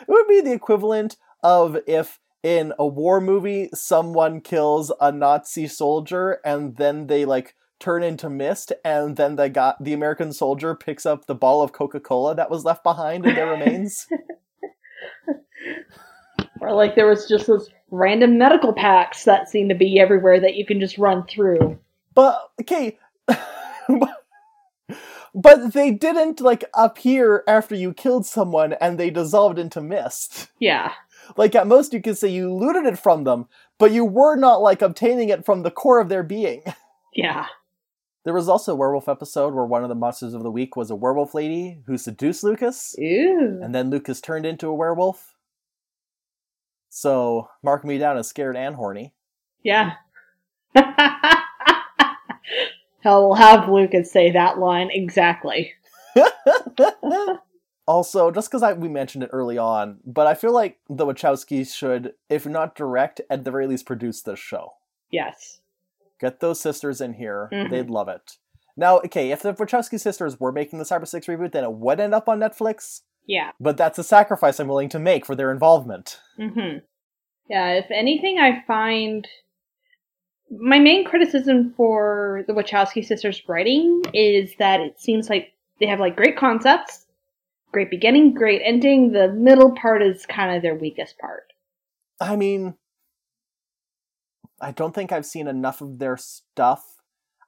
would 0.07 0.27
be 0.27 0.39
the 0.39 0.53
equivalent 0.53 1.17
of 1.43 1.77
if 1.87 2.19
in 2.43 2.73
a 2.79 2.85
war 2.85 3.19
movie 3.19 3.69
someone 3.73 4.41
kills 4.41 4.91
a 5.01 5.11
Nazi 5.11 5.67
soldier 5.67 6.39
and 6.45 6.77
then 6.77 7.07
they 7.07 7.25
like 7.25 7.55
turn 7.79 8.03
into 8.03 8.29
mist 8.29 8.73
and 8.83 9.15
then 9.17 9.35
the 9.35 9.49
got 9.49 9.83
the 9.83 9.93
American 9.93 10.33
soldier 10.33 10.75
picks 10.75 11.05
up 11.05 11.25
the 11.25 11.35
ball 11.35 11.61
of 11.61 11.73
Coca-Cola 11.73 12.35
that 12.35 12.49
was 12.49 12.65
left 12.65 12.83
behind 12.83 13.25
in 13.25 13.35
their 13.35 13.49
remains. 13.49 14.07
or 16.61 16.73
like 16.73 16.95
there 16.95 17.07
was 17.07 17.27
just 17.27 17.47
those 17.47 17.69
random 17.91 18.37
medical 18.37 18.73
packs 18.73 19.23
that 19.25 19.49
seem 19.49 19.69
to 19.69 19.75
be 19.75 19.99
everywhere 19.99 20.39
that 20.39 20.55
you 20.55 20.65
can 20.65 20.79
just 20.79 20.97
run 20.97 21.25
through. 21.25 21.77
But 22.13 22.49
okay, 22.61 22.97
but, 23.27 24.25
but 25.35 25.73
they 25.73 25.91
didn't 25.91 26.41
like 26.41 26.63
appear 26.73 27.43
after 27.47 27.75
you 27.75 27.93
killed 27.93 28.25
someone 28.25 28.73
and 28.73 28.97
they 28.97 29.09
dissolved 29.09 29.59
into 29.59 29.81
mist. 29.81 30.49
Yeah. 30.59 30.93
Like 31.35 31.55
at 31.55 31.67
most 31.67 31.93
you 31.93 32.01
could 32.01 32.17
say 32.17 32.29
you 32.29 32.53
looted 32.53 32.85
it 32.85 32.97
from 32.99 33.23
them, 33.23 33.47
but 33.77 33.91
you 33.91 34.05
were 34.05 34.35
not 34.35 34.61
like 34.61 34.81
obtaining 34.81 35.29
it 35.29 35.45
from 35.45 35.63
the 35.63 35.71
core 35.71 35.99
of 35.99 36.09
their 36.09 36.23
being. 36.23 36.63
Yeah. 37.13 37.47
There 38.25 38.33
was 38.33 38.47
also 38.47 38.73
a 38.73 38.75
werewolf 38.75 39.09
episode 39.09 39.55
where 39.55 39.65
one 39.65 39.81
of 39.81 39.89
the 39.89 39.95
monsters 39.95 40.35
of 40.35 40.43
the 40.43 40.51
week 40.51 40.75
was 40.75 40.91
a 40.91 40.95
werewolf 40.95 41.33
lady 41.33 41.81
who 41.87 41.97
seduced 41.97 42.43
Lucas, 42.43 42.93
Ew. 42.97 43.59
and 43.63 43.73
then 43.73 43.89
Lucas 43.89 44.21
turned 44.21 44.45
into 44.45 44.67
a 44.67 44.73
werewolf. 44.75 45.33
So 46.89 47.49
mark 47.63 47.83
me 47.83 47.97
down 47.97 48.17
as 48.17 48.27
scared 48.27 48.55
and 48.55 48.75
horny. 48.75 49.15
Yeah. 49.63 49.93
Hell, 52.99 53.29
we'll 53.29 53.35
have 53.35 53.67
Lucas 53.69 54.11
say 54.11 54.31
that 54.31 54.59
line 54.59 54.89
exactly. 54.91 55.73
also, 57.87 58.31
just 58.31 58.51
because 58.51 58.75
we 58.77 58.89
mentioned 58.89 59.23
it 59.23 59.29
early 59.33 59.57
on, 59.57 59.99
but 60.05 60.27
I 60.27 60.33
feel 60.33 60.53
like 60.53 60.79
the 60.89 61.05
Wachowskis 61.05 61.73
should, 61.73 62.13
if 62.29 62.45
not 62.45 62.75
direct, 62.75 63.21
at 63.29 63.43
the 63.43 63.51
very 63.51 63.65
least 63.67 63.85
produce 63.85 64.21
this 64.21 64.39
show. 64.39 64.73
Yes. 65.09 65.61
Get 66.19 66.39
those 66.39 66.59
sisters 66.59 66.99
in 67.01 67.13
here; 67.13 67.49
Mhm. 67.51 67.69
they'd 67.69 67.89
love 67.89 68.09
it. 68.09 68.37
Now, 68.75 68.97
okay, 68.99 69.31
if 69.31 69.41
the 69.41 69.53
Wachowski 69.53 69.99
sisters 69.99 70.39
were 70.39 70.51
making 70.51 70.77
the 70.79 70.85
Cyber 70.85 71.07
Six 71.07 71.25
reboot, 71.27 71.51
then 71.51 71.63
it 71.63 71.71
would 71.73 71.99
end 71.99 72.13
up 72.13 72.27
on 72.29 72.39
Netflix. 72.39 73.01
Yeah. 73.25 73.51
But 73.59 73.77
that's 73.77 73.97
a 73.99 74.03
sacrifice 74.03 74.59
I'm 74.59 74.67
willing 74.67 74.89
to 74.89 74.99
make 74.99 75.25
for 75.25 75.35
their 75.35 75.51
involvement. 75.51 76.19
hmm 76.35 76.77
Yeah, 77.49 77.71
if 77.71 77.89
anything, 77.89 78.39
I 78.39 78.61
find 78.67 79.27
my 80.51 80.79
main 80.79 81.03
criticism 81.05 81.73
for 81.75 82.43
the 82.47 82.53
Wachowski 82.53 83.03
sisters' 83.03 83.41
writing 83.49 84.01
is 84.13 84.55
that 84.59 84.79
it 84.79 84.99
seems 84.99 85.29
like 85.29 85.53
they 85.79 85.85
have 85.87 85.99
like 85.99 86.15
great 86.15 86.37
concepts, 86.37 87.05
great 87.71 87.89
beginning, 87.89 88.33
great 88.33 88.61
ending. 88.63 89.11
The 89.11 89.29
middle 89.29 89.75
part 89.75 90.01
is 90.01 90.25
kind 90.25 90.55
of 90.55 90.61
their 90.61 90.75
weakest 90.75 91.17
part. 91.17 91.53
I 92.19 92.35
mean, 92.35 92.75
I 94.59 94.71
don't 94.71 94.93
think 94.93 95.11
I've 95.11 95.25
seen 95.25 95.47
enough 95.47 95.81
of 95.81 95.99
their 95.99 96.17
stuff. 96.17 96.83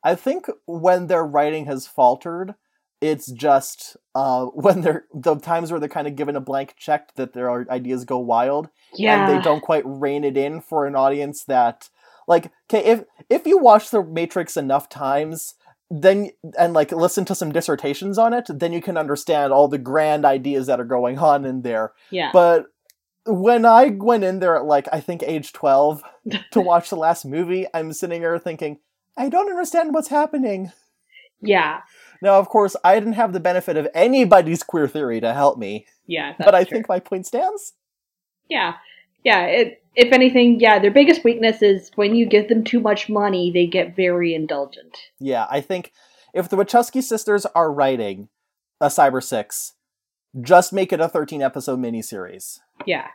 I 0.04 0.16
think 0.16 0.48
when 0.66 1.08
their 1.08 1.26
writing 1.26 1.66
has 1.66 1.88
faltered, 1.88 2.56
it's 3.02 3.32
just 3.32 3.98
uh, 4.16 4.46
when 4.54 4.82
they're 4.82 5.06
the 5.14 5.36
times 5.36 5.72
where 5.72 5.80
they're 5.80 5.90
kind 5.90 6.08
of 6.08 6.16
given 6.16 6.36
a 6.36 6.42
blank 6.42 6.76
check 6.78 7.16
that 7.16 7.34
their 7.34 7.70
ideas 7.72 8.06
go 8.06 8.18
wild 8.18 8.70
Yeah, 8.94 9.28
and 9.28 9.30
they 9.30 9.42
don't 9.44 9.62
quite 9.62 9.84
rein 9.86 10.24
it 10.24 10.38
in 10.38 10.62
for 10.62 10.86
an 10.86 10.96
audience 10.96 11.44
that 11.46 11.90
like 12.28 12.52
okay 12.72 12.86
if 12.86 13.04
if 13.30 13.48
you 13.48 13.58
watch 13.58 13.90
the 13.90 14.04
Matrix 14.04 14.58
enough 14.58 14.90
times 14.90 15.56
then 15.92 16.30
and 16.58 16.74
like 16.74 16.92
listen 16.92 17.26
to 17.26 17.34
some 17.34 17.52
dissertations 17.52 18.18
on 18.18 18.32
it 18.32 18.46
then 18.50 18.72
you 18.72 18.82
can 18.82 18.96
understand 18.96 19.52
all 19.52 19.68
the 19.68 19.78
grand 19.78 20.24
ideas 20.24 20.68
that 20.68 20.80
are 20.80 20.86
going 20.86 21.18
on 21.18 21.46
in 21.46 21.62
there 21.64 21.94
Yeah, 22.12 22.30
but 22.32 22.68
when 23.26 23.66
I 23.66 23.90
went 23.90 24.24
in 24.24 24.40
there 24.40 24.56
at 24.56 24.66
like 24.66 24.88
I 24.92 25.00
think 25.00 25.24
age 25.24 25.54
12 25.54 26.04
to 26.52 26.62
watch 26.62 26.90
the 26.90 26.96
last 26.96 27.26
movie, 27.26 27.68
I'm 27.74 27.94
sitting 27.94 28.22
there 28.22 28.40
thinking, 28.40 28.80
I 29.18 29.30
don't 29.30 29.50
understand 29.50 29.94
what's 29.94 30.08
happening. 30.10 30.72
yeah, 31.42 31.82
Now, 32.22 32.40
of 32.40 32.50
course, 32.50 32.76
I 32.84 32.96
didn't 32.96 33.14
have 33.14 33.34
the 33.34 33.40
benefit 33.40 33.78
of 33.78 33.88
anybody's 33.94 34.64
queer 34.64 34.88
theory 34.88 35.22
to 35.22 35.34
help 35.34 35.58
me, 35.58 35.86
yeah. 36.06 36.34
but 36.38 36.56
I 36.56 36.64
true. 36.64 36.78
think 36.78 36.90
my 36.90 37.00
point 37.00 37.26
stands. 37.26 37.74
yeah, 38.50 38.76
yeah. 39.24 39.46
It, 39.46 39.84
if 39.96 40.14
anything, 40.14 40.60
yeah, 40.60 40.80
their 40.80 40.92
biggest 40.92 41.24
weakness 41.24 41.62
is 41.62 41.92
when 41.96 42.16
you 42.16 42.26
give 42.26 42.48
them 42.48 42.64
too 42.64 42.80
much 42.80 43.10
money, 43.10 43.52
they 43.52 43.68
get 43.68 43.96
very 43.96 44.34
indulgent. 44.34 44.98
Yeah, 45.20 45.48
I 45.50 45.62
think 45.62 45.92
if 46.34 46.48
the 46.48 46.56
Wachowski 46.56 47.04
sisters 47.04 47.46
are 47.48 47.72
writing 47.72 48.30
a 48.80 48.88
Cyber 48.88 49.22
6, 49.22 49.74
just 50.42 50.72
make 50.72 50.94
it 50.94 51.02
a 51.02 51.10
13 51.10 51.42
episode 51.42 51.80
miniseries. 51.80 52.60
Yeah, 52.86 53.08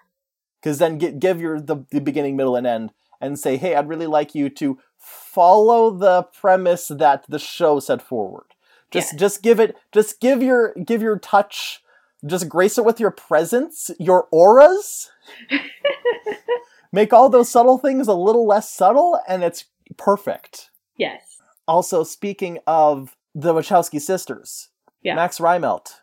because 0.64 0.78
then 0.78 0.98
gi- 0.98 1.12
give 1.12 1.40
your 1.40 1.61
the, 1.61 1.84
the 1.90 2.00
beginning 2.00 2.36
middle 2.36 2.57
and 2.57 2.66
end 2.66 2.92
and 3.20 3.38
say 3.38 3.57
hey 3.57 3.74
i'd 3.74 3.88
really 3.88 4.07
like 4.07 4.34
you 4.34 4.48
to 4.48 4.78
follow 4.98 5.90
the 5.90 6.22
premise 6.22 6.88
that 6.88 7.24
the 7.28 7.38
show 7.38 7.78
set 7.78 8.00
forward 8.00 8.46
just 8.90 9.18
just 9.18 9.42
give 9.42 9.61
it 9.61 9.76
just 9.92 10.20
give 10.20 10.42
your 10.42 10.74
give 10.84 11.02
your 11.02 11.18
touch 11.18 11.82
just 12.27 12.49
grace 12.49 12.79
it 12.79 12.85
with 12.85 13.01
your 13.01 13.11
presence 13.11 13.91
your 13.99 14.29
auras 14.31 15.11
make 16.93 17.12
all 17.12 17.29
those 17.29 17.49
subtle 17.51 17.79
things 17.79 18.09
a 18.09 18.14
little 18.14 18.47
less 18.47 18.70
subtle 18.70 19.18
and 19.29 19.43
it's 19.45 19.66
perfect 19.97 20.70
yes, 20.97 21.39
also 21.68 22.03
speaking 22.03 22.59
of 22.66 23.16
the 23.35 23.53
wachowski 23.53 24.01
sisters 24.01 24.68
Yeah. 25.03 25.14
max 25.14 25.39
Riemelt, 25.39 26.01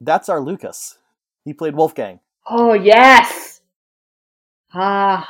that's 0.00 0.28
our 0.28 0.40
lucas 0.40 0.98
he 1.44 1.52
played 1.52 1.74
wolfgang 1.76 2.20
Oh 2.50 2.72
yes. 2.72 3.60
Ah, 4.72 5.28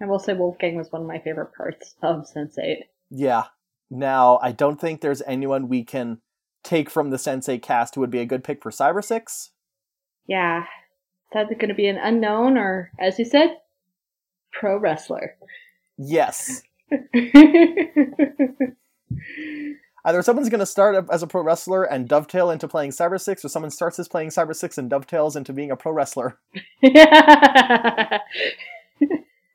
I 0.00 0.04
will 0.04 0.18
say 0.18 0.34
Wolfgang 0.34 0.76
was 0.76 0.92
one 0.92 1.00
of 1.02 1.08
my 1.08 1.18
favorite 1.18 1.54
parts 1.56 1.94
of 2.02 2.26
Sense8. 2.26 2.80
Yeah. 3.10 3.44
Now, 3.90 4.38
I 4.42 4.52
don't 4.52 4.78
think 4.80 5.00
there's 5.00 5.22
anyone 5.26 5.68
we 5.68 5.84
can 5.84 6.20
take 6.62 6.90
from 6.90 7.10
the 7.10 7.16
Sense8 7.16 7.62
cast 7.62 7.94
who 7.94 8.00
would 8.00 8.10
be 8.10 8.20
a 8.20 8.26
good 8.26 8.44
pick 8.44 8.62
for 8.62 8.70
Cyber 8.70 9.04
Six. 9.04 9.50
Yeah, 10.26 10.64
either 11.34 11.54
going 11.54 11.68
to 11.68 11.74
be 11.74 11.88
an 11.88 11.98
unknown 11.98 12.56
or, 12.56 12.90
as 12.98 13.18
you 13.18 13.24
said, 13.24 13.56
pro 14.52 14.78
wrestler. 14.78 15.36
Yes. 15.98 16.62
Either 20.02 20.22
someone's 20.22 20.48
going 20.48 20.60
to 20.60 20.66
start 20.66 20.94
up 20.94 21.08
as 21.12 21.22
a 21.22 21.26
pro 21.26 21.42
wrestler 21.42 21.84
and 21.84 22.08
dovetail 22.08 22.50
into 22.50 22.66
playing 22.66 22.90
Cyber 22.90 23.20
Six, 23.20 23.44
or 23.44 23.48
someone 23.48 23.70
starts 23.70 23.98
as 23.98 24.08
playing 24.08 24.30
Cyber 24.30 24.56
Six 24.56 24.78
and 24.78 24.88
dovetails 24.88 25.36
into 25.36 25.52
being 25.52 25.70
a 25.70 25.76
pro 25.76 25.92
wrestler. 25.92 26.38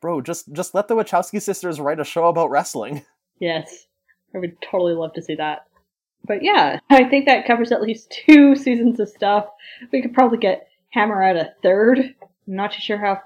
Bro, 0.01 0.21
just 0.21 0.53
just 0.53 0.75
let 0.75 0.87
the 0.87 0.95
Wachowski 0.95 1.41
sisters 1.41 1.79
write 1.79 1.99
a 1.99 2.03
show 2.03 2.27
about 2.27 2.51
wrestling. 2.51 3.03
Yes. 3.39 3.87
I 4.35 4.37
would 4.37 4.55
totally 4.61 4.93
love 4.93 5.13
to 5.13 5.21
see 5.21 5.35
that. 5.35 5.65
But 6.27 6.43
yeah, 6.43 6.79
I 6.89 7.03
think 7.05 7.25
that 7.25 7.45
covers 7.47 7.71
at 7.71 7.81
least 7.81 8.11
two 8.25 8.55
seasons 8.65 8.99
of 8.99 9.09
stuff. 9.09 9.47
We 9.91 10.01
could 10.01 10.13
probably 10.13 10.37
get 10.37 10.67
Hammer 10.89 11.21
out 11.23 11.35
a 11.35 11.53
third. 11.61 11.99
I'm 11.99 12.55
not 12.55 12.71
too 12.73 12.81
sure 12.81 12.97
how 12.97 13.21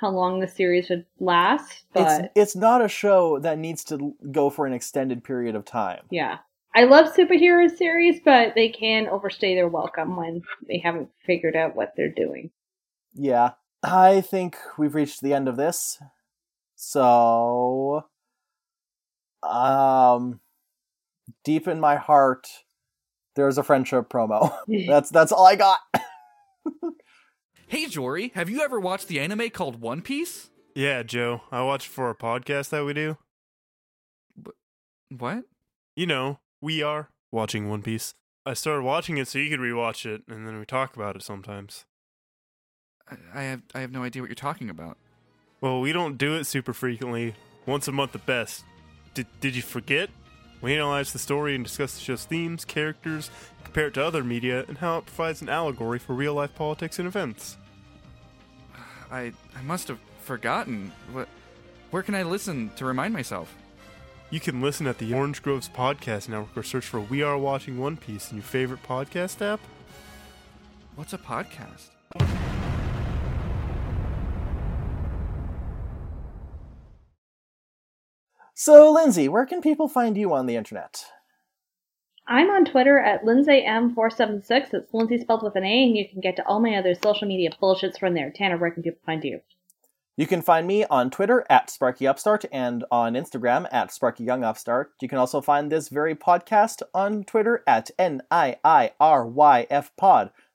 how 0.00 0.08
long 0.10 0.40
the 0.40 0.48
series 0.48 0.88
would 0.88 1.04
last, 1.18 1.84
but 1.92 2.20
It's 2.24 2.32
it's 2.34 2.56
not 2.56 2.82
a 2.82 2.88
show 2.88 3.38
that 3.40 3.58
needs 3.58 3.84
to 3.84 4.14
go 4.32 4.48
for 4.48 4.66
an 4.66 4.72
extended 4.72 5.22
period 5.24 5.54
of 5.54 5.64
time. 5.64 6.04
yeah. 6.10 6.38
I 6.72 6.84
love 6.84 7.12
superhero 7.12 7.68
series, 7.68 8.20
but 8.24 8.54
they 8.54 8.68
can 8.68 9.08
overstay 9.08 9.56
their 9.56 9.66
welcome 9.66 10.16
when 10.16 10.42
they 10.68 10.78
haven't 10.78 11.08
figured 11.26 11.56
out 11.56 11.74
what 11.74 11.94
they're 11.96 12.08
doing. 12.14 12.52
Yeah. 13.12 13.54
I 13.82 14.20
think 14.20 14.56
we've 14.78 14.94
reached 14.94 15.20
the 15.20 15.34
end 15.34 15.48
of 15.48 15.56
this. 15.56 16.00
So 16.76 18.04
um 19.42 20.40
deep 21.44 21.68
in 21.68 21.80
my 21.80 21.96
heart 21.96 22.48
there's 23.36 23.58
a 23.58 23.62
friendship 23.62 24.08
promo. 24.08 24.52
that's 24.86 25.10
that's 25.10 25.32
all 25.32 25.46
I 25.46 25.56
got. 25.56 25.78
Hey, 27.70 27.86
Jory, 27.86 28.32
have 28.34 28.50
you 28.50 28.62
ever 28.62 28.80
watched 28.80 29.06
the 29.06 29.20
anime 29.20 29.48
called 29.50 29.80
One 29.80 30.02
Piece? 30.02 30.50
Yeah, 30.74 31.04
Joe. 31.04 31.42
I 31.52 31.62
watch 31.62 31.86
for 31.86 32.10
a 32.10 32.16
podcast 32.16 32.70
that 32.70 32.84
we 32.84 32.92
do. 32.94 33.16
What? 35.08 35.44
You 35.94 36.06
know, 36.06 36.40
we 36.60 36.82
are 36.82 37.10
watching 37.30 37.68
One 37.68 37.82
Piece. 37.82 38.12
I 38.44 38.54
started 38.54 38.82
watching 38.82 39.18
it 39.18 39.28
so 39.28 39.38
you 39.38 39.48
could 39.48 39.60
rewatch 39.60 40.04
it, 40.04 40.22
and 40.28 40.48
then 40.48 40.58
we 40.58 40.64
talk 40.66 40.96
about 40.96 41.14
it 41.14 41.22
sometimes. 41.22 41.84
I, 43.08 43.16
I 43.32 43.42
have 43.44 43.62
I 43.72 43.80
have 43.82 43.92
no 43.92 44.02
idea 44.02 44.20
what 44.20 44.30
you're 44.30 44.34
talking 44.34 44.68
about. 44.68 44.98
Well, 45.60 45.80
we 45.80 45.92
don't 45.92 46.18
do 46.18 46.34
it 46.34 46.46
super 46.46 46.72
frequently. 46.72 47.36
Once 47.66 47.86
a 47.86 47.92
month 47.92 48.16
at 48.16 48.26
best. 48.26 48.64
Did 49.14 49.28
Did 49.40 49.54
you 49.54 49.62
forget? 49.62 50.10
We 50.60 50.74
analyze 50.74 51.12
the 51.12 51.18
story 51.18 51.54
and 51.54 51.64
discuss 51.64 51.94
the 51.94 52.00
show's 52.00 52.24
themes, 52.24 52.64
characters, 52.64 53.30
compare 53.64 53.86
it 53.86 53.94
to 53.94 54.04
other 54.04 54.22
media, 54.22 54.64
and 54.68 54.78
how 54.78 54.98
it 54.98 55.06
provides 55.06 55.40
an 55.40 55.48
allegory 55.48 55.98
for 55.98 56.14
real 56.14 56.34
life 56.34 56.54
politics 56.54 56.98
and 56.98 57.08
events. 57.08 57.56
I 59.10 59.32
I 59.56 59.62
must 59.62 59.88
have 59.88 59.98
forgotten. 60.22 60.92
What? 61.12 61.28
Where 61.90 62.02
can 62.02 62.14
I 62.14 62.22
listen 62.22 62.70
to 62.76 62.84
remind 62.84 63.14
myself? 63.14 63.54
You 64.30 64.38
can 64.38 64.60
listen 64.60 64.86
at 64.86 64.98
the 64.98 65.12
Orange 65.12 65.42
Groves 65.42 65.68
Podcast 65.68 66.28
Network 66.28 66.56
or 66.56 66.62
search 66.62 66.86
for 66.86 67.00
We 67.00 67.22
Are 67.22 67.36
Watching 67.36 67.78
One 67.78 67.96
Piece 67.96 68.30
in 68.30 68.36
your 68.36 68.44
favorite 68.44 68.82
podcast 68.84 69.42
app. 69.42 69.60
What's 70.94 71.12
a 71.12 71.18
podcast? 71.18 72.39
So, 78.54 78.92
Lindsay, 78.92 79.28
where 79.28 79.46
can 79.46 79.60
people 79.60 79.88
find 79.88 80.16
you 80.16 80.32
on 80.32 80.46
the 80.46 80.56
internet? 80.56 81.04
I'm 82.26 82.50
on 82.50 82.64
Twitter 82.64 82.98
at 82.98 83.24
LindsayM476. 83.24 84.74
It's 84.74 84.94
Lindsay 84.94 85.18
spelled 85.18 85.42
with 85.42 85.56
an 85.56 85.64
A, 85.64 85.84
and 85.84 85.96
you 85.96 86.08
can 86.08 86.20
get 86.20 86.36
to 86.36 86.46
all 86.46 86.60
my 86.60 86.76
other 86.76 86.94
social 86.94 87.26
media 87.26 87.50
bullshits 87.60 87.98
from 87.98 88.14
there. 88.14 88.30
Tanner, 88.30 88.56
where 88.56 88.70
can 88.70 88.82
people 88.82 89.00
find 89.04 89.24
you? 89.24 89.40
You 90.16 90.26
can 90.26 90.42
find 90.42 90.66
me 90.66 90.84
on 90.84 91.10
Twitter 91.10 91.46
at 91.48 91.68
SparkyUpstart 91.68 92.44
and 92.52 92.84
on 92.90 93.14
Instagram 93.14 93.66
at 93.72 93.88
SparkyYoungUpstart. 93.88 94.86
You 95.00 95.08
can 95.08 95.18
also 95.18 95.40
find 95.40 95.72
this 95.72 95.88
very 95.88 96.14
podcast 96.14 96.82
on 96.92 97.24
Twitter 97.24 97.64
at 97.66 97.90
N-I-I-R-Y-F-Pod. 97.98 98.60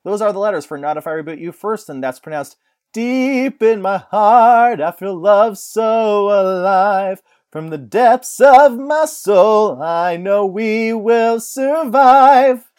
Those 0.04 0.22
are 0.22 0.32
the 0.32 0.40
letters 0.40 0.66
for 0.66 0.78
Not 0.78 0.98
If 0.98 1.08
I 1.08 1.12
Reboot 1.12 1.40
You 1.40 1.52
First, 1.52 1.90
and 1.90 2.04
that's 2.04 2.20
pronounced 2.20 2.58
Deep 2.94 3.62
in 3.62 3.82
my 3.82 3.98
heart, 3.98 4.80
I 4.80 4.92
feel 4.92 5.20
love 5.20 5.58
so 5.58 6.30
alive. 6.30 7.22
From 7.56 7.70
the 7.70 7.78
depths 7.78 8.42
of 8.42 8.78
my 8.78 9.06
soul, 9.06 9.82
I 9.82 10.18
know 10.18 10.46
we 10.46 10.92
will 10.92 11.40
survive. 11.40 12.70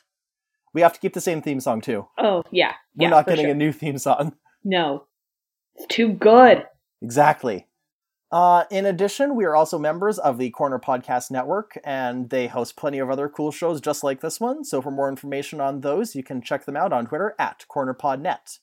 We 0.74 0.82
have 0.82 0.92
to 0.92 1.00
keep 1.00 1.14
the 1.14 1.20
same 1.22 1.40
theme 1.40 1.60
song, 1.60 1.80
too. 1.80 2.06
Oh, 2.18 2.42
yeah. 2.50 2.74
We're 2.94 3.04
yeah, 3.04 3.08
not 3.08 3.26
getting 3.26 3.46
sure. 3.46 3.52
a 3.52 3.56
new 3.56 3.72
theme 3.72 3.96
song. 3.96 4.34
No. 4.64 5.06
It's 5.76 5.86
too 5.86 6.12
good. 6.12 6.66
Exactly. 7.00 7.66
Uh, 8.30 8.64
in 8.70 8.84
addition, 8.84 9.34
we 9.34 9.46
are 9.46 9.56
also 9.56 9.78
members 9.78 10.18
of 10.18 10.36
the 10.36 10.50
Corner 10.50 10.78
Podcast 10.78 11.30
Network, 11.30 11.78
and 11.82 12.28
they 12.28 12.46
host 12.46 12.76
plenty 12.76 12.98
of 12.98 13.08
other 13.08 13.30
cool 13.30 13.52
shows 13.52 13.80
just 13.80 14.04
like 14.04 14.20
this 14.20 14.40
one. 14.40 14.62
So, 14.62 14.82
for 14.82 14.90
more 14.90 15.08
information 15.08 15.58
on 15.58 15.80
those, 15.80 16.14
you 16.14 16.22
can 16.22 16.42
check 16.42 16.66
them 16.66 16.76
out 16.76 16.92
on 16.92 17.06
Twitter 17.06 17.34
at 17.38 17.64
CornerPodNet. 17.70 18.58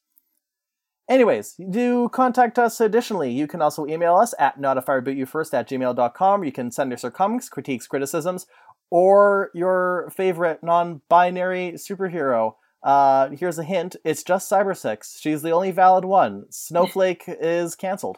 Anyways, 1.10 1.56
do 1.70 2.08
contact 2.10 2.58
us 2.58 2.80
additionally. 2.80 3.32
You 3.32 3.46
can 3.46 3.62
also 3.62 3.86
email 3.86 4.16
us 4.16 4.34
at 4.40 4.60
notifirebootyouFirst 4.60 5.54
at 5.54 5.68
gmail.com. 5.68 6.44
You 6.44 6.52
can 6.52 6.72
send 6.72 6.94
us 6.94 7.04
your 7.04 7.12
comics, 7.12 7.50
critiques, 7.50 7.88
criticisms, 7.88 8.48
or 8.90 9.52
your 9.54 10.10
favorite 10.16 10.64
non 10.64 11.02
binary 11.10 11.74
superhero. 11.74 12.54
Uh, 12.82 13.30
here's 13.30 13.58
a 13.58 13.64
hint 13.64 13.96
it's 14.04 14.24
just 14.24 14.50
Cyber 14.50 14.76
Six. 14.76 15.20
She's 15.20 15.42
the 15.42 15.52
only 15.52 15.72
valid 15.72 16.06
one. 16.06 16.46
Snowflake 16.50 17.24
is 17.28 17.76
cancelled. 17.76 18.18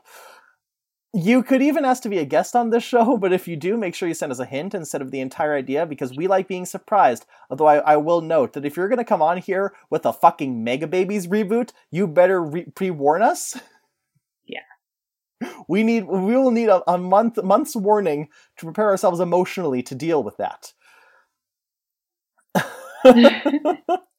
You 1.16 1.44
could 1.44 1.62
even 1.62 1.86
ask 1.86 2.04
to 2.04 2.10
be 2.10 2.18
a 2.18 2.26
guest 2.26 2.58
on 2.58 2.72
this 2.72 2.84
show, 2.92 3.16
but 3.18 3.32
if 3.32 3.48
you 3.48 3.56
do, 3.56 3.78
make 3.78 3.96
sure 3.96 4.08
you 4.10 4.14
send 4.14 4.34
us 4.34 4.40
a 4.40 4.46
hint 4.46 4.76
instead 4.76 5.02
of 5.02 5.12
the 5.12 5.22
entire 5.22 5.56
idea 5.56 5.86
because 5.86 6.14
we 6.14 6.28
like 6.28 6.48
being 6.50 6.66
surprised. 6.66 7.26
Although 7.50 7.68
I, 7.68 7.78
I 7.78 7.96
will 7.96 8.20
note 8.20 8.52
that 8.54 8.66
if 8.66 8.76
you're 8.76 8.90
going 8.90 8.98
to 8.98 9.06
come 9.06 9.22
on 9.22 9.38
here 9.38 9.74
with 9.90 10.06
a 10.06 10.12
fucking 10.12 10.62
Mega 10.64 10.88
Babies 10.88 11.28
reboot, 11.28 11.72
you 11.90 12.06
better 12.06 12.44
re- 12.44 12.66
pre 12.76 12.92
warn 12.92 13.22
us. 13.22 13.58
Yeah. 14.46 14.60
We 15.68 15.84
need 15.84 16.06
we 16.06 16.36
will 16.36 16.52
need 16.52 16.70
a, 16.70 16.84
a 16.92 16.98
month 16.98 17.42
month's 17.44 17.76
warning 17.76 18.30
to 18.58 18.66
prepare 18.66 18.90
ourselves 18.90 19.20
emotionally 19.20 19.84
to 19.84 19.96
deal 19.96 20.24
with 20.24 20.38
that. 20.38 20.74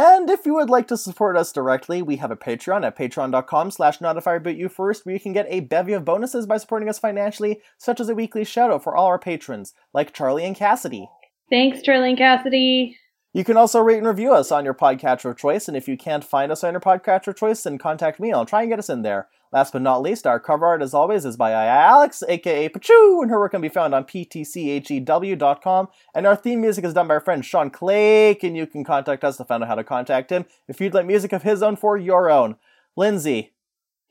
And 0.00 0.30
if 0.30 0.46
you 0.46 0.54
would 0.54 0.70
like 0.70 0.86
to 0.88 0.96
support 0.96 1.36
us 1.36 1.50
directly, 1.50 2.02
we 2.02 2.16
have 2.16 2.30
a 2.30 2.36
Patreon 2.36 2.86
at 2.86 2.96
patreon.com 2.96 3.72
slash 3.72 3.98
notifirebootyouFirst 3.98 5.04
where 5.04 5.12
you 5.12 5.20
can 5.20 5.32
get 5.32 5.46
a 5.48 5.58
bevy 5.58 5.92
of 5.92 6.04
bonuses 6.04 6.46
by 6.46 6.58
supporting 6.58 6.88
us 6.88 7.00
financially, 7.00 7.60
such 7.78 7.98
as 7.98 8.08
a 8.08 8.14
weekly 8.14 8.42
shoutout 8.42 8.84
for 8.84 8.94
all 8.94 9.06
our 9.06 9.18
patrons, 9.18 9.74
like 9.92 10.14
Charlie 10.14 10.44
and 10.44 10.54
Cassidy. 10.54 11.08
Thanks, 11.50 11.82
Charlie 11.82 12.10
and 12.10 12.18
Cassidy. 12.18 12.96
You 13.38 13.44
can 13.44 13.56
also 13.56 13.78
rate 13.78 13.98
and 13.98 14.06
review 14.08 14.34
us 14.34 14.50
on 14.50 14.64
your 14.64 14.74
podcatcher 14.74 15.30
of 15.30 15.36
choice, 15.36 15.68
and 15.68 15.76
if 15.76 15.86
you 15.86 15.96
can't 15.96 16.24
find 16.24 16.50
us 16.50 16.64
on 16.64 16.72
your 16.72 16.80
podcatcher 16.80 17.28
of 17.28 17.36
choice, 17.36 17.62
then 17.62 17.78
contact 17.78 18.18
me. 18.18 18.32
I'll 18.32 18.44
try 18.44 18.62
and 18.62 18.68
get 18.68 18.80
us 18.80 18.90
in 18.90 19.02
there. 19.02 19.28
Last 19.52 19.72
but 19.72 19.80
not 19.80 20.02
least, 20.02 20.26
our 20.26 20.40
cover 20.40 20.66
art, 20.66 20.82
as 20.82 20.92
always, 20.92 21.24
is 21.24 21.36
by 21.36 21.52
Alex, 21.52 22.24
aka 22.28 22.68
Pachoo, 22.68 23.22
and 23.22 23.30
her 23.30 23.38
work 23.38 23.52
can 23.52 23.60
be 23.60 23.68
found 23.68 23.94
on 23.94 24.02
ptchew.com. 24.06 25.88
And 26.16 26.26
our 26.26 26.34
theme 26.34 26.60
music 26.60 26.84
is 26.84 26.94
done 26.94 27.06
by 27.06 27.14
our 27.14 27.20
friend 27.20 27.44
Sean 27.44 27.70
Clake, 27.70 28.42
and 28.42 28.56
you 28.56 28.66
can 28.66 28.82
contact 28.82 29.22
us 29.22 29.36
to 29.36 29.44
find 29.44 29.62
out 29.62 29.68
how 29.68 29.76
to 29.76 29.84
contact 29.84 30.32
him 30.32 30.44
if 30.66 30.80
you'd 30.80 30.92
like 30.92 31.06
music 31.06 31.32
of 31.32 31.44
his 31.44 31.62
own 31.62 31.76
for 31.76 31.96
your 31.96 32.28
own. 32.28 32.56
Lindsay, 32.96 33.52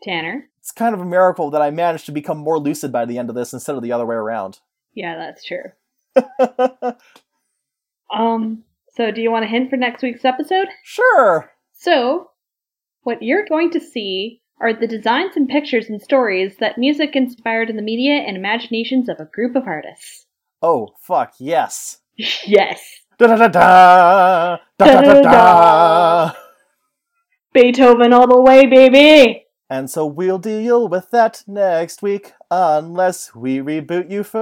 Tanner. 0.01 0.47
it's 0.57 0.71
kind 0.71 0.95
of 0.95 1.01
a 1.01 1.05
miracle 1.05 1.51
that 1.51 1.61
I 1.61 1.69
managed 1.69 2.05
to 2.05 2.13
become 2.13 2.37
more 2.37 2.59
lucid 2.59 2.93
by 2.93 3.03
the 3.03 3.17
end 3.17 3.27
of 3.27 3.35
this 3.35 3.51
instead 3.51 3.75
of 3.75 3.83
the 3.83 3.91
other 3.91 4.05
way 4.05 4.15
around. 4.15 4.61
Yeah, 4.93 5.17
that's 5.17 5.43
true. 5.43 5.73
Um, 8.09 8.63
so 8.97 9.11
do 9.11 9.21
you 9.21 9.31
want 9.31 9.45
a 9.45 9.47
hint 9.47 9.69
for 9.69 9.77
next 9.77 10.01
week's 10.01 10.25
episode? 10.25 10.67
sure. 10.83 11.51
So, 11.73 12.31
what 13.03 13.21
you're 13.21 13.45
going 13.45 13.69
to 13.71 13.79
see 13.79 14.41
are 14.59 14.73
the 14.73 14.87
designs 14.87 15.35
and 15.35 15.47
pictures 15.47 15.87
and 15.87 16.01
stories 16.01 16.57
that 16.59 16.79
music 16.79 17.15
inspired 17.15 17.69
in 17.69 17.75
the 17.75 17.83
media 17.83 18.15
and 18.15 18.35
imaginations 18.35 19.07
of 19.07 19.19
a 19.19 19.25
group 19.25 19.55
of 19.55 19.67
artists. 19.67 20.25
Oh, 20.63 20.89
fuck, 20.99 21.35
yes. 21.37 21.99
yes. 22.17 22.81
Da 23.19 23.27
da 23.27 23.35
da 23.35 23.47
da! 23.47 24.57
Da 24.79 24.85
da 24.85 25.01
da 25.01 25.21
da! 25.21 26.33
Beethoven 27.53 28.13
all 28.13 28.27
the 28.27 28.41
way, 28.41 28.65
baby! 28.65 29.45
And 29.69 29.89
so 29.89 30.05
we'll 30.05 30.39
deal 30.39 30.87
with 30.87 31.11
that 31.11 31.43
next 31.45 32.01
week, 32.01 32.33
unless 32.49 33.35
we 33.35 33.57
reboot 33.57 34.09
you 34.09 34.23
first. 34.23 34.41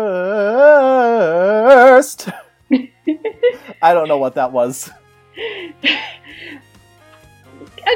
I 3.81 3.93
don't 3.93 4.07
know 4.07 4.17
what 4.17 4.35
that 4.35 4.51
was. 4.51 4.89
A 5.37 6.01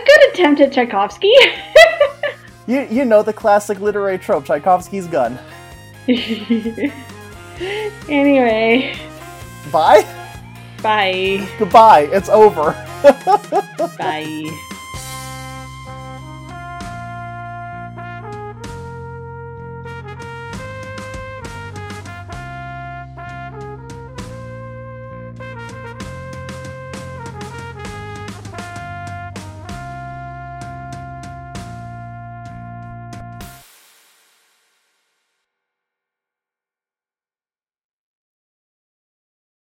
good 0.06 0.34
attempt 0.34 0.62
at 0.62 0.72
Tchaikovsky. 0.72 1.34
You 2.68 2.82
you 2.92 3.04
know 3.04 3.24
the 3.24 3.34
classic 3.34 3.80
literary 3.80 4.20
trope, 4.20 4.46
Tchaikovsky's 4.46 5.08
gun. 5.08 5.40
anyway, 8.08 8.96
Bye. 9.72 10.06
bye. 10.84 11.48
Goodbye. 11.58 12.10
It's 12.12 12.30
over. 12.30 12.74
Bye. 13.98 14.66